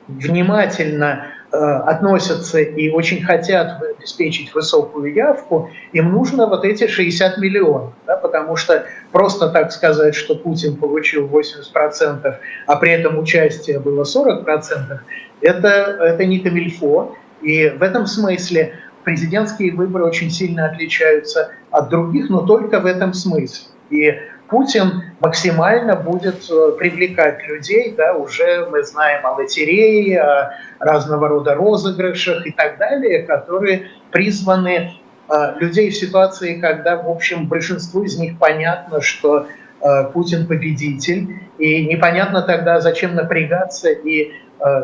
внимательно 0.07 1.27
относятся 1.55 2.59
и 2.59 2.89
очень 2.89 3.23
хотят 3.23 3.81
обеспечить 3.81 4.53
высокую 4.53 5.13
явку, 5.13 5.69
им 5.93 6.11
нужно 6.11 6.47
вот 6.47 6.65
эти 6.65 6.87
60 6.87 7.37
миллионов, 7.37 7.93
да, 8.05 8.17
потому 8.17 8.55
что 8.55 8.85
просто 9.11 9.49
так 9.49 9.71
сказать, 9.71 10.15
что 10.15 10.35
Путин 10.35 10.75
получил 10.75 11.27
80%, 11.27 12.35
а 12.67 12.75
при 12.75 12.91
этом 12.91 13.19
участие 13.19 13.79
было 13.79 14.03
40%, 14.03 14.99
это, 15.41 15.67
это 15.67 16.25
не 16.25 16.39
камильфо. 16.39 17.15
И 17.41 17.69
в 17.69 17.83
этом 17.83 18.07
смысле 18.07 18.73
президентские 19.03 19.73
выборы 19.73 20.05
очень 20.05 20.31
сильно 20.31 20.65
отличаются 20.65 21.51
от 21.69 21.89
других, 21.89 22.29
но 22.29 22.41
только 22.41 22.79
в 22.79 22.85
этом 22.85 23.13
смысле. 23.13 23.67
И 23.89 24.17
Путин 24.47 25.03
максимально 25.21 25.95
будет 25.95 26.49
э, 26.49 26.71
привлекать 26.77 27.47
людей, 27.47 27.93
да, 27.97 28.13
уже 28.13 28.67
мы 28.69 28.83
знаем 28.83 29.25
о 29.25 29.31
лотерее, 29.31 30.21
о 30.21 30.53
разного 30.79 31.27
рода 31.27 31.55
розыгрышах 31.55 32.45
и 32.45 32.51
так 32.51 32.77
далее, 32.77 33.23
которые 33.23 33.87
призваны 34.11 34.93
э, 35.29 35.33
людей 35.59 35.89
в 35.89 35.95
ситуации, 35.95 36.59
когда, 36.59 36.97
в 36.97 37.09
общем, 37.09 37.47
большинству 37.47 38.03
из 38.03 38.19
них 38.19 38.37
понятно, 38.37 39.01
что 39.01 39.47
э, 39.81 40.03
Путин 40.13 40.45
победитель, 40.45 41.39
и 41.57 41.85
непонятно 41.85 42.43
тогда, 42.43 42.79
зачем 42.81 43.15
напрягаться 43.15 43.89
и 43.89 44.31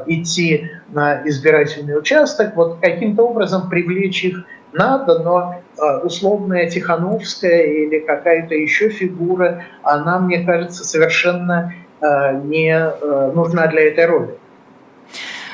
идти 0.06 0.70
на 0.90 1.26
избирательный 1.28 1.98
участок, 1.98 2.56
вот 2.56 2.80
каким-то 2.82 3.24
образом 3.24 3.70
привлечь 3.70 4.24
их 4.24 4.46
надо, 4.74 5.20
но 5.20 5.56
а, 5.78 6.00
условная 6.00 6.70
Тихановская 6.70 7.64
или 7.64 8.00
какая-то 8.00 8.56
еще 8.56 8.90
фигура, 8.90 9.64
она, 9.84 10.20
мне 10.20 10.44
кажется, 10.44 10.84
совершенно 10.84 11.74
а, 12.00 12.34
не 12.34 12.72
а, 12.72 13.32
нужна 13.34 13.68
для 13.68 13.88
этой 13.88 14.06
роли. 14.06 14.38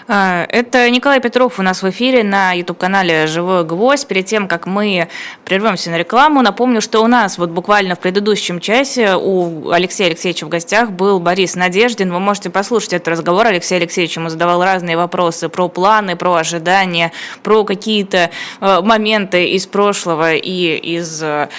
А, 0.10 0.46
это 0.50 0.90
Николай 0.90 1.20
Петров 1.20 1.60
у 1.60 1.64
нас 1.64 1.84
в 1.84 1.90
эфире 1.90 2.24
на 2.24 2.54
YouTube-канале 2.54 3.28
«Живой 3.28 3.66
гвоздь». 3.66 4.08
Перед 4.08 4.26
тем, 4.26 4.48
как 4.48 4.66
мы 4.66 5.10
прервемся 5.44 5.92
на 5.92 5.98
рекламу, 5.98 6.42
напомню, 6.42 6.80
что 6.80 7.02
у 7.02 7.08
нас 7.08 7.38
вот 7.38 7.50
буквально 7.50 7.96
в 7.96 8.00
предыдущем 8.00 8.62
часе 8.62 9.16
у 9.16 9.70
Алексея 9.70 10.08
Алексеевича 10.08 10.46
в 10.46 10.50
гостях 10.50 10.92
был 10.92 11.20
Борис 11.20 11.56
Надеждин. 11.56 12.14
Вы 12.14 12.20
можете 12.20 12.50
послушать 12.50 12.94
этот 12.94 13.10
разговор. 13.10 13.48
Алексей 13.48 13.76
Алексеевич 13.76 14.16
ему 14.16 14.30
задавал 14.30 14.64
разные 14.64 14.96
вопросы 14.96 15.50
про 15.50 15.68
планы, 15.68 16.16
про 16.16 16.36
ожидания, 16.36 17.12
про 17.44 17.66
какие-то 17.66 18.30
э, 18.62 18.82
моменты 18.82 19.50
из 19.50 19.68
прошлого 19.68 20.36
и 20.36 20.78
из 20.78 21.22
э, 21.22 21.50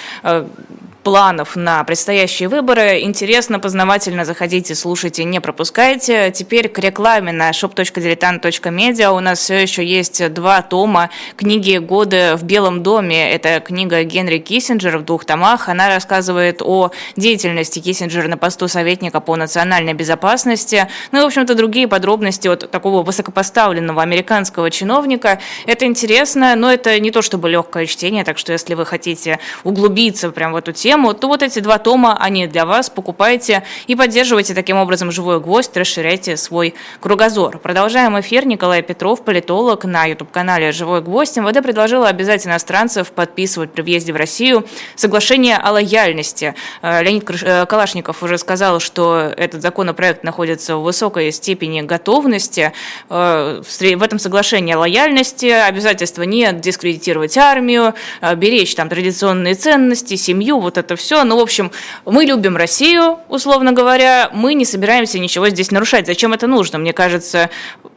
планов 1.03 1.55
на 1.55 1.83
предстоящие 1.83 2.49
выборы. 2.49 3.01
Интересно, 3.01 3.59
познавательно 3.59 4.25
заходите, 4.25 4.75
слушайте, 4.75 5.23
не 5.23 5.39
пропускайте. 5.39 6.31
Теперь 6.31 6.67
к 6.67 6.79
рекламе 6.79 7.31
на 7.31 7.51
shop.diletant.media. 7.51 9.09
У 9.15 9.19
нас 9.19 9.39
все 9.39 9.61
еще 9.61 9.85
есть 9.85 10.33
два 10.33 10.61
тома 10.61 11.09
книги 11.37 11.77
«Годы 11.77 12.35
в 12.35 12.43
Белом 12.43 12.83
доме». 12.83 13.31
Это 13.31 13.59
книга 13.59 14.03
Генри 14.03 14.39
Киссинджера 14.39 14.99
в 14.99 15.05
двух 15.05 15.25
томах. 15.25 15.69
Она 15.69 15.87
рассказывает 15.87 16.61
о 16.61 16.91
деятельности 17.15 17.79
Киссинджера 17.79 18.27
на 18.27 18.37
посту 18.37 18.67
советника 18.67 19.21
по 19.21 19.35
национальной 19.35 19.93
безопасности. 19.93 20.87
Ну 21.11 21.19
и, 21.19 21.23
в 21.23 21.27
общем-то, 21.27 21.55
другие 21.55 21.87
подробности 21.87 22.47
от 22.47 22.69
такого 22.69 23.03
высокопоставленного 23.03 24.01
американского 24.01 24.69
чиновника. 24.69 25.39
Это 25.65 25.85
интересно, 25.85 26.55
но 26.55 26.71
это 26.71 26.99
не 26.99 27.11
то 27.11 27.21
чтобы 27.21 27.49
легкое 27.49 27.85
чтение, 27.85 28.23
так 28.23 28.37
что 28.37 28.51
если 28.51 28.73
вы 28.73 28.85
хотите 28.85 29.39
углубиться 29.63 30.29
прямо 30.31 30.53
в 30.53 30.57
эту 30.57 30.73
тему, 30.73 30.88
тему, 30.89 31.13
то 31.13 31.27
вот 31.27 31.43
эти 31.43 31.59
два 31.59 31.77
тома, 31.77 32.17
они 32.19 32.47
для 32.47 32.65
вас, 32.65 32.89
покупайте 32.89 33.63
и 33.85 33.95
поддерживайте 33.95 34.55
таким 34.55 34.77
образом 34.77 35.11
живой 35.11 35.39
гвоздь, 35.39 35.77
расширяйте 35.77 36.35
свой 36.35 36.73
кругозор. 36.99 37.59
Продолжаем 37.59 38.19
эфир. 38.19 38.47
Николай 38.47 38.81
Петров, 38.81 39.23
политолог 39.23 39.85
на 39.85 40.05
YouTube-канале 40.05 40.71
«Живой 40.71 41.01
гвоздь». 41.01 41.37
МВД 41.37 41.61
предложила 41.61 42.07
обязать 42.07 42.47
иностранцев 42.47 43.11
подписывать 43.11 43.71
при 43.71 43.83
въезде 43.83 44.13
в 44.13 44.15
Россию 44.15 44.65
соглашение 44.95 45.57
о 45.57 45.73
лояльности. 45.73 46.55
Э, 46.81 47.03
Леонид 47.03 47.29
э, 47.43 47.67
Калашников 47.67 48.23
уже 48.23 48.39
сказал, 48.39 48.79
что 48.79 49.31
этот 49.37 49.61
законопроект 49.61 50.23
находится 50.23 50.75
в 50.75 50.81
высокой 50.81 51.31
степени 51.31 51.81
готовности. 51.81 52.73
Э, 53.11 53.61
в 53.61 54.03
этом 54.03 54.17
соглашении 54.17 54.73
о 54.73 54.79
лояльности 54.79 55.45
обязательства 55.45 56.23
нет 56.23 56.61
дискредитировать 56.61 57.37
армию, 57.37 57.93
беречь 58.37 58.73
там 58.73 58.89
традиционные 58.89 59.53
ценности, 59.53 60.15
семью, 60.15 60.59
вот 60.59 60.78
это 60.79 60.95
все. 60.95 61.23
Ну, 61.23 61.37
в 61.37 61.39
общем, 61.41 61.71
мы 62.05 62.25
любим 62.25 62.57
Россию, 62.57 63.19
условно 63.27 63.71
говоря, 63.71 64.29
мы 64.33 64.55
не 64.55 64.65
собираемся 64.65 65.19
ничего 65.19 65.49
здесь 65.49 65.69
нарушать. 65.69 66.07
Зачем 66.07 66.33
это 66.33 66.47
нужно? 66.47 66.79
Мне 66.79 66.93
кажется, 66.93 67.49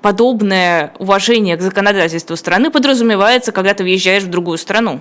подобное 0.03 0.92
уважение 0.99 1.57
к 1.57 1.62
законодательству 1.62 2.37
страны 2.37 2.71
подразумевается, 2.71 3.53
когда 3.53 3.73
ты 3.73 3.85
въезжаешь 3.85 4.25
в 4.25 4.31
другую 4.31 4.59
страну. 4.59 5.01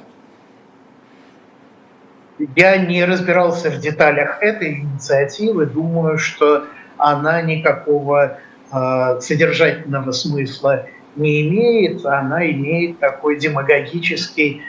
Я 2.55 2.77
не 2.77 3.03
разбирался 3.05 3.69
в 3.69 3.79
деталях 3.79 4.41
этой 4.41 4.79
инициативы. 4.79 5.65
Думаю, 5.65 6.17
что 6.17 6.65
она 6.97 7.41
никакого 7.41 8.39
э, 8.71 9.19
содержательного 9.19 10.11
смысла 10.11 10.85
не 11.15 11.47
имеет. 11.47 12.05
Она 12.05 12.49
имеет 12.49 12.99
такой 12.99 13.37
демагогический 13.37 14.61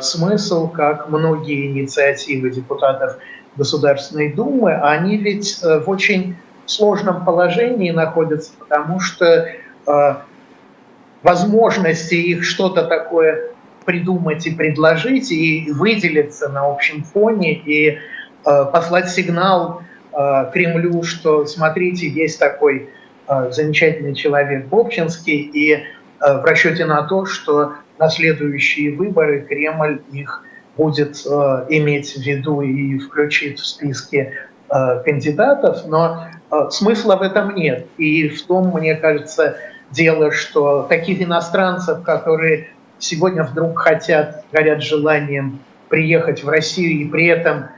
смысл, 0.00 0.68
как 0.68 1.08
многие 1.08 1.66
инициативы 1.66 2.50
депутатов 2.50 3.18
Государственной 3.56 4.32
Думы, 4.32 4.72
они 4.74 5.16
ведь 5.16 5.60
э, 5.62 5.80
в 5.80 5.90
очень 5.90 6.36
сложном 6.66 7.24
положении 7.24 7.90
находятся, 7.90 8.52
потому 8.56 9.00
что 9.00 9.24
э, 9.24 10.14
возможности 11.24 12.14
их 12.14 12.44
что-то 12.44 12.84
такое 12.84 13.50
придумать 13.84 14.46
и 14.46 14.54
предложить, 14.54 15.32
и 15.32 15.72
выделиться 15.72 16.48
на 16.48 16.70
общем 16.70 17.02
фоне, 17.02 17.54
и 17.54 17.98
послать 18.44 19.08
сигнал 19.08 19.82
Кремлю, 20.52 21.02
что 21.02 21.46
смотрите, 21.46 22.06
есть 22.06 22.38
такой 22.38 22.90
замечательный 23.26 24.14
человек 24.14 24.66
Бобчинский, 24.66 25.36
и 25.36 25.84
в 26.20 26.44
расчете 26.44 26.84
на 26.84 27.02
то, 27.04 27.24
что 27.24 27.76
на 27.98 28.08
следующие 28.08 28.96
выборы 28.96 29.40
Кремль 29.40 30.00
их 30.12 30.44
будет 30.76 31.24
э, 31.26 31.66
иметь 31.70 32.14
в 32.14 32.20
виду 32.20 32.60
и 32.60 32.98
включит 32.98 33.58
в 33.58 33.66
списки 33.66 34.32
кандидатов, 35.06 35.86
но 35.86 36.26
смысла 36.68 37.16
в 37.16 37.22
этом 37.22 37.54
нет. 37.54 37.86
И 37.96 38.28
в 38.28 38.42
том, 38.42 38.70
мне 38.74 38.96
кажется, 38.96 39.56
дело, 39.90 40.30
что 40.30 40.82
таких 40.82 41.22
иностранцев, 41.22 42.02
которые 42.02 42.68
сегодня 42.98 43.44
вдруг 43.44 43.78
хотят, 43.78 44.44
горят 44.52 44.82
желанием 44.82 45.60
приехать 45.88 46.44
в 46.44 46.50
Россию 46.50 47.00
и 47.00 47.08
при 47.08 47.28
этом 47.28 47.68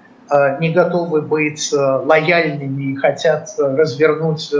не 0.58 0.70
готовы 0.70 1.22
быть 1.22 1.72
лояльными 1.72 2.90
и 2.90 2.96
хотят 2.96 3.50
развернуть 3.56 4.52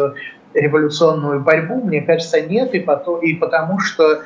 революционную 0.54 1.40
борьбу, 1.40 1.82
мне 1.82 2.02
кажется, 2.02 2.40
нет, 2.40 2.74
и, 2.74 2.80
потом, 2.80 3.20
и 3.20 3.34
потому 3.34 3.78
что 3.78 4.12
э, 4.12 4.18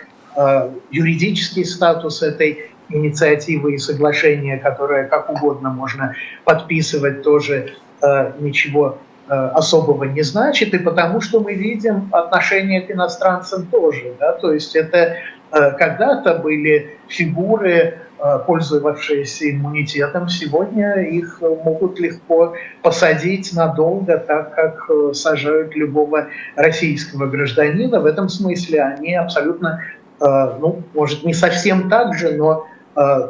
юридический 0.90 1.64
статус 1.64 2.22
этой 2.22 2.70
инициативы 2.88 3.74
и 3.74 3.78
соглашения, 3.78 4.58
которое 4.58 5.04
как 5.04 5.30
угодно 5.30 5.70
можно 5.70 6.14
подписывать, 6.44 7.22
тоже 7.22 7.74
э, 8.02 8.32
ничего 8.40 8.98
э, 9.28 9.32
особого 9.32 10.04
не 10.04 10.22
значит, 10.22 10.74
и 10.74 10.78
потому 10.78 11.20
что 11.20 11.40
мы 11.40 11.54
видим 11.54 12.08
отношение 12.12 12.82
к 12.82 12.90
иностранцам 12.90 13.66
тоже. 13.66 14.14
Да? 14.18 14.32
То 14.32 14.52
есть 14.52 14.76
это 14.76 15.16
э, 15.50 15.70
когда-то 15.78 16.34
были 16.34 16.98
фигуры, 17.08 17.98
Э, 18.24 18.38
пользовавшиеся 18.46 19.50
иммунитетом, 19.50 20.30
сегодня 20.30 21.02
их 21.02 21.42
могут 21.42 22.00
легко 22.00 22.54
посадить 22.80 23.52
надолго, 23.52 24.16
так 24.16 24.54
как 24.54 24.88
э, 24.88 25.12
сажают 25.12 25.76
любого 25.76 26.28
российского 26.56 27.26
гражданина. 27.26 28.00
В 28.00 28.06
этом 28.06 28.30
смысле 28.30 28.82
они 28.82 29.14
абсолютно, 29.14 29.82
э, 29.82 30.03
ну, 30.20 30.82
может, 30.94 31.24
не 31.24 31.34
совсем 31.34 31.88
так 31.88 32.14
же, 32.14 32.32
но 32.32 32.66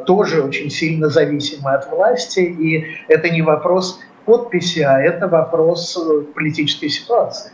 тоже 0.05 0.43
очень 0.43 0.69
сильно 0.69 1.09
зависимы 1.09 1.73
от 1.73 1.89
власти. 1.89 2.39
И 2.39 2.85
это 3.07 3.29
не 3.29 3.41
вопрос 3.41 3.99
подписи, 4.25 4.79
а 4.79 4.99
это 4.99 5.27
вопрос 5.27 5.97
политической 6.35 6.89
ситуации. 6.89 7.51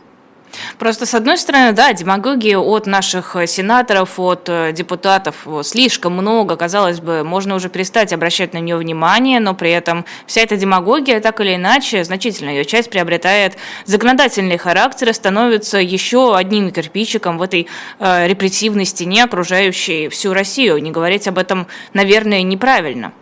Просто, 0.78 1.06
с 1.06 1.14
одной 1.14 1.38
стороны, 1.38 1.72
да, 1.72 1.92
демагогии 1.92 2.54
от 2.54 2.86
наших 2.86 3.36
э, 3.36 3.46
сенаторов, 3.46 4.18
от 4.18 4.48
э, 4.48 4.72
депутатов 4.72 5.46
слишком 5.62 6.12
много. 6.14 6.56
Казалось 6.56 7.00
бы, 7.00 7.24
можно 7.24 7.54
уже 7.54 7.68
перестать 7.68 8.12
обращать 8.12 8.52
на 8.52 8.58
нее 8.58 8.76
внимание, 8.76 9.40
но 9.40 9.54
при 9.54 9.70
этом 9.70 10.04
вся 10.26 10.42
эта 10.42 10.56
демагогия, 10.56 11.20
так 11.20 11.40
или 11.40 11.56
иначе, 11.56 12.04
значительно 12.04 12.50
ее 12.50 12.64
часть 12.64 12.90
приобретает 12.90 13.56
законодательный 13.84 14.58
характер 14.58 15.10
и 15.10 15.12
становится 15.12 15.78
еще 15.78 16.36
одним 16.36 16.70
кирпичиком 16.70 17.38
в 17.38 17.42
этой 17.42 17.68
э, 17.98 18.26
репрессивной 18.28 18.84
стене, 18.84 19.24
окружающей 19.24 20.08
всю 20.08 20.34
Россию. 20.34 20.82
Не 20.82 20.90
говорить 20.90 21.28
об 21.28 21.38
этом, 21.38 21.66
наверное, 21.92 22.42
неправильно. 22.42 23.12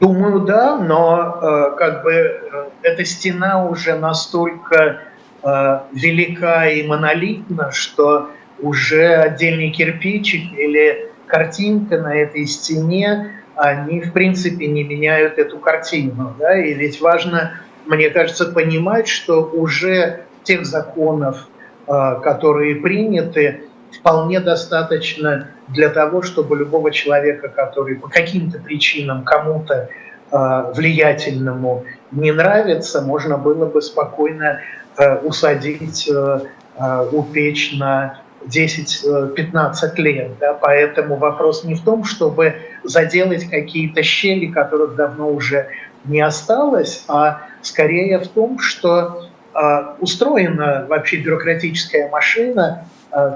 Думаю, 0.00 0.40
да, 0.40 0.78
но 0.78 1.38
э, 1.42 1.76
как 1.76 2.02
бы 2.02 2.12
э, 2.12 2.70
эта 2.82 3.04
стена 3.04 3.66
уже 3.66 3.94
настолько 3.96 5.00
Э, 5.42 5.80
велика 5.92 6.68
и 6.68 6.86
монолитна, 6.86 7.70
что 7.72 8.30
уже 8.58 9.14
отдельный 9.14 9.70
кирпичик 9.70 10.52
или 10.58 11.10
картинка 11.26 11.98
на 11.98 12.14
этой 12.14 12.46
стене, 12.46 13.40
они 13.54 14.02
в 14.02 14.12
принципе 14.12 14.66
не 14.66 14.84
меняют 14.84 15.38
эту 15.38 15.58
картину. 15.58 16.34
Да? 16.38 16.58
И 16.58 16.74
ведь 16.74 17.00
важно, 17.00 17.52
мне 17.86 18.10
кажется, 18.10 18.46
понимать, 18.46 19.08
что 19.08 19.42
уже 19.44 20.24
тех 20.42 20.66
законов, 20.66 21.48
э, 21.86 22.16
которые 22.22 22.76
приняты, 22.76 23.62
вполне 23.98 24.40
достаточно 24.40 25.48
для 25.68 25.88
того, 25.88 26.20
чтобы 26.20 26.56
любого 26.56 26.90
человека, 26.90 27.48
который 27.48 27.96
по 27.96 28.08
каким-то 28.08 28.58
причинам 28.58 29.24
кому-то 29.24 29.88
э, 30.30 30.72
влиятельному 30.74 31.84
не 32.10 32.30
нравится, 32.30 33.00
можно 33.00 33.38
было 33.38 33.64
бы 33.64 33.80
спокойно 33.80 34.60
усадить, 35.22 36.08
э, 36.08 36.40
э, 36.76 37.08
упечь 37.12 37.72
на 37.78 38.20
10-15 38.46 39.98
лет. 39.98 40.32
Да? 40.38 40.54
Поэтому 40.54 41.16
вопрос 41.16 41.64
не 41.64 41.74
в 41.74 41.82
том, 41.82 42.04
чтобы 42.04 42.54
заделать 42.84 43.48
какие-то 43.48 44.02
щели, 44.02 44.46
которых 44.46 44.96
давно 44.96 45.30
уже 45.30 45.68
не 46.04 46.20
осталось, 46.20 47.04
а 47.08 47.42
скорее 47.60 48.18
в 48.18 48.28
том, 48.28 48.58
что 48.58 49.26
устроена 49.98 50.86
вообще 50.88 51.18
бюрократическая 51.18 52.08
машина 52.08 52.84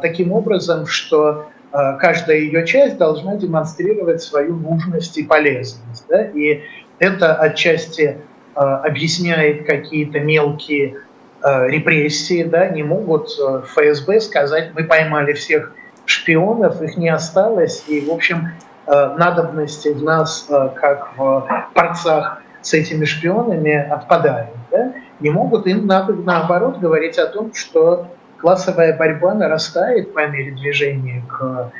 таким 0.00 0.32
образом, 0.32 0.86
что 0.86 1.50
каждая 1.72 2.38
ее 2.38 2.64
часть 2.64 2.96
должна 2.96 3.36
демонстрировать 3.36 4.22
свою 4.22 4.54
нужность 4.54 5.18
и 5.18 5.24
полезность. 5.24 6.06
Да? 6.08 6.24
И 6.24 6.62
это 7.00 7.34
отчасти 7.34 8.16
объясняет 8.54 9.66
какие-то 9.66 10.20
мелкие 10.20 10.94
Э, 10.94 11.13
репрессии, 11.44 12.42
да, 12.42 12.68
не 12.68 12.82
могут 12.82 13.28
э, 13.38 13.62
ФСБ 13.66 14.20
сказать, 14.20 14.70
мы 14.74 14.84
поймали 14.84 15.34
всех 15.34 15.72
шпионов, 16.06 16.80
их 16.80 16.96
не 16.96 17.10
осталось, 17.10 17.84
и, 17.86 18.00
в 18.00 18.10
общем, 18.10 18.48
э, 18.86 18.90
надобности 19.18 19.88
в 19.88 20.02
нас, 20.02 20.48
как 20.48 21.10
в 21.18 21.46
порцах 21.74 22.40
с 22.62 22.72
этими 22.72 23.04
шпионами, 23.04 23.74
отпадают. 23.74 24.56
Да? 24.70 24.94
Не 25.20 25.28
могут, 25.30 25.66
им 25.66 25.86
надо, 25.86 26.14
наоборот, 26.14 26.78
говорить 26.78 27.18
о 27.18 27.26
том, 27.26 27.52
что 27.52 28.08
классовая 28.38 28.96
борьба 28.96 29.34
нарастает 29.34 30.14
по 30.14 30.26
мере 30.26 30.52
движения 30.52 31.22
к 31.28 31.72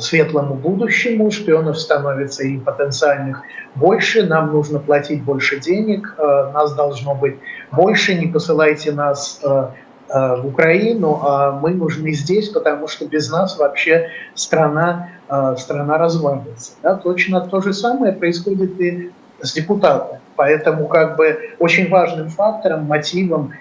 светлому 0.00 0.54
будущему, 0.54 1.30
шпионов 1.30 1.78
становится 1.78 2.42
и 2.42 2.58
потенциальных 2.58 3.42
больше, 3.76 4.26
нам 4.26 4.52
нужно 4.52 4.80
платить 4.80 5.22
больше 5.22 5.60
денег, 5.60 6.16
нас 6.18 6.74
должно 6.74 7.14
быть 7.14 7.36
больше, 7.72 8.14
не 8.14 8.26
посылайте 8.26 8.92
нас 8.92 9.40
а, 9.44 9.72
в 10.08 10.46
Украину, 10.46 11.20
а 11.22 11.58
мы 11.60 11.70
нужны 11.70 12.12
здесь, 12.12 12.48
потому 12.48 12.86
что 12.86 13.06
без 13.06 13.28
нас 13.28 13.58
вообще 13.58 14.10
страна, 14.34 15.10
страна 15.58 15.98
развалится. 15.98 16.72
Да? 16.80 16.94
Точно 16.94 17.40
то 17.40 17.60
же 17.60 17.72
самое 17.72 18.12
происходит 18.12 18.80
и 18.80 19.10
с 19.42 19.52
депутатами. 19.52 20.20
Поэтому 20.36 20.86
как 20.86 21.16
бы 21.16 21.56
очень 21.58 21.88
важным 21.88 22.28
фактором, 22.28 22.84
мотивом 22.84 23.54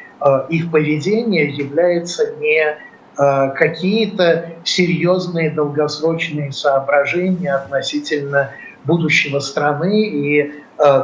их 0.49 0.69
поведения 0.69 1.49
является 1.49 2.35
не 2.35 2.77
Э, 3.17 3.51
какие-то 3.55 4.55
серьезные 4.65 5.49
долгосрочные 5.49 6.51
соображения 6.51 7.53
относительно 7.53 8.51
будущего 8.85 9.39
страны 9.39 10.07
и 10.07 10.41
э, 10.41 10.51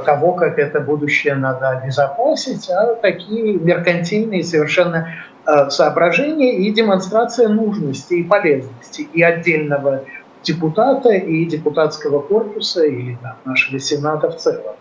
того, 0.05 0.33
как 0.33 0.59
это 0.59 0.79
будущее 0.79 1.35
надо 1.35 1.69
обезопасить, 1.69 2.69
а 2.69 2.95
такие 2.95 3.57
меркантильные 3.57 4.43
совершенно 4.43 5.09
э, 5.45 5.69
соображения 5.69 6.57
и 6.57 6.71
демонстрация 6.71 7.49
нужности 7.49 8.15
и 8.15 8.23
полезности 8.23 9.01
и 9.13 9.21
отдельного 9.21 10.03
депутата, 10.43 11.11
и 11.11 11.45
депутатского 11.45 12.19
корпуса, 12.21 12.83
да, 13.21 13.37
нашего 13.45 13.79
Сената 13.79 14.29
в 14.29 14.37
целом. 14.37 14.75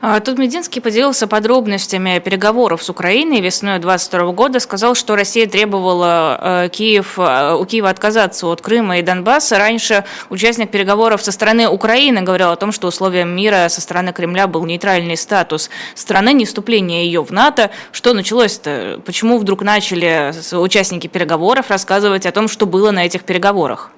А, 0.00 0.20
тут 0.20 0.38
Мединский 0.38 0.82
поделился 0.82 1.26
подробностями 1.26 2.18
переговоров 2.18 2.82
с 2.82 2.90
Украиной 2.90 3.40
весной 3.40 3.78
2022 3.78 4.32
года, 4.32 4.60
сказал, 4.60 4.94
что 4.94 5.16
Россия 5.16 5.46
требовала 5.46 6.38
э, 6.64 6.68
Киев, 6.68 7.18
э, 7.18 7.54
у 7.54 7.64
Киева 7.64 7.88
отказаться 7.88 8.46
от 8.46 8.60
Крыма 8.60 8.98
и 8.98 9.02
Донбасса. 9.02 9.58
Раньше 9.58 10.04
участник 10.28 10.70
переговоров 10.70 11.22
со 11.22 11.32
стороны 11.32 11.68
Украины 11.68 12.20
говорил 12.22 12.50
о 12.50 12.56
том, 12.56 12.72
что 12.72 12.88
условием 12.88 13.34
мира 13.34 13.68
со 13.68 13.80
стороны 13.80 14.12
Кремля 14.12 14.46
был 14.46 14.64
нейтральный 14.66 15.16
статус 15.16 15.70
страны, 15.94 16.32
не 16.34 16.44
вступление 16.44 17.06
ее 17.06 17.24
в 17.24 17.30
НАТО. 17.30 17.70
Что 17.92 18.12
началось-то? 18.12 19.00
Почему 19.04 19.38
вдруг 19.38 19.62
начали 19.62 20.32
участники 20.54 21.06
переговоров 21.06 21.70
рассказывать 21.70 22.26
о 22.26 22.32
том, 22.32 22.48
что 22.48 22.66
было 22.66 22.90
на 22.90 23.06
этих 23.06 23.24
переговорах? 23.24 23.90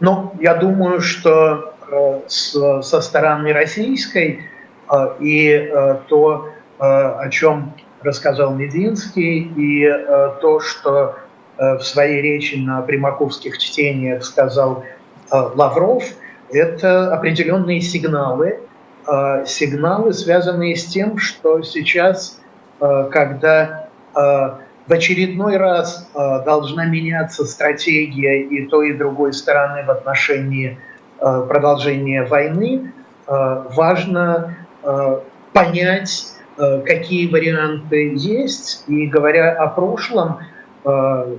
Ну, 0.00 0.34
я 0.40 0.54
думаю, 0.54 1.00
что 1.00 1.75
с, 2.26 2.82
со 2.82 3.00
стороны 3.00 3.52
российской, 3.52 4.40
э, 4.90 4.94
и 5.20 5.50
э, 5.50 5.98
то, 6.08 6.50
о 6.78 7.30
чем 7.30 7.72
рассказал 8.02 8.54
Мединский, 8.54 9.50
и 9.56 9.90
то, 10.42 10.60
что 10.60 11.14
в 11.56 11.80
своей 11.80 12.20
речи 12.20 12.56
на 12.56 12.82
примаковских 12.82 13.56
чтениях 13.56 14.22
сказал 14.26 14.84
Лавров, 15.30 16.04
это 16.52 17.14
определенные 17.14 17.80
сигналы, 17.80 18.60
сигналы, 19.46 20.12
связанные 20.12 20.76
с 20.76 20.84
тем, 20.84 21.16
что 21.16 21.62
сейчас, 21.62 22.42
когда 22.78 23.88
в 24.12 24.92
очередной 24.92 25.56
раз 25.56 26.10
должна 26.12 26.84
меняться 26.84 27.46
стратегия 27.46 28.42
и 28.42 28.66
той, 28.66 28.90
и 28.90 28.92
другой 28.92 29.32
стороны 29.32 29.82
в 29.82 29.90
отношении 29.90 30.76
Э, 30.76 30.95
продолжения 31.18 32.24
войны, 32.24 32.92
э, 33.26 33.62
важно 33.74 34.56
э, 34.82 35.20
понять, 35.52 36.32
какие 36.86 37.30
варианты 37.30 38.14
есть. 38.16 38.84
И 38.88 39.06
говоря 39.08 39.52
о 39.52 39.66
прошлом, 39.66 40.38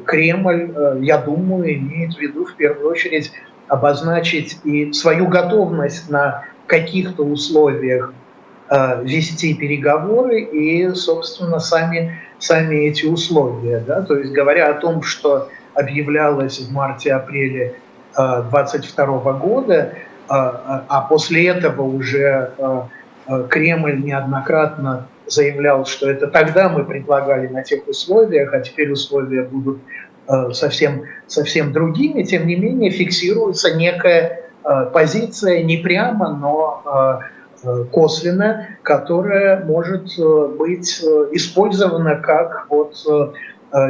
Кремль, 0.06 1.02
я 1.02 1.18
думаю, 1.18 1.74
имеет 1.74 2.14
в 2.14 2.20
виду 2.20 2.46
в 2.46 2.54
первую 2.54 2.92
очередь 2.92 3.32
обозначить 3.68 4.60
и 4.64 4.94
свою 4.94 5.26
готовность 5.28 6.12
на 6.12 6.44
каких-то 6.68 7.24
условиях 7.24 8.14
вести 9.02 9.56
переговоры 9.56 10.42
и, 10.42 10.88
собственно, 10.94 11.58
сами, 11.58 12.20
сами 12.38 12.76
эти 12.76 13.08
условия. 13.08 13.80
Да? 13.80 14.04
То 14.04 14.18
есть 14.18 14.34
говоря 14.34 14.70
о 14.70 14.76
том, 14.76 15.02
что 15.02 15.50
объявлялось 15.74 16.60
в 16.60 16.72
марте-апреле 16.72 17.76
2022 18.18 19.34
года, 19.34 19.94
а 20.28 21.06
после 21.08 21.48
этого 21.48 21.84
уже 21.84 22.52
Кремль 23.50 24.04
неоднократно 24.04 25.08
заявлял, 25.28 25.86
что 25.86 26.10
это 26.10 26.28
тогда 26.28 26.70
мы 26.70 26.86
предлагали 26.86 27.48
на 27.48 27.64
тех 27.64 27.88
условиях, 27.88 28.54
а 28.54 28.62
теперь 28.62 28.92
условия 28.92 29.44
будут 29.44 29.80
э, 30.28 30.52
совсем, 30.54 31.04
совсем 31.28 31.74
другими, 31.74 32.24
тем 32.24 32.48
не 32.48 32.56
менее 32.56 32.92
фиксируется 32.92 33.76
некая 33.76 34.50
э, 34.64 34.86
позиция 34.94 35.64
не 35.64 35.78
прямо, 35.78 36.34
но 36.34 37.22
э, 37.64 37.84
косвенно, 37.92 38.68
которая 38.84 39.64
может 39.66 40.18
быть 40.58 41.04
использована 41.32 42.16
как 42.16 42.68
вот 42.70 42.96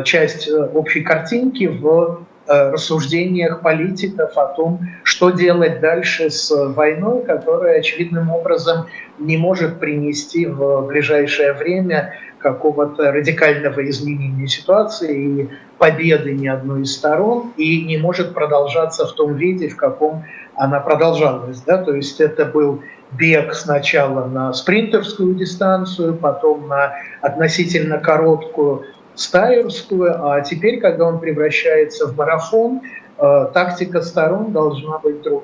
часть 0.05 0.49
общей 0.73 1.01
картинки 1.01 1.65
в 1.65 2.21
рассуждениях 2.47 3.61
политиков 3.61 4.37
о 4.37 4.47
том, 4.47 4.79
что 5.03 5.31
делать 5.31 5.79
дальше 5.79 6.29
с 6.29 6.51
войной, 6.51 7.23
которая 7.23 7.79
очевидным 7.79 8.31
образом 8.31 8.87
не 9.19 9.37
может 9.37 9.79
принести 9.79 10.45
в 10.45 10.87
ближайшее 10.87 11.53
время 11.53 12.13
какого-то 12.39 13.11
радикального 13.11 13.89
изменения 13.89 14.47
ситуации 14.47 15.41
и 15.41 15.49
победы 15.77 16.33
ни 16.33 16.47
одной 16.47 16.83
из 16.83 16.93
сторон, 16.93 17.53
и 17.57 17.83
не 17.83 17.97
может 17.97 18.33
продолжаться 18.33 19.05
в 19.05 19.13
том 19.13 19.35
виде, 19.35 19.69
в 19.69 19.75
каком 19.75 20.23
она 20.55 20.79
продолжалась. 20.79 21.61
Да? 21.61 21.77
То 21.83 21.93
есть 21.95 22.21
это 22.21 22.45
был 22.45 22.81
бег 23.11 23.53
сначала 23.53 24.25
на 24.25 24.53
спринтерскую 24.53 25.35
дистанцию, 25.35 26.15
потом 26.15 26.67
на 26.67 26.93
относительно 27.21 27.99
короткую 27.99 28.85
стайерскую, 29.17 30.31
а 30.31 30.41
теперь, 30.41 30.79
когда 30.79 31.05
он 31.05 31.19
превращается 31.19 32.07
в 32.07 32.15
марафон, 32.15 32.81
э, 33.17 33.47
тактика 33.53 34.01
сторон 34.01 34.51
должна 34.51 34.99
быть 34.99 35.21
другой. 35.21 35.43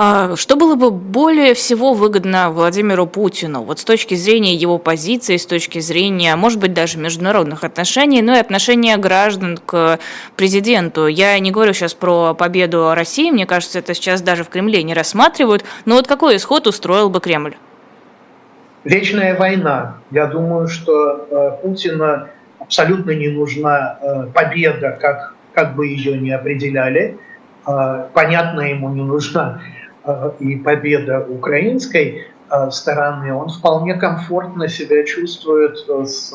А, 0.00 0.36
что 0.36 0.54
было 0.54 0.76
бы 0.76 0.92
более 0.92 1.54
всего 1.54 1.92
выгодно 1.92 2.50
Владимиру 2.50 3.04
Путину, 3.08 3.64
вот 3.64 3.80
с 3.80 3.84
точки 3.84 4.14
зрения 4.14 4.54
его 4.54 4.78
позиции, 4.78 5.36
с 5.36 5.44
точки 5.44 5.80
зрения, 5.80 6.36
может 6.36 6.60
быть, 6.60 6.72
даже 6.72 6.98
международных 6.98 7.64
отношений, 7.64 8.22
но 8.22 8.36
и 8.36 8.38
отношения 8.38 8.96
граждан 8.96 9.58
к 9.58 9.98
президенту? 10.36 11.08
Я 11.08 11.36
не 11.40 11.50
говорю 11.50 11.72
сейчас 11.72 11.94
про 11.94 12.32
победу 12.34 12.94
России, 12.94 13.32
мне 13.32 13.44
кажется, 13.44 13.80
это 13.80 13.92
сейчас 13.92 14.22
даже 14.22 14.44
в 14.44 14.50
Кремле 14.50 14.84
не 14.84 14.94
рассматривают, 14.94 15.64
но 15.84 15.96
вот 15.96 16.06
какой 16.06 16.36
исход 16.36 16.68
устроил 16.68 17.10
бы 17.10 17.18
Кремль? 17.18 17.56
Вечная 18.84 19.36
война. 19.36 19.96
Я 20.12 20.26
думаю, 20.26 20.68
что 20.68 21.26
э, 21.30 21.62
Путина 21.62 22.28
абсолютно 22.60 23.10
не 23.10 23.28
нужна 23.28 23.98
э, 24.00 24.26
победа, 24.32 24.96
как, 25.00 25.34
как 25.52 25.74
бы 25.74 25.88
ее 25.88 26.16
ни 26.18 26.30
определяли. 26.30 27.18
Э, 27.66 28.06
понятно, 28.14 28.60
ему 28.60 28.90
не 28.90 29.02
нужна 29.02 29.60
и 30.38 30.56
победа 30.56 31.26
украинской 31.28 32.28
стороны, 32.70 33.34
он 33.34 33.50
вполне 33.50 33.92
комфортно 33.92 34.66
себя 34.66 35.04
чувствует 35.04 35.76
с, 36.06 36.32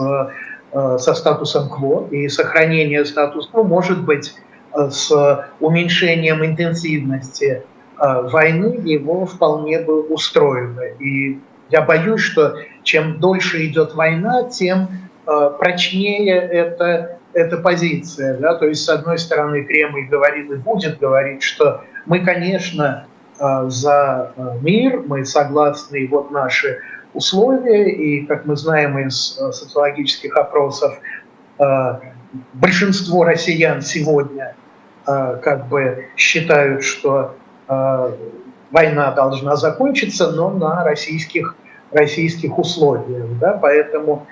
со 0.72 1.14
статусом 1.16 1.70
КВО, 1.70 2.08
и 2.12 2.28
сохранение 2.28 3.04
статус-кво 3.04 3.64
может 3.64 4.04
быть 4.04 4.36
с 4.76 5.12
уменьшением 5.60 6.46
интенсивности 6.46 7.64
войны 7.98 8.80
его 8.84 9.26
вполне 9.26 9.80
бы 9.80 10.04
устроило. 10.04 10.86
И 11.00 11.39
я 11.74 11.82
боюсь, 11.82 12.21
что 12.21 12.55
чем 12.84 13.19
дольше 13.19 13.65
идет 13.65 13.95
война, 13.95 14.43
тем 14.43 14.88
прочнее 15.26 16.38
эта, 16.38 17.17
эта 17.34 17.57
позиция. 17.57 18.38
Да? 18.38 18.53
То 18.55 18.67
есть, 18.67 18.86
с 18.86 18.89
одной 18.89 19.17
стороны, 19.17 19.63
Кремль 19.63 20.07
говорит 20.07 20.51
и 20.51 20.55
будет 20.55 20.99
говорить, 20.99 21.41
что 21.41 21.84
мы, 22.05 22.19
конечно, 22.19 23.07
а, 23.39 23.67
за 23.69 24.34
а, 24.38 24.57
мир, 24.61 25.01
мы 25.07 25.26
согласны, 25.26 25.97
и 25.97 26.07
вот 26.07 26.30
наши 26.30 26.80
условия, 27.15 27.89
и, 27.89 28.26
как 28.28 28.45
мы 28.45 28.55
знаем 28.55 28.99
из 28.99 29.39
а, 29.39 29.51
социологических 29.51 30.36
опросов, 30.38 30.99
большинство 32.53 33.24
россиян 33.24 33.82
сегодня 33.84 34.55
как 35.05 35.67
бы 35.67 36.07
считают, 36.17 36.84
что 36.84 37.36
война 38.71 39.11
должна 39.11 39.55
закончиться, 39.55 40.32
но 40.32 40.49
на 40.49 40.84
российских, 40.84 41.55
российских 41.94 42.58
условиях. 42.58 43.28
Да? 43.39 43.54
Поэтому 43.62 44.26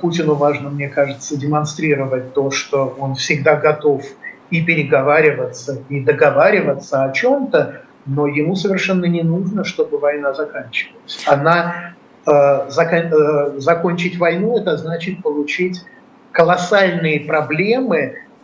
Путину 0.00 0.34
важно, 0.34 0.70
мне 0.70 0.88
кажется, 0.88 1.36
демонстрировать 1.36 2.32
то, 2.32 2.50
что 2.50 2.94
он 2.98 3.14
всегда 3.14 3.56
готов 3.56 4.02
и 4.50 4.62
переговариваться, 4.62 5.82
и 5.88 6.00
договариваться 6.00 7.04
о 7.04 7.12
чем-то, 7.12 7.82
но 8.06 8.26
ему 8.26 8.54
совершенно 8.54 9.06
не 9.06 9.22
нужно, 9.22 9.64
чтобы 9.64 9.98
война 9.98 10.32
заканчивалась. 10.32 11.24
Она 11.26 11.94
э, 12.26 12.70
закон, 12.70 12.98
э, 12.98 13.58
закончить 13.58 14.18
войну 14.18 14.56
это 14.56 14.76
значит 14.76 15.22
получить 15.22 15.82
колоссальные 16.30 17.20
проблемы, 17.20 17.98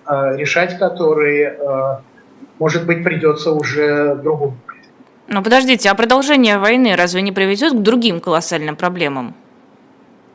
э, 0.06 0.36
решать 0.36 0.78
которые, 0.78 1.56
э, 1.58 1.96
может 2.58 2.86
быть, 2.86 3.04
придется 3.04 3.52
уже 3.52 4.16
другому. 4.16 4.56
Но 5.32 5.42
подождите, 5.42 5.90
а 5.90 5.94
продолжение 5.94 6.58
войны 6.58 6.94
разве 6.94 7.22
не 7.22 7.32
приведет 7.32 7.72
к 7.72 7.82
другим 7.82 8.20
колоссальным 8.20 8.76
проблемам? 8.76 9.34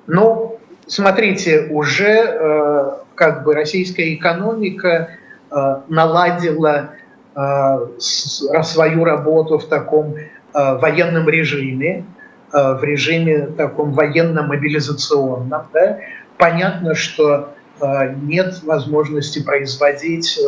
Ну, 0.07 0.59
смотрите, 0.87 1.67
уже 1.69 2.05
э, 2.05 2.91
как 3.15 3.43
бы 3.43 3.53
российская 3.53 4.13
экономика 4.13 5.09
э, 5.51 5.55
наладила 5.87 6.89
Э, 7.37 7.87
свою 7.99 9.03
работу 9.03 9.59
в 9.59 9.65
таком 9.65 10.15
э, 10.15 10.19
военном 10.53 11.29
режиме, 11.29 12.03
э, 12.51 12.73
в 12.73 12.83
режиме 12.83 13.45
таком 13.55 13.91
военно-мобилизационном. 13.91 15.67
Да? 15.71 15.99
Понятно, 16.39 16.95
что 16.95 17.53
нет 17.82 18.63
возможности 18.63 19.43
производить 19.43 20.39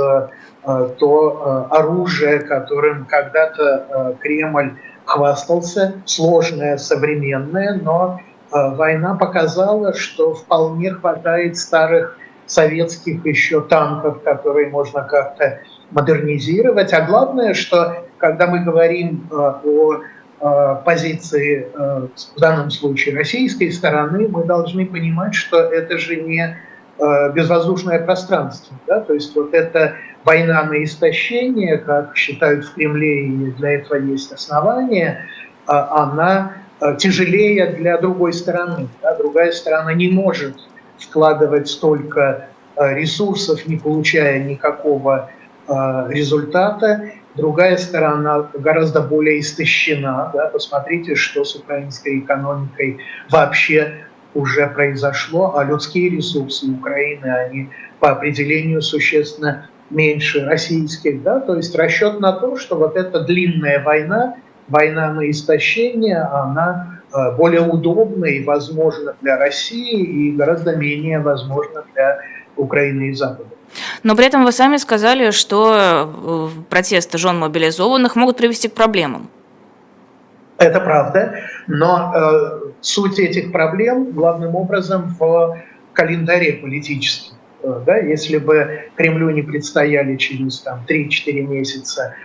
то 0.64 1.68
оружие, 1.72 2.40
которым 2.40 3.06
когда-то 3.06 4.18
Кремль 4.20 4.74
хвастался, 5.06 5.94
сложное, 6.06 6.78
современное, 6.78 7.80
но 7.82 8.20
война 8.52 9.16
показала, 9.16 9.94
что 9.94 10.34
вполне 10.34 10.92
хватает 10.92 11.58
старых 11.58 12.18
советских 12.50 13.26
еще 13.26 13.62
танков, 13.62 14.24
которые 14.24 14.70
можно 14.70 15.04
как-то 15.04 15.60
модернизировать. 15.92 16.94
А 16.94 17.02
главное, 17.02 17.54
что 17.54 18.06
когда 18.18 18.48
мы 18.48 18.60
говорим 18.60 19.28
э, 19.32 19.36
о 19.36 20.02
э, 20.42 20.76
позиции, 20.84 21.68
э, 21.72 22.08
в 22.36 22.40
данном 22.40 22.72
случае 22.72 23.16
российской 23.16 23.72
стороны, 23.72 24.28
мы 24.28 24.44
должны 24.46 24.86
понимать, 24.86 25.36
что 25.36 25.58
это 25.60 25.98
же 25.98 26.18
не 26.18 26.58
безвоздушное 27.34 28.00
пространство. 28.00 28.76
Да? 28.88 29.00
То 29.02 29.14
есть 29.14 29.36
вот 29.36 29.54
эта 29.54 29.96
война 30.26 30.64
на 30.64 30.84
истощение, 30.84 31.78
как 31.78 32.16
считают 32.18 32.66
в 32.66 32.74
Кремле, 32.74 33.28
и 33.28 33.52
для 33.52 33.76
этого 33.76 33.98
есть 33.98 34.32
основания, 34.32 35.26
она 35.66 36.54
тяжелее 36.98 37.68
для 37.68 37.98
другой 37.98 38.34
стороны. 38.34 38.90
Да? 39.02 39.16
Другая 39.16 39.52
сторона 39.52 39.94
не 39.94 40.10
может 40.10 40.58
вкладывать 40.98 41.70
столько 41.70 42.48
ресурсов, 42.78 43.66
не 43.66 43.78
получая 43.78 44.44
никакого 44.44 45.30
Э, 45.70 46.08
результата. 46.10 47.12
Другая 47.36 47.78
сторона 47.78 48.50
гораздо 48.56 49.02
более 49.02 49.40
истощена. 49.40 50.32
Да? 50.34 50.48
Посмотрите, 50.48 51.14
что 51.16 51.44
с 51.44 51.56
украинской 51.56 52.20
экономикой 52.20 52.98
вообще 53.30 54.06
уже 54.34 54.68
произошло, 54.68 55.58
а 55.58 55.64
людские 55.64 56.10
ресурсы 56.10 56.68
Украины, 56.68 57.26
они 57.26 57.70
по 58.00 58.12
определению 58.12 58.82
существенно 58.82 59.70
меньше 59.90 60.46
российских. 60.46 61.24
Да? 61.24 61.40
То 61.40 61.56
есть 61.56 61.76
расчет 61.76 62.20
на 62.20 62.34
то, 62.34 62.58
что 62.58 62.76
вот 62.76 62.96
эта 62.96 63.22
длинная 63.22 63.84
война, 63.84 64.36
война 64.68 65.12
на 65.14 65.30
истощение, 65.30 66.22
она 66.22 67.02
э, 67.12 67.36
более 67.36 67.62
удобна 67.62 68.26
и 68.26 68.44
возможна 68.44 69.16
для 69.22 69.38
России 69.38 70.00
и 70.00 70.32
гораздо 70.32 70.76
менее 70.76 71.20
возможна 71.20 71.84
для 71.94 72.20
Украины 72.56 73.10
и 73.10 73.14
Запада. 73.14 73.50
Но 74.04 74.16
при 74.16 74.26
этом 74.26 74.46
вы 74.46 74.52
сами 74.52 74.78
сказали, 74.78 75.32
что 75.32 75.74
э, 75.74 76.50
протесты 76.70 77.18
жен 77.18 77.40
мобилизованных 77.40 78.16
могут 78.16 78.38
привести 78.38 78.68
к 78.68 78.74
проблемам. 78.74 79.30
Это 80.58 80.82
правда, 80.82 81.40
но 81.68 82.14
э, 82.14 82.69
суть 82.82 83.20
этих 83.20 83.52
проблем 83.52 84.12
главным 84.12 84.56
образом 84.56 85.16
в 85.20 85.58
календаре 85.94 86.54
политическом. 86.54 87.38
Э, 87.64 87.82
да? 87.86 87.98
Если 87.98 88.38
бы 88.38 88.84
Кремлю 88.96 89.30
не 89.30 89.42
предстояли 89.42 90.16
через 90.16 90.60
там, 90.60 90.86
3-4 90.88 91.42
месяца 91.42 92.16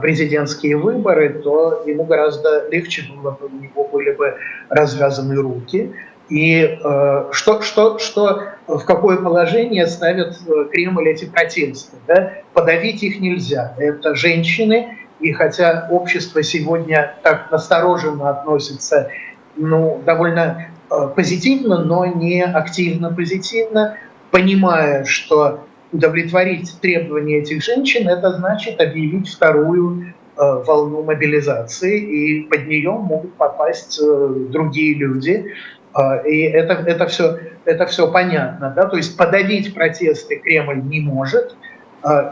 президентские 0.00 0.76
выборы, 0.76 1.30
то 1.30 1.82
ему 1.84 2.04
гораздо 2.04 2.68
легче 2.70 3.10
было 3.12 3.32
бы, 3.32 3.46
у 3.46 3.60
него 3.60 3.88
были 3.92 4.12
бы 4.12 4.36
развязаны 4.68 5.34
руки. 5.34 5.92
И 6.28 6.78
э, 6.82 7.24
что, 7.32 7.60
что, 7.60 7.98
что, 7.98 8.44
в 8.66 8.84
какое 8.84 9.18
положение 9.18 9.86
ставят 9.86 10.38
Кремль 10.72 11.08
эти 11.08 11.26
протесты? 11.26 11.96
Да? 12.06 12.32
Подавить 12.54 13.02
их 13.02 13.20
нельзя. 13.20 13.74
Это 13.78 14.14
женщины, 14.14 14.96
и 15.20 15.32
хотя 15.32 15.86
общество 15.90 16.42
сегодня 16.42 17.14
так 17.22 17.50
настороженно 17.50 18.30
относится 18.30 19.10
ну, 19.56 20.02
довольно 20.04 20.68
э, 20.90 21.08
позитивно, 21.14 21.84
но 21.84 22.06
не 22.06 22.42
активно 22.42 23.12
позитивно, 23.12 23.96
понимая, 24.30 25.04
что 25.04 25.64
удовлетворить 25.92 26.76
требования 26.80 27.38
этих 27.38 27.62
женщин, 27.62 28.08
это 28.08 28.32
значит 28.32 28.80
объявить 28.80 29.28
вторую 29.28 30.06
э, 30.36 30.62
волну 30.66 31.02
мобилизации, 31.02 31.98
и 32.00 32.42
под 32.48 32.66
нее 32.66 32.90
могут 32.90 33.34
попасть 33.34 34.00
э, 34.02 34.34
другие 34.50 34.94
люди. 34.94 35.52
И 36.26 36.40
это, 36.40 36.72
это, 36.72 37.06
все, 37.06 37.38
это 37.64 37.86
все 37.86 38.10
понятно. 38.10 38.72
Да? 38.74 38.86
То 38.86 38.96
есть 38.96 39.16
подавить 39.16 39.74
протесты 39.74 40.40
Кремль 40.40 40.82
не 40.82 41.00
может, 41.00 41.54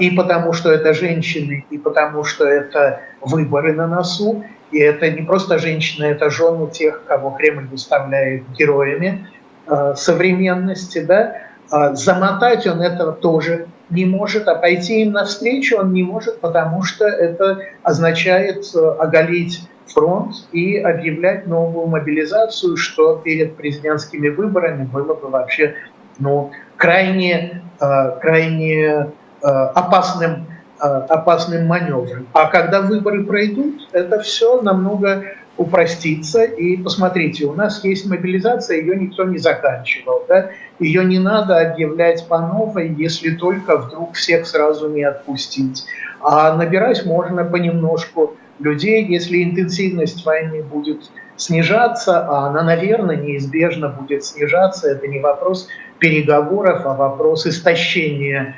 и 0.00 0.10
потому 0.10 0.52
что 0.52 0.72
это 0.72 0.92
женщины, 0.94 1.64
и 1.70 1.78
потому 1.78 2.24
что 2.24 2.44
это 2.44 3.02
выборы 3.20 3.72
на 3.72 3.86
носу, 3.86 4.44
и 4.72 4.78
это 4.78 5.10
не 5.10 5.22
просто 5.22 5.58
женщины, 5.58 6.06
это 6.06 6.30
жены 6.30 6.70
тех, 6.70 7.04
кого 7.06 7.30
Кремль 7.30 7.66
выставляет 7.66 8.42
героями 8.58 9.28
э, 9.66 9.94
современности, 9.96 11.00
да, 11.00 11.36
э, 11.70 11.94
замотать 11.94 12.66
он 12.66 12.80
этого 12.80 13.12
тоже 13.12 13.66
не 13.90 14.06
может, 14.06 14.48
а 14.48 14.54
пойти 14.54 15.02
им 15.02 15.12
навстречу 15.12 15.78
он 15.78 15.92
не 15.92 16.02
может, 16.02 16.40
потому 16.40 16.82
что 16.82 17.06
это 17.06 17.60
означает 17.82 18.64
э, 18.74 18.78
оголить 18.98 19.68
фронт 19.86 20.34
и 20.52 20.78
объявлять 20.78 21.46
новую 21.46 21.86
мобилизацию, 21.88 22.78
что 22.78 23.16
перед 23.16 23.56
президентскими 23.56 24.28
выборами 24.28 24.84
было 24.84 25.12
бы 25.12 25.28
вообще 25.28 25.74
ну, 26.18 26.50
крайне, 26.78 27.62
э, 27.78 28.18
крайне 28.20 29.10
опасным 29.42 30.46
опасным 30.82 31.66
маневром. 31.66 32.26
А 32.32 32.46
когда 32.46 32.80
выборы 32.80 33.24
пройдут, 33.24 33.88
это 33.92 34.20
все 34.20 34.60
намного 34.60 35.24
упростится. 35.56 36.42
И 36.42 36.76
посмотрите, 36.76 37.44
у 37.44 37.54
нас 37.54 37.84
есть 37.84 38.06
мобилизация, 38.06 38.78
ее 38.78 38.96
никто 38.96 39.24
не 39.24 39.38
заканчивал. 39.38 40.24
Да? 40.28 40.50
Ее 40.78 41.04
не 41.04 41.18
надо 41.18 41.60
объявлять 41.60 42.26
по 42.26 42.40
новой, 42.40 42.92
если 42.94 43.30
только 43.36 43.76
вдруг 43.76 44.14
всех 44.14 44.46
сразу 44.46 44.88
не 44.88 45.04
отпустить. 45.04 45.84
А 46.20 46.54
набирать 46.56 47.04
можно 47.04 47.44
понемножку 47.44 48.36
людей, 48.58 49.04
если 49.04 49.42
интенсивность 49.42 50.24
войны 50.24 50.62
будет 50.62 51.10
снижаться, 51.36 52.26
а 52.26 52.48
она, 52.48 52.62
наверное, 52.62 53.16
неизбежно 53.16 53.88
будет 53.88 54.24
снижаться. 54.24 54.90
Это 54.90 55.06
не 55.06 55.20
вопрос 55.20 55.68
переговоров, 55.98 56.82
а 56.84 56.94
вопрос 56.94 57.46
истощения 57.46 58.56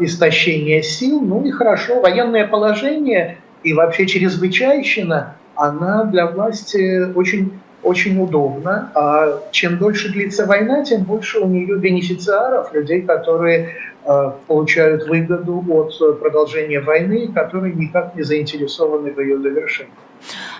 истощение 0.00 0.82
сил. 0.82 1.20
Ну 1.20 1.44
и 1.44 1.50
хорошо, 1.50 2.00
военное 2.00 2.46
положение 2.46 3.38
и 3.62 3.72
вообще 3.72 4.06
чрезвычайщина, 4.06 5.34
она 5.54 6.04
для 6.04 6.26
власти 6.26 7.12
очень, 7.14 7.58
очень 7.82 8.20
удобна. 8.22 8.90
А 8.94 9.42
чем 9.50 9.78
дольше 9.78 10.12
длится 10.12 10.46
война, 10.46 10.84
тем 10.84 11.02
больше 11.02 11.40
у 11.40 11.48
нее 11.48 11.76
бенефициаров, 11.76 12.72
людей, 12.72 13.02
которые 13.02 13.74
э, 14.04 14.30
получают 14.46 15.08
выгоду 15.08 15.64
от 15.68 16.20
продолжения 16.20 16.80
войны, 16.80 17.30
которые 17.34 17.74
никак 17.74 18.14
не 18.14 18.22
заинтересованы 18.22 19.12
в 19.12 19.20
ее 19.20 19.38
завершении. 19.38 19.92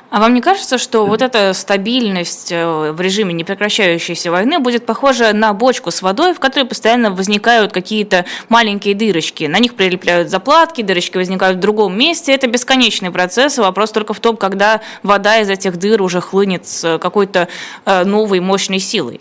А 0.08 0.20
вам 0.20 0.34
не 0.34 0.40
кажется, 0.40 0.78
что 0.78 1.04
вот 1.04 1.20
эта 1.20 1.52
стабильность 1.52 2.52
э, 2.52 2.92
в 2.92 3.00
режиме 3.00 3.34
непрекращающейся 3.34 4.30
войны 4.30 4.60
будет 4.60 4.86
похожа 4.86 5.32
на 5.32 5.52
бочку 5.52 5.90
с 5.90 6.00
водой, 6.00 6.32
в 6.32 6.38
которой 6.38 6.64
постоянно 6.64 7.10
возникают 7.10 7.72
какие-то 7.72 8.24
маленькие 8.48 8.94
дырочки? 8.94 9.44
На 9.44 9.58
них 9.58 9.74
прилепляют 9.74 10.30
заплатки, 10.30 10.82
дырочки 10.82 11.16
возникают 11.16 11.58
в 11.58 11.60
другом 11.60 11.98
месте. 11.98 12.32
Это 12.32 12.46
бесконечный 12.46 13.10
процесс. 13.10 13.58
Вопрос 13.58 13.90
только 13.90 14.14
в 14.14 14.20
том, 14.20 14.36
когда 14.36 14.80
вода 15.02 15.38
из 15.38 15.50
этих 15.50 15.76
дыр 15.76 16.00
уже 16.00 16.20
хлынет 16.20 16.68
с 16.68 16.98
какой-то 16.98 17.48
э, 17.84 18.04
новой 18.04 18.38
мощной 18.38 18.78
силой. 18.78 19.20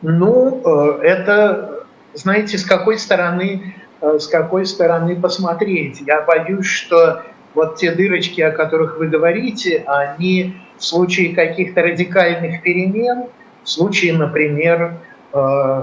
Ну, 0.00 0.62
э, 0.64 1.02
это, 1.02 1.84
знаете, 2.14 2.56
с 2.56 2.64
какой 2.64 2.98
стороны, 2.98 3.74
с 4.00 4.28
какой 4.28 4.64
стороны 4.64 5.14
посмотреть. 5.14 6.00
Я 6.06 6.22
боюсь, 6.22 6.66
что 6.66 7.22
вот 7.56 7.76
те 7.76 7.90
дырочки, 7.90 8.40
о 8.42 8.52
которых 8.52 8.98
вы 8.98 9.08
говорите, 9.08 9.82
они 9.86 10.56
в 10.78 10.84
случае 10.84 11.34
каких-то 11.34 11.82
радикальных 11.82 12.62
перемен, 12.62 13.24
в 13.64 13.68
случае, 13.68 14.12
например, 14.12 14.98
э, 15.32 15.82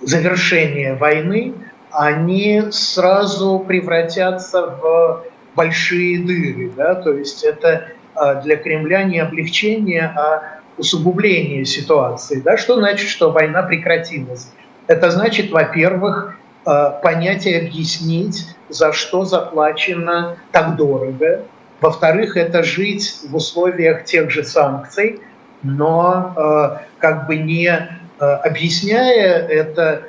завершения 0.00 0.94
войны, 0.94 1.52
они 1.92 2.62
сразу 2.70 3.62
превратятся 3.68 4.66
в 4.66 5.24
большие 5.54 6.24
дыры. 6.24 6.72
Да? 6.74 6.94
То 6.94 7.12
есть 7.12 7.44
это 7.44 7.88
э, 8.16 8.42
для 8.42 8.56
Кремля 8.56 9.02
не 9.02 9.18
облегчение, 9.18 10.12
а 10.16 10.60
усугубление 10.78 11.66
ситуации. 11.66 12.40
Да? 12.40 12.56
Что 12.56 12.76
значит, 12.76 13.10
что 13.10 13.30
война 13.30 13.62
прекратилась? 13.62 14.50
Это 14.86 15.10
значит, 15.10 15.50
во-первых, 15.50 16.39
понять 16.64 17.46
и 17.46 17.54
объяснить, 17.54 18.46
за 18.68 18.92
что 18.92 19.24
заплачено 19.24 20.36
так 20.52 20.76
дорого. 20.76 21.42
Во-вторых, 21.80 22.36
это 22.36 22.62
жить 22.62 23.20
в 23.28 23.34
условиях 23.34 24.04
тех 24.04 24.30
же 24.30 24.44
санкций, 24.44 25.20
но 25.62 26.34
э, 26.36 26.84
как 26.98 27.26
бы 27.26 27.36
не 27.36 27.68
э, 27.68 28.24
объясняя 28.24 29.38
это 29.46 30.06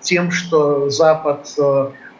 тем, 0.00 0.30
что 0.30 0.90
Запад 0.90 1.52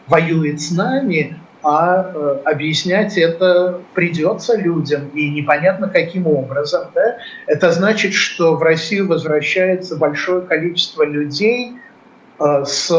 воюет 0.07 0.59
с 0.59 0.71
нами, 0.71 1.39
а 1.63 2.11
объяснять 2.43 3.17
это 3.17 3.79
придется 3.93 4.57
людям, 4.57 5.07
и 5.13 5.29
непонятно 5.29 5.87
каким 5.87 6.27
образом. 6.27 6.87
Да? 6.93 7.15
Это 7.47 7.71
значит, 7.71 8.11
что 8.11 8.57
в 8.57 8.61
Россию 8.61 9.07
возвращается 9.07 9.95
большое 9.95 10.41
количество 10.41 11.03
людей, 11.03 11.77
Э, 11.77 11.84
с 12.39 12.91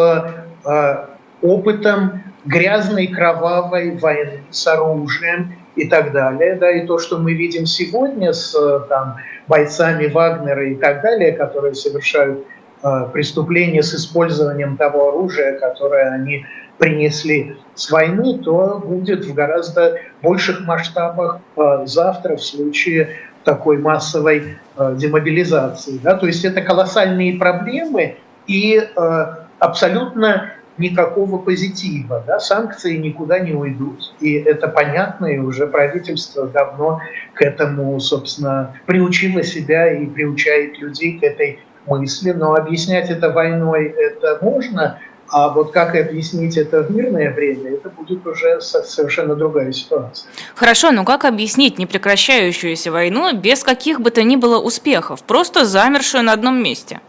э, 0.65 1.07
опытом 1.43 2.23
грязной, 2.47 3.09
кровавой 3.09 3.97
войны 3.97 4.43
с 4.51 4.67
оружием 4.67 5.55
и 5.75 5.89
так 5.89 6.13
далее. 6.13 6.57
Да, 6.57 6.71
и 6.71 6.87
то, 6.87 6.99
что 6.99 7.19
мы 7.19 7.35
видим 7.35 7.67
сегодня 7.67 8.33
с 8.33 8.55
э, 8.55 8.81
там, 8.89 9.17
бойцами 9.47 10.07
Вагнера 10.07 10.69
и 10.69 10.75
так 10.75 11.03
далее, 11.03 11.33
которые 11.33 11.75
совершают 11.75 12.47
э, 12.83 13.09
преступления 13.13 13.83
с 13.83 13.95
использованием 13.95 14.77
того 14.77 15.09
оружия, 15.09 15.59
которое 15.59 16.13
они 16.13 16.47
принесли 16.79 17.57
с 17.75 17.91
войны, 17.91 18.39
то 18.39 18.83
будет 18.85 19.25
в 19.25 19.35
гораздо 19.35 19.99
больших 20.23 20.61
масштабах 20.67 21.41
э, 21.57 21.83
завтра 21.87 22.37
в 22.37 22.43
случае 22.43 23.11
такой 23.45 23.79
массовой 23.79 24.57
э, 24.77 24.95
демобилизации. 24.97 25.99
Да? 26.03 26.15
То 26.15 26.27
есть 26.27 26.45
это 26.45 26.63
колоссальные 26.63 27.39
проблемы, 27.39 28.17
и 28.47 28.77
э, 28.79 29.27
абсолютно 29.59 30.53
никакого 30.79 31.39
позитива. 31.39 32.23
Да? 32.27 32.39
Санкции 32.39 32.97
никуда 32.97 33.39
не 33.39 33.53
уйдут, 33.53 34.15
и 34.21 34.35
это 34.35 34.69
понятно, 34.69 35.27
и 35.27 35.39
уже 35.39 35.67
правительство 35.67 36.47
давно 36.47 37.01
к 37.35 37.43
этому, 37.43 37.99
собственно, 38.01 38.75
приучило 38.87 39.43
себя 39.43 39.93
и 39.93 40.07
приучает 40.07 40.79
людей 40.79 41.19
к 41.19 41.23
этой 41.23 41.61
мысли, 41.87 42.33
но 42.33 42.55
объяснять 42.55 43.11
это 43.11 43.31
войной 43.31 43.87
это 43.87 44.39
можно, 44.43 44.99
а 45.29 45.49
вот 45.49 45.73
как 45.73 45.95
объяснить 45.95 46.57
это 46.57 46.83
в 46.83 46.91
мирное 46.91 47.33
время, 47.33 47.73
это 47.73 47.89
будет 47.91 48.27
уже 48.27 48.61
совершенно 48.61 49.35
другая 49.35 49.73
ситуация. 49.73 50.29
Хорошо, 50.55 50.93
но 50.93 51.05
как 51.05 51.25
объяснить 51.25 51.79
непрекращающуюся 51.79 52.93
войну 52.93 53.35
без 53.37 53.65
каких 53.65 54.01
бы 54.01 54.11
то 54.11 54.23
ни 54.23 54.37
было 54.37 54.59
успехов, 54.61 55.23
просто 55.23 55.65
замершую 55.65 56.25
на 56.25 56.33
одном 56.33 56.63
месте? 56.63 57.01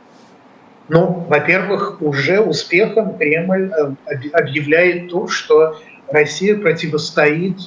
Ну, 0.90 1.26
во-первых, 1.28 2.02
уже 2.02 2.40
успехом 2.40 3.18
Кремль 3.18 3.72
э, 3.72 3.92
объявляет 4.32 5.10
то, 5.10 5.28
что 5.28 5.78
Россия 6.10 6.58
противостоит 6.58 7.58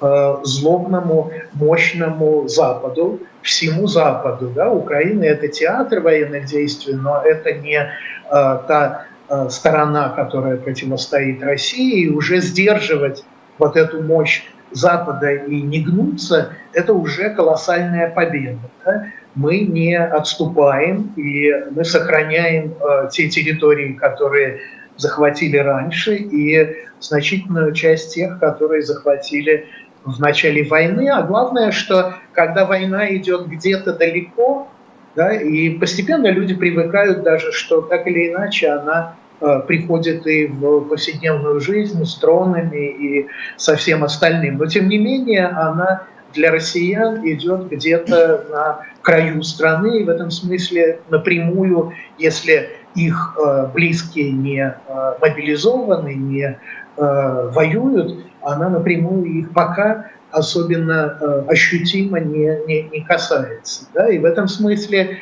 э, 0.00 0.36
злобному, 0.42 1.32
мощному 1.52 2.48
Западу, 2.48 3.20
всему 3.42 3.86
Западу. 3.86 4.48
Да? 4.54 4.70
Украина– 4.70 5.24
это 5.24 5.48
театр 5.48 6.00
военных 6.00 6.46
действий, 6.46 6.94
но 6.94 7.20
это 7.22 7.52
не 7.52 7.76
э, 7.76 7.88
та 8.30 9.06
сторона, 9.48 10.10
которая 10.10 10.58
противостоит 10.58 11.42
России, 11.42 12.02
и 12.02 12.10
уже 12.10 12.40
сдерживать 12.40 13.24
вот 13.56 13.76
эту 13.76 14.02
мощь 14.02 14.42
Запада 14.72 15.32
и 15.32 15.62
не 15.62 15.80
гнуться– 15.80 16.50
это 16.74 16.92
уже 16.92 17.30
колоссальная 17.30 18.10
победа. 18.10 18.58
Да? 18.84 19.06
Мы 19.34 19.60
не 19.60 19.96
отступаем, 19.96 21.12
и 21.16 21.50
мы 21.70 21.84
сохраняем 21.84 22.74
э, 22.74 23.08
те 23.10 23.28
территории, 23.28 23.94
которые 23.94 24.60
захватили 24.96 25.56
раньше, 25.56 26.16
и 26.16 26.76
значительную 27.00 27.72
часть 27.72 28.14
тех, 28.14 28.38
которые 28.38 28.82
захватили 28.82 29.66
в 30.04 30.20
начале 30.20 30.64
войны. 30.64 31.08
А 31.08 31.22
главное, 31.22 31.70
что 31.70 32.14
когда 32.32 32.66
война 32.66 33.14
идет 33.16 33.46
где-то 33.46 33.94
далеко, 33.94 34.68
да, 35.14 35.32
и 35.34 35.70
постепенно 35.70 36.28
люди 36.28 36.54
привыкают 36.54 37.22
даже, 37.22 37.52
что 37.52 37.82
так 37.82 38.06
или 38.06 38.30
иначе 38.30 38.68
она 38.68 39.16
э, 39.40 39.60
приходит 39.66 40.26
и 40.26 40.46
в 40.46 40.80
повседневную 40.82 41.60
жизнь 41.60 42.04
с 42.04 42.18
дронами 42.18 42.86
и 42.86 43.28
со 43.56 43.76
всем 43.76 44.04
остальным. 44.04 44.58
Но 44.58 44.66
тем 44.66 44.88
не 44.88 44.98
менее 44.98 45.46
она 45.46 46.04
для 46.32 46.50
россиян 46.50 47.20
идет 47.28 47.68
где-то 47.68 48.46
на 48.50 48.86
краю 49.02 49.42
страны, 49.42 50.00
и 50.00 50.04
в 50.04 50.08
этом 50.08 50.30
смысле 50.30 51.00
напрямую, 51.10 51.92
если 52.18 52.70
их 52.94 53.36
э, 53.38 53.68
близкие 53.72 54.32
не 54.32 54.60
э, 54.60 55.12
мобилизованы, 55.20 56.14
не 56.14 56.42
э, 56.44 57.50
воюют, 57.52 58.26
она 58.42 58.68
напрямую 58.68 59.24
их 59.24 59.52
пока 59.52 60.10
особенно 60.30 61.18
э, 61.20 61.44
ощутимо 61.48 62.20
не, 62.20 62.58
не, 62.66 62.82
не 62.84 63.00
касается. 63.04 63.86
Да? 63.94 64.08
И 64.08 64.18
в 64.18 64.24
этом 64.24 64.48
смысле 64.48 65.18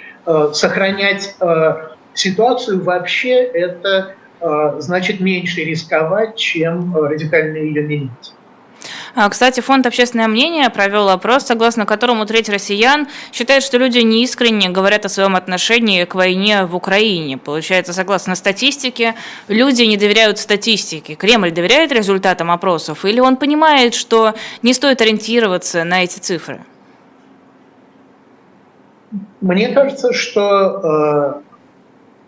сохранять 0.53 1.35
ситуацию 2.12 2.85
вообще 2.85 3.43
это 3.43 4.12
значит 4.78 5.18
меньше 5.20 5.62
рисковать, 5.62 6.37
чем 6.37 6.95
радикально 6.95 7.57
ее 7.57 7.83
менять. 7.83 8.35
А, 9.14 9.28
кстати, 9.28 9.61
фонд 9.61 9.86
«Общественное 9.86 10.28
мнение» 10.28 10.70
провел 10.70 11.08
опрос, 11.08 11.44
согласно 11.44 11.84
которому 11.84 12.26
треть 12.26 12.48
россиян 12.48 13.08
считает, 13.32 13.62
что 13.62 13.76
люди 13.76 13.98
неискренне 13.98 14.68
говорят 14.68 15.04
о 15.04 15.08
своем 15.08 15.34
отношении 15.34 16.04
к 16.04 16.14
войне 16.14 16.64
в 16.64 16.76
Украине. 16.76 17.36
Получается, 17.36 17.92
согласно 17.92 18.36
статистике, 18.36 19.14
люди 19.48 19.82
не 19.82 19.96
доверяют 19.96 20.38
статистике. 20.38 21.14
Кремль 21.14 21.50
доверяет 21.50 21.90
результатам 21.92 22.50
опросов 22.50 23.04
или 23.04 23.20
он 23.20 23.36
понимает, 23.36 23.94
что 23.94 24.34
не 24.62 24.74
стоит 24.74 25.00
ориентироваться 25.00 25.84
на 25.84 26.04
эти 26.04 26.18
цифры? 26.18 26.61
Мне 29.40 29.70
кажется, 29.70 30.12
что 30.12 31.40
э, 31.40 31.40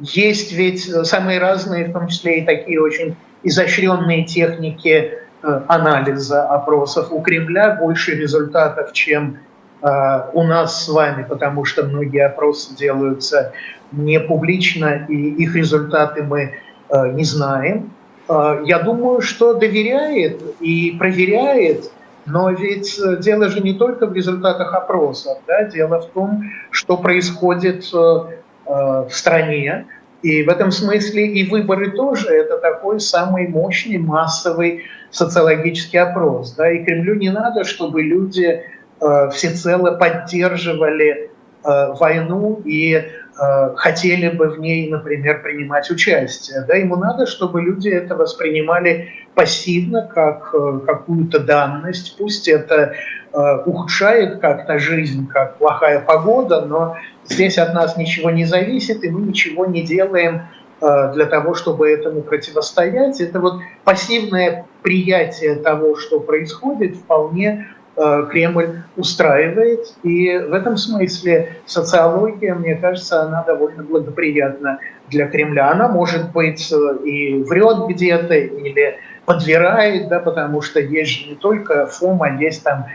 есть 0.00 0.50
ведь 0.52 0.82
самые 1.06 1.38
разные, 1.38 1.84
в 1.84 1.92
том 1.92 2.08
числе 2.08 2.40
и 2.40 2.44
такие 2.44 2.80
очень 2.80 3.14
изощренные 3.44 4.24
техники 4.24 5.21
анализа 5.42 6.44
опросов 6.44 7.08
у 7.10 7.20
Кремля 7.20 7.76
больше 7.76 8.12
результатов, 8.12 8.92
чем 8.92 9.38
э, 9.82 10.20
у 10.32 10.42
нас 10.44 10.84
с 10.84 10.88
вами, 10.88 11.24
потому 11.28 11.64
что 11.64 11.84
многие 11.84 12.26
опросы 12.26 12.74
делаются 12.76 13.52
не 13.92 14.20
публично, 14.20 15.04
и 15.08 15.14
их 15.14 15.54
результаты 15.56 16.22
мы 16.22 16.54
э, 16.88 17.12
не 17.12 17.24
знаем. 17.24 17.90
Я 18.28 18.78
думаю, 18.78 19.20
что 19.20 19.54
доверяет 19.54 20.40
и 20.60 20.96
проверяет, 20.96 21.90
но 22.24 22.50
ведь 22.50 22.98
дело 23.18 23.48
же 23.48 23.60
не 23.60 23.74
только 23.74 24.06
в 24.06 24.14
результатах 24.14 24.72
опросов. 24.74 25.38
Да? 25.48 25.64
Дело 25.64 26.00
в 26.00 26.06
том, 26.06 26.44
что 26.70 26.96
происходит 26.96 27.84
в 27.92 29.08
стране, 29.10 29.86
и 30.22 30.44
в 30.44 30.48
этом 30.48 30.70
смысле 30.70 31.26
и 31.26 31.48
выборы 31.48 31.90
тоже 31.90 32.28
это 32.28 32.58
такой 32.58 33.00
самый 33.00 33.48
мощный 33.48 33.98
массовый 33.98 34.84
социологический 35.10 35.98
опрос. 35.98 36.54
Да? 36.54 36.70
И 36.70 36.84
Кремлю 36.84 37.16
не 37.16 37.30
надо, 37.30 37.64
чтобы 37.64 38.02
люди 38.02 38.62
э, 39.00 39.30
всецело 39.30 39.96
поддерживали 39.96 41.30
э, 41.64 41.92
войну 41.98 42.62
и 42.64 42.94
э, 42.94 43.74
хотели 43.74 44.28
бы 44.28 44.50
в 44.50 44.60
ней, 44.60 44.88
например, 44.88 45.42
принимать 45.42 45.90
участие. 45.90 46.64
Да? 46.68 46.76
Ему 46.76 46.96
надо, 46.96 47.26
чтобы 47.26 47.60
люди 47.60 47.88
это 47.88 48.14
воспринимали 48.14 49.08
пассивно, 49.34 50.06
как 50.06 50.54
э, 50.54 50.80
какую-то 50.86 51.40
данность. 51.40 52.16
Пусть 52.16 52.46
это 52.46 52.94
ухудшает 53.32 54.40
как-то 54.40 54.78
жизнь, 54.78 55.26
как 55.26 55.56
плохая 55.56 56.00
погода, 56.00 56.66
но 56.66 56.96
здесь 57.24 57.58
от 57.58 57.74
нас 57.74 57.96
ничего 57.96 58.30
не 58.30 58.44
зависит, 58.44 59.04
и 59.04 59.10
мы 59.10 59.22
ничего 59.22 59.66
не 59.66 59.82
делаем 59.82 60.42
э, 60.80 61.12
для 61.14 61.26
того, 61.26 61.54
чтобы 61.54 61.90
этому 61.90 62.22
противостоять. 62.22 63.20
Это 63.20 63.40
вот 63.40 63.60
пассивное 63.84 64.66
приятие 64.82 65.56
того, 65.56 65.96
что 65.96 66.20
происходит, 66.20 66.96
вполне 66.96 67.68
э, 67.96 68.26
Кремль 68.30 68.82
устраивает. 68.96 69.94
И 70.02 70.36
в 70.36 70.52
этом 70.52 70.76
смысле 70.76 71.56
социология, 71.66 72.54
мне 72.54 72.74
кажется, 72.74 73.22
она 73.22 73.42
довольно 73.44 73.82
благоприятна 73.82 74.78
для 75.08 75.26
Кремля. 75.28 75.70
Она, 75.70 75.88
может 75.88 76.32
быть, 76.32 76.72
э, 76.72 77.06
и 77.06 77.42
врет 77.42 77.88
где-то, 77.88 78.34
или 78.34 78.98
подбирает, 79.24 80.08
да, 80.08 80.18
потому 80.18 80.62
что 80.62 80.80
есть 80.80 81.10
же 81.10 81.30
не 81.30 81.34
только 81.36 81.86
ФОМа, 81.86 82.40
есть 82.40 82.64
там 82.64 82.86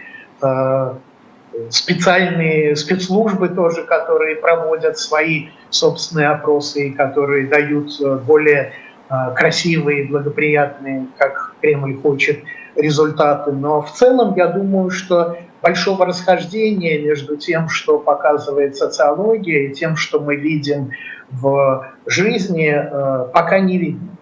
специальные 1.69 2.75
спецслужбы 2.75 3.49
тоже, 3.49 3.83
которые 3.83 4.35
проводят 4.35 4.97
свои 4.97 5.49
собственные 5.69 6.29
опросы 6.29 6.87
и 6.87 6.91
которые 6.91 7.47
дают 7.47 7.99
э, 7.99 8.15
более 8.17 8.73
э, 9.09 9.13
красивые, 9.35 10.05
благоприятные, 10.05 11.07
как 11.17 11.55
Кремль 11.61 11.97
хочет, 11.97 12.39
результаты. 12.75 13.51
Но 13.51 13.81
в 13.81 13.91
целом 13.91 14.35
я 14.35 14.47
думаю, 14.47 14.91
что 14.91 15.37
большого 15.61 16.05
расхождения 16.05 16.99
между 16.99 17.35
тем, 17.35 17.69
что 17.69 17.97
показывает 17.97 18.77
социология, 18.77 19.67
и 19.67 19.73
тем, 19.73 19.95
что 19.95 20.19
мы 20.19 20.35
видим 20.35 20.91
в 21.31 21.91
жизни, 22.05 22.71
э, 22.71 23.27
пока 23.33 23.59
не 23.59 23.77
видно. 23.77 24.16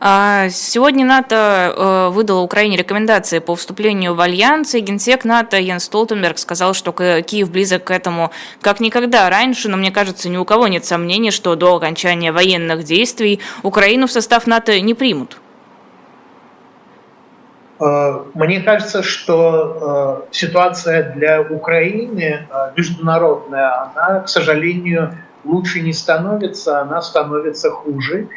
А, 0.00 0.48
сегодня 0.50 1.06
НАТО 1.06 1.72
э, 1.76 2.08
выдало 2.12 2.40
Украине 2.40 2.76
рекомендации 2.76 3.38
по 3.38 3.54
вступлению 3.54 4.14
в 4.14 4.20
альянс, 4.20 4.74
и 4.74 4.80
генсек 4.80 5.24
НАТО 5.24 5.58
Йенс 5.58 5.84
Столтенберг 5.84 6.38
сказал, 6.38 6.74
что 6.74 6.92
Киев 6.92 7.50
близок 7.50 7.84
к 7.84 7.90
этому 7.90 8.30
как 8.60 8.80
никогда 8.80 9.30
раньше, 9.30 9.68
но 9.68 9.76
мне 9.76 9.90
кажется, 9.90 10.28
ни 10.28 10.36
у 10.36 10.44
кого 10.44 10.68
нет 10.68 10.84
сомнений, 10.84 11.30
что 11.30 11.54
до 11.54 11.76
окончания 11.76 12.32
военных 12.32 12.84
действий 12.84 13.40
Украину 13.62 14.06
в 14.06 14.12
состав 14.12 14.46
НАТО 14.46 14.80
не 14.80 14.94
примут. 14.94 15.38
Э, 17.80 18.24
мне 18.34 18.60
кажется, 18.60 19.02
что 19.02 20.24
э, 20.28 20.34
ситуация 20.34 21.12
для 21.14 21.42
Украины 21.42 22.48
международная, 22.76 23.92
она, 23.94 24.20
к 24.20 24.28
сожалению, 24.28 25.16
лучше 25.44 25.80
не 25.80 25.92
становится, 25.92 26.80
она 26.80 27.00
становится 27.02 27.70
хуже. 27.70 28.28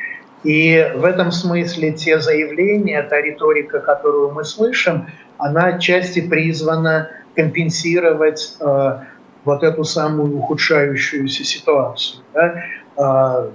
И 0.47 0.93
в 0.95 1.03
этом 1.03 1.33
смысле 1.33 1.91
те 1.91 2.21
заявления, 2.21 3.03
та 3.03 3.19
риторика, 3.19 3.81
которую 3.81 4.31
мы 4.31 4.45
слышим, 4.45 5.07
она 5.37 5.65
отчасти 5.65 6.21
призвана 6.21 7.09
компенсировать 7.35 8.55
э, 8.61 8.99
вот 9.43 9.63
эту 9.63 9.83
самую 9.83 10.37
ухудшающуюся 10.37 11.43
ситуацию. 11.43 12.23
Да? 12.33 12.63
Э, 12.97 13.49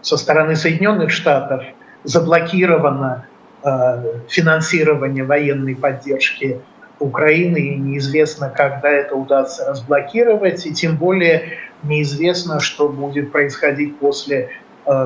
со 0.00 0.16
стороны 0.16 0.56
Соединенных 0.56 1.10
Штатов 1.10 1.64
заблокировано 2.04 3.26
э, 3.62 4.20
финансирование 4.30 5.24
военной 5.24 5.76
поддержки 5.76 6.62
Украины, 6.98 7.58
и 7.58 7.76
неизвестно, 7.76 8.48
когда 8.48 8.88
это 8.88 9.14
удастся 9.16 9.66
разблокировать, 9.68 10.64
и 10.64 10.72
тем 10.72 10.96
более 10.96 11.58
неизвестно, 11.82 12.58
что 12.60 12.88
будет 12.88 13.32
происходить 13.32 13.98
после 13.98 14.48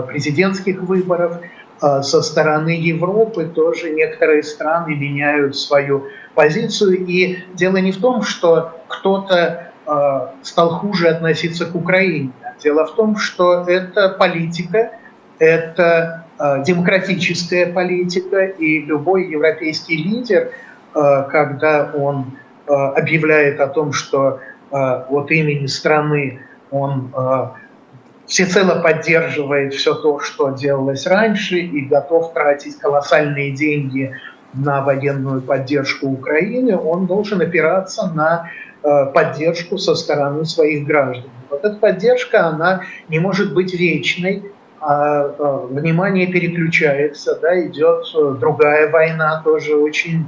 президентских 0.08 0.82
выборов. 0.82 1.40
Э, 1.82 2.02
со 2.02 2.22
стороны 2.22 2.70
Европы 2.70 3.44
тоже 3.44 3.90
некоторые 3.90 4.42
страны 4.42 4.94
меняют 4.94 5.56
свою 5.56 6.06
позицию. 6.34 7.06
И 7.06 7.38
дело 7.54 7.78
не 7.78 7.92
в 7.92 8.00
том, 8.00 8.22
что 8.22 8.72
кто-то 8.88 9.72
э, 9.86 10.20
стал 10.42 10.80
хуже 10.80 11.08
относиться 11.08 11.66
к 11.66 11.74
Украине. 11.74 12.32
Дело 12.62 12.86
в 12.86 12.94
том, 12.94 13.16
что 13.16 13.64
это 13.66 14.10
политика, 14.10 14.92
это 15.38 16.26
демократическая 16.66 17.66
политика, 17.66 18.44
и 18.44 18.80
любой 18.80 19.28
европейский 19.28 19.96
лидер, 19.96 20.52
когда 20.92 21.90
он 21.94 22.32
объявляет 22.66 23.60
о 23.60 23.66
том, 23.66 23.92
что 23.94 24.40
вот 24.70 25.30
имени 25.30 25.66
страны 25.66 26.40
он 26.70 27.12
всецело 28.30 28.80
поддерживает 28.80 29.74
все 29.74 29.94
то, 29.94 30.20
что 30.20 30.50
делалось 30.50 31.06
раньше, 31.06 31.58
и 31.58 31.80
готов 31.82 32.32
тратить 32.32 32.78
колоссальные 32.78 33.50
деньги 33.50 34.16
на 34.54 34.82
военную 34.82 35.42
поддержку 35.42 36.06
Украины, 36.06 36.76
он 36.76 37.06
должен 37.06 37.40
опираться 37.40 38.06
на 38.14 38.48
э, 38.82 39.06
поддержку 39.12 39.78
со 39.78 39.96
стороны 39.96 40.44
своих 40.44 40.86
граждан. 40.86 41.28
Вот 41.50 41.64
эта 41.64 41.76
поддержка, 41.76 42.46
она 42.46 42.82
не 43.08 43.18
может 43.18 43.52
быть 43.52 43.74
вечной, 43.74 44.44
а 44.80 45.24
э, 45.24 45.66
внимание 45.70 46.28
переключается, 46.28 47.36
да, 47.42 47.60
идет 47.66 48.04
э, 48.14 48.36
другая 48.38 48.90
война, 48.90 49.42
тоже 49.44 49.74
очень 49.76 50.26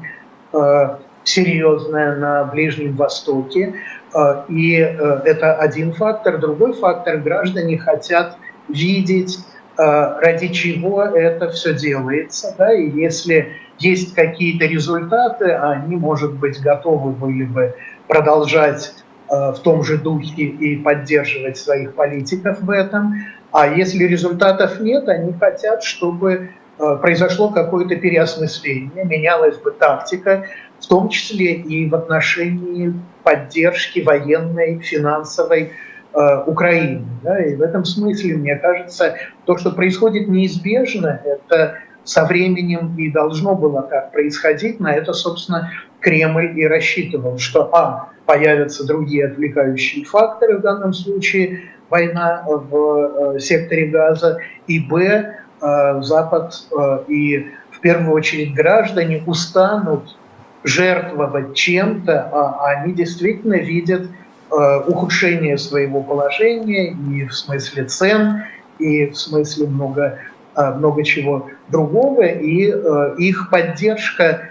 серьезная 1.24 2.16
на 2.16 2.44
Ближнем 2.44 2.96
Востоке. 2.96 3.74
А, 4.14 4.44
и 4.48 4.76
э, 4.76 5.20
это 5.24 5.54
один 5.54 5.92
фактор. 5.92 6.38
Другой 6.38 6.72
фактор– 6.74 7.16
граждане 7.18 7.78
хотят 7.78 8.36
видеть 8.68 9.38
ради 9.76 10.48
чего 10.48 11.02
это 11.02 11.48
все 11.50 11.72
делается, 11.74 12.54
да, 12.58 12.74
и 12.74 12.90
если 12.90 13.52
есть 13.78 14.14
какие-то 14.14 14.66
результаты, 14.66 15.50
они, 15.50 15.96
может 15.96 16.34
быть, 16.34 16.60
готовы 16.60 17.12
были 17.12 17.44
бы 17.44 17.74
продолжать 18.06 18.94
в 19.28 19.56
том 19.64 19.82
же 19.82 19.96
духе 19.96 20.42
и 20.42 20.76
поддерживать 20.76 21.56
своих 21.56 21.94
политиков 21.94 22.60
в 22.60 22.68
этом. 22.68 23.14
А 23.50 23.66
если 23.66 24.04
результатов 24.04 24.78
нет, 24.78 25.08
они 25.08 25.32
хотят, 25.32 25.82
чтобы 25.82 26.50
произошло 26.76 27.48
какое-то 27.48 27.96
переосмысление, 27.96 29.04
менялась 29.04 29.56
бы 29.56 29.70
тактика, 29.70 30.46
в 30.82 30.88
том 30.88 31.08
числе 31.08 31.54
и 31.54 31.88
в 31.88 31.94
отношении 31.94 32.92
поддержки 33.22 34.00
военной, 34.00 34.80
финансовой 34.80 35.70
э, 36.12 36.42
Украины. 36.46 37.06
Да? 37.22 37.40
И 37.42 37.54
в 37.54 37.62
этом 37.62 37.84
смысле, 37.84 38.36
мне 38.36 38.56
кажется, 38.56 39.16
то, 39.46 39.56
что 39.56 39.70
происходит 39.70 40.28
неизбежно, 40.28 41.20
это 41.24 41.76
со 42.04 42.24
временем 42.24 42.96
и 42.98 43.10
должно 43.10 43.54
было 43.54 43.82
так 43.82 44.12
происходить. 44.12 44.80
На 44.80 44.92
это, 44.92 45.12
собственно, 45.12 45.70
Кремль 46.00 46.58
и 46.58 46.66
рассчитывал, 46.66 47.38
что, 47.38 47.72
а, 47.72 48.10
появятся 48.26 48.84
другие 48.84 49.26
отвлекающие 49.26 50.04
факторы, 50.04 50.58
в 50.58 50.62
данном 50.62 50.92
случае 50.92 51.60
война 51.90 52.44
в 52.46 53.36
э, 53.36 53.38
секторе 53.38 53.86
газа, 53.86 54.38
и, 54.66 54.80
б, 54.80 55.34
э, 55.60 56.02
Запад 56.02 56.54
э, 56.76 56.98
и, 57.08 57.46
в 57.70 57.80
первую 57.80 58.12
очередь, 58.12 58.54
граждане 58.54 59.22
устанут 59.26 60.16
жертвовать 60.64 61.54
чем-то, 61.54 62.28
а 62.32 62.66
они 62.70 62.92
действительно 62.92 63.54
видят 63.54 64.02
э, 64.50 64.80
ухудшение 64.86 65.58
своего 65.58 66.02
положения 66.02 66.92
и 66.92 67.26
в 67.26 67.34
смысле 67.34 67.84
цен, 67.84 68.44
и 68.78 69.06
в 69.06 69.16
смысле 69.16 69.68
много, 69.68 70.18
э, 70.56 70.70
много 70.74 71.04
чего 71.04 71.48
другого, 71.68 72.22
и 72.22 72.70
э, 72.70 73.14
их 73.18 73.50
поддержка 73.50 74.48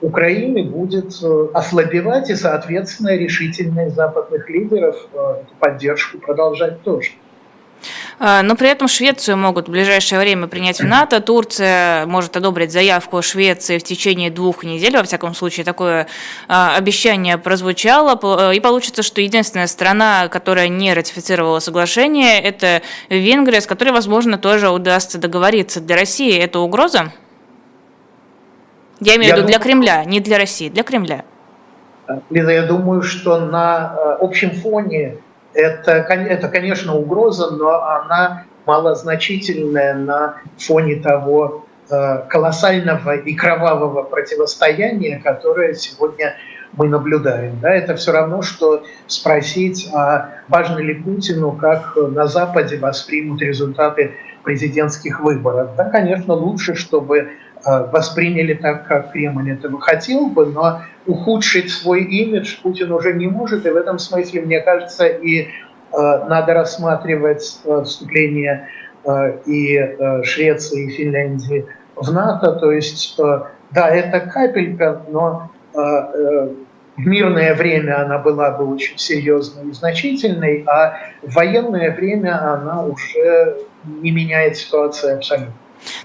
Украины 0.00 0.64
будет 0.64 1.14
ослабевать, 1.54 2.28
и, 2.28 2.34
соответственно, 2.34 3.16
решительность 3.16 3.94
западных 3.94 4.50
лидеров 4.50 4.96
эту 5.12 5.54
поддержку 5.60 6.18
продолжать 6.18 6.82
тоже. 6.82 7.10
А, 8.22 8.42
но 8.42 8.54
при 8.54 8.68
этом 8.68 8.86
Швецию 8.86 9.38
могут 9.38 9.68
в 9.68 9.70
ближайшее 9.70 10.20
время 10.20 10.46
принять 10.46 10.78
в 10.78 10.84
НАТО. 10.84 11.22
Турция 11.22 12.04
может 12.04 12.36
одобрить 12.36 12.70
заявку 12.70 13.22
Швеции 13.22 13.78
в 13.78 13.82
течение 13.82 14.30
двух 14.30 14.62
недель. 14.62 14.94
Во 14.94 15.02
всяком 15.02 15.34
случае, 15.34 15.64
такое 15.64 16.06
а, 16.46 16.76
обещание 16.76 17.38
прозвучало. 17.38 18.52
И 18.52 18.60
получится, 18.60 19.02
что 19.02 19.22
единственная 19.22 19.66
страна, 19.68 20.28
которая 20.28 20.68
не 20.68 20.92
ратифицировала 20.92 21.60
соглашение, 21.60 22.38
это 22.42 22.82
Венгрия, 23.08 23.62
с 23.62 23.66
которой, 23.66 23.92
возможно, 23.92 24.36
тоже 24.36 24.68
удастся 24.68 25.16
договориться. 25.16 25.80
Для 25.80 25.96
России 25.96 26.36
это 26.36 26.60
угроза? 26.60 27.14
Я 29.00 29.16
имею 29.16 29.32
в 29.32 29.36
виду 29.38 29.46
для 29.46 29.58
Кремля, 29.58 30.04
не 30.04 30.20
для 30.20 30.36
России, 30.36 30.68
для 30.68 30.82
Кремля. 30.82 31.24
Лиза, 32.28 32.50
я 32.50 32.66
думаю, 32.66 33.00
что 33.00 33.38
на 33.38 33.94
э, 33.96 34.16
общем 34.20 34.50
фоне 34.50 35.16
это, 35.54 35.92
это, 35.92 36.48
конечно, 36.48 36.96
угроза, 36.96 37.50
но 37.50 37.82
она 37.82 38.44
малозначительная 38.66 39.94
на 39.94 40.36
фоне 40.58 40.96
того 40.96 41.66
э, 41.90 42.22
колоссального 42.28 43.16
и 43.16 43.34
кровавого 43.34 44.02
противостояния, 44.02 45.20
которое 45.22 45.74
сегодня 45.74 46.36
мы 46.72 46.88
наблюдаем. 46.88 47.58
Да, 47.60 47.70
это 47.70 47.96
все 47.96 48.12
равно, 48.12 48.42
что 48.42 48.84
спросить, 49.06 49.88
а 49.92 50.30
важно 50.48 50.78
ли 50.78 50.94
Путину, 50.94 51.52
как 51.52 51.96
на 51.96 52.26
Западе 52.26 52.78
воспримут 52.78 53.42
результаты 53.42 54.12
президентских 54.44 55.20
выборов. 55.20 55.70
Да, 55.76 55.84
конечно, 55.90 56.34
лучше, 56.34 56.74
чтобы 56.74 57.30
восприняли 57.64 58.54
так, 58.54 58.86
как 58.86 59.12
Кремль 59.12 59.52
этого 59.52 59.80
хотел 59.80 60.26
бы, 60.26 60.46
но 60.46 60.82
ухудшить 61.06 61.70
свой 61.70 62.04
имидж 62.04 62.56
Путин 62.62 62.92
уже 62.92 63.12
не 63.12 63.26
может, 63.26 63.66
и 63.66 63.70
в 63.70 63.76
этом 63.76 63.98
смысле, 63.98 64.42
мне 64.42 64.60
кажется, 64.60 65.06
и 65.06 65.42
э, 65.42 65.46
надо 65.92 66.54
рассматривать 66.54 67.60
э, 67.64 67.82
вступление 67.84 68.68
и 69.46 69.96
Швеции, 70.24 70.86
и 70.86 70.90
Финляндии 70.90 71.64
в 71.96 72.12
НАТО. 72.12 72.52
То 72.52 72.70
есть, 72.70 73.18
да, 73.70 73.88
это 73.88 74.20
капелька, 74.20 75.02
но 75.08 75.50
в 75.72 77.06
мирное 77.06 77.54
время 77.54 78.02
она 78.04 78.18
была 78.18 78.50
бы 78.50 78.66
очень 78.66 78.98
серьезной 78.98 79.70
и 79.70 79.72
значительной, 79.72 80.64
а 80.66 80.98
в 81.22 81.34
военное 81.34 81.94
время 81.94 82.52
она 82.52 82.84
уже 82.84 83.56
не 83.84 84.10
меняет 84.10 84.58
ситуацию 84.58 85.16
абсолютно. 85.16 85.54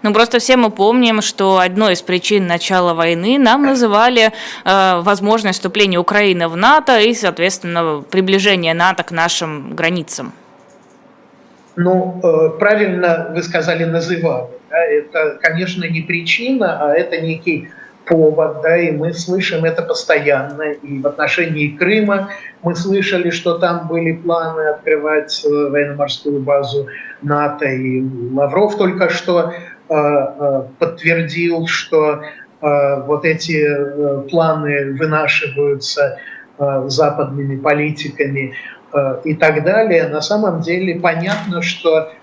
Ну, 0.02 0.14
просто 0.14 0.40
все 0.40 0.58
мы 0.58 0.70
помним, 0.70 1.22
что 1.22 1.60
одной 1.60 1.94
из 1.94 2.02
причин 2.02 2.48
начала 2.48 2.94
войны 2.94 3.38
нам 3.38 3.64
называли 3.64 4.32
э, 4.64 5.02
возможность 5.02 5.60
вступления 5.60 6.00
Украины 6.00 6.48
в 6.48 6.56
НАТО 6.56 7.00
и, 7.00 7.14
соответственно, 7.14 8.04
приближение 8.10 8.74
НАТО 8.74 9.04
к 9.04 9.12
нашим 9.12 9.76
границам. 9.76 10.34
Ну, 11.76 12.22
э, 12.24 12.58
правильно 12.58 13.32
вы 13.34 13.44
сказали 13.44 13.84
«называли». 13.84 14.48
Да? 14.70 14.78
Это, 14.78 15.38
конечно, 15.42 15.86
не 15.86 16.02
причина, 16.02 16.80
а 16.82 16.94
это 16.94 17.20
некий 17.22 17.70
повод, 18.06 18.62
да, 18.62 18.78
и 18.78 18.92
мы 18.92 19.14
слышим 19.14 19.66
это 19.66 19.82
постоянно. 19.82 20.72
И 20.72 21.00
в 21.02 21.08
отношении 21.08 21.76
Крыма 21.76 22.30
мы 22.64 22.76
слышали, 22.76 23.30
что 23.30 23.58
там 23.58 23.88
были 23.88 24.14
планы 24.14 24.70
открывать 24.70 25.44
э, 25.46 25.50
военно-морскую 25.50 26.42
базу 26.42 26.88
НАТО, 27.22 27.66
и 27.66 28.04
Лавров 28.34 28.78
только 28.78 29.10
что 29.10 29.52
э, 29.52 29.94
э, 29.96 30.64
подтвердил, 30.80 31.68
что 31.68 32.22
вот 32.62 33.26
эти 33.26 34.28
планы 34.32 34.98
вынашиваются 34.98 36.18
западными 36.58 37.58
политиками 37.58 38.56
и 39.24 39.36
так 39.36 39.64
далее. 39.64 40.08
На 40.08 40.22
самом 40.22 40.62
деле 40.62 41.00
понятно, 41.00 41.62
что 41.62 42.14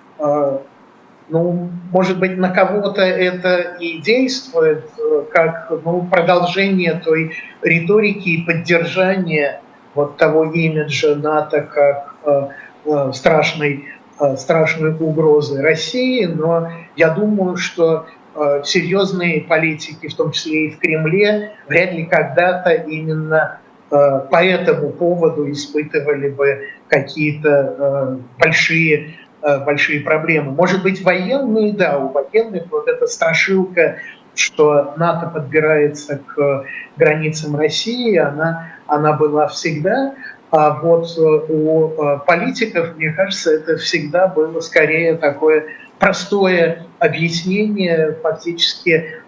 ну, 1.32 1.70
может 1.92 2.18
быть, 2.18 2.36
на 2.36 2.50
кого-то 2.50 3.00
это 3.00 3.76
и 3.80 3.98
действует, 4.02 4.84
э, 4.98 5.24
как 5.32 5.72
ну, 5.82 6.06
продолжение 6.10 7.00
той 7.02 7.32
риторики 7.62 8.28
и 8.28 8.44
поддержание 8.44 9.60
вот 9.94 10.18
того 10.18 10.44
имиджа 10.44 11.14
НАТО 11.14 11.62
как 11.62 12.14
э, 12.26 12.48
э, 12.84 13.12
страшной, 13.14 13.86
э, 14.20 14.36
страшной 14.36 14.94
угрозы 14.94 15.62
России, 15.62 16.26
но 16.26 16.70
я 16.96 17.08
думаю, 17.08 17.56
что 17.56 18.06
э, 18.34 18.62
серьезные 18.64 19.40
политики, 19.40 20.08
в 20.08 20.14
том 20.14 20.32
числе 20.32 20.66
и 20.66 20.70
в 20.72 20.78
Кремле, 20.80 21.52
вряд 21.66 21.92
ли 21.92 22.04
когда-то 22.04 22.72
именно 22.72 23.58
э, 23.90 24.20
по 24.30 24.44
этому 24.44 24.90
поводу 24.90 25.50
испытывали 25.50 26.28
бы 26.28 26.68
какие-то 26.88 27.48
э, 27.48 28.16
большие 28.38 29.14
большие 29.42 30.00
проблемы. 30.00 30.52
Может 30.52 30.82
быть, 30.82 31.02
военные, 31.02 31.72
да, 31.72 31.98
у 31.98 32.08
военных 32.08 32.70
вот 32.70 32.88
эта 32.88 33.06
страшилка, 33.06 33.96
что 34.34 34.94
НАТО 34.96 35.28
подбирается 35.28 36.20
к 36.26 36.64
границам 36.96 37.56
России, 37.56 38.16
она, 38.16 38.72
она 38.86 39.12
была 39.12 39.48
всегда, 39.48 40.14
а 40.50 40.78
вот 40.80 41.06
э, 41.16 41.20
у 41.20 41.90
э, 41.90 42.18
политиков, 42.26 42.96
мне 42.96 43.12
кажется, 43.12 43.52
это 43.52 43.76
всегда 43.78 44.28
было 44.28 44.60
скорее 44.60 45.16
такое 45.16 45.66
простое 45.98 46.86
объяснение 46.98 48.16
фактически 48.22 49.18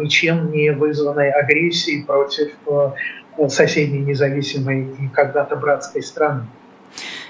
ничем 0.00 0.50
не 0.50 0.70
вызванной 0.70 1.30
агрессии 1.30 2.02
против 2.02 2.50
соседней 3.48 4.00
независимой 4.00 4.88
и 4.98 5.08
когда-то 5.08 5.54
братской 5.54 6.02
страны. 6.02 6.46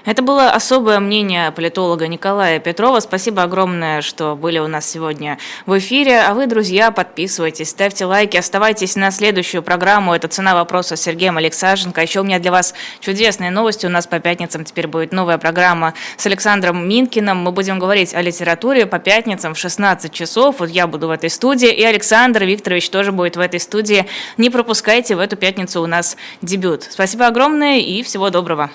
Это 0.03 0.23
было 0.23 0.51
особое 0.51 0.99
мнение 0.99 1.51
политолога 1.51 2.07
Николая 2.07 2.59
Петрова. 2.59 2.99
Спасибо 2.99 3.43
огромное, 3.43 4.01
что 4.01 4.35
были 4.35 4.57
у 4.57 4.67
нас 4.67 4.89
сегодня 4.89 5.37
в 5.67 5.77
эфире. 5.77 6.21
А 6.21 6.33
вы, 6.33 6.47
друзья, 6.47 6.89
подписывайтесь, 6.91 7.69
ставьте 7.69 8.05
лайки, 8.05 8.35
оставайтесь 8.35 8.95
на 8.95 9.11
следующую 9.11 9.61
программу. 9.61 10.15
Это 10.15 10.27
«Цена 10.27 10.55
вопроса» 10.55 10.95
с 10.95 11.01
Сергеем 11.01 11.37
Алексашенко. 11.37 12.01
Еще 12.01 12.21
у 12.21 12.23
меня 12.23 12.39
для 12.39 12.51
вас 12.51 12.73
чудесные 12.99 13.51
новости. 13.51 13.85
У 13.85 13.89
нас 13.89 14.07
по 14.07 14.19
пятницам 14.19 14.65
теперь 14.65 14.87
будет 14.87 15.11
новая 15.11 15.37
программа 15.37 15.93
с 16.17 16.25
Александром 16.25 16.87
Минкиным. 16.89 17.37
Мы 17.37 17.51
будем 17.51 17.77
говорить 17.77 18.15
о 18.15 18.21
литературе 18.21 18.87
по 18.87 18.97
пятницам 18.97 19.53
в 19.53 19.59
16 19.59 20.11
часов. 20.11 20.55
Вот 20.59 20.69
я 20.69 20.87
буду 20.87 21.07
в 21.07 21.11
этой 21.11 21.29
студии, 21.29 21.71
и 21.71 21.83
Александр 21.83 22.43
Викторович 22.43 22.89
тоже 22.89 23.11
будет 23.11 23.37
в 23.37 23.39
этой 23.39 23.59
студии. 23.59 24.07
Не 24.37 24.49
пропускайте, 24.49 25.15
в 25.15 25.19
эту 25.19 25.35
пятницу 25.35 25.81
у 25.81 25.87
нас 25.87 26.17
дебют. 26.41 26.87
Спасибо 26.89 27.27
огромное 27.27 27.77
и 27.77 28.01
всего 28.01 28.31
доброго. 28.31 28.71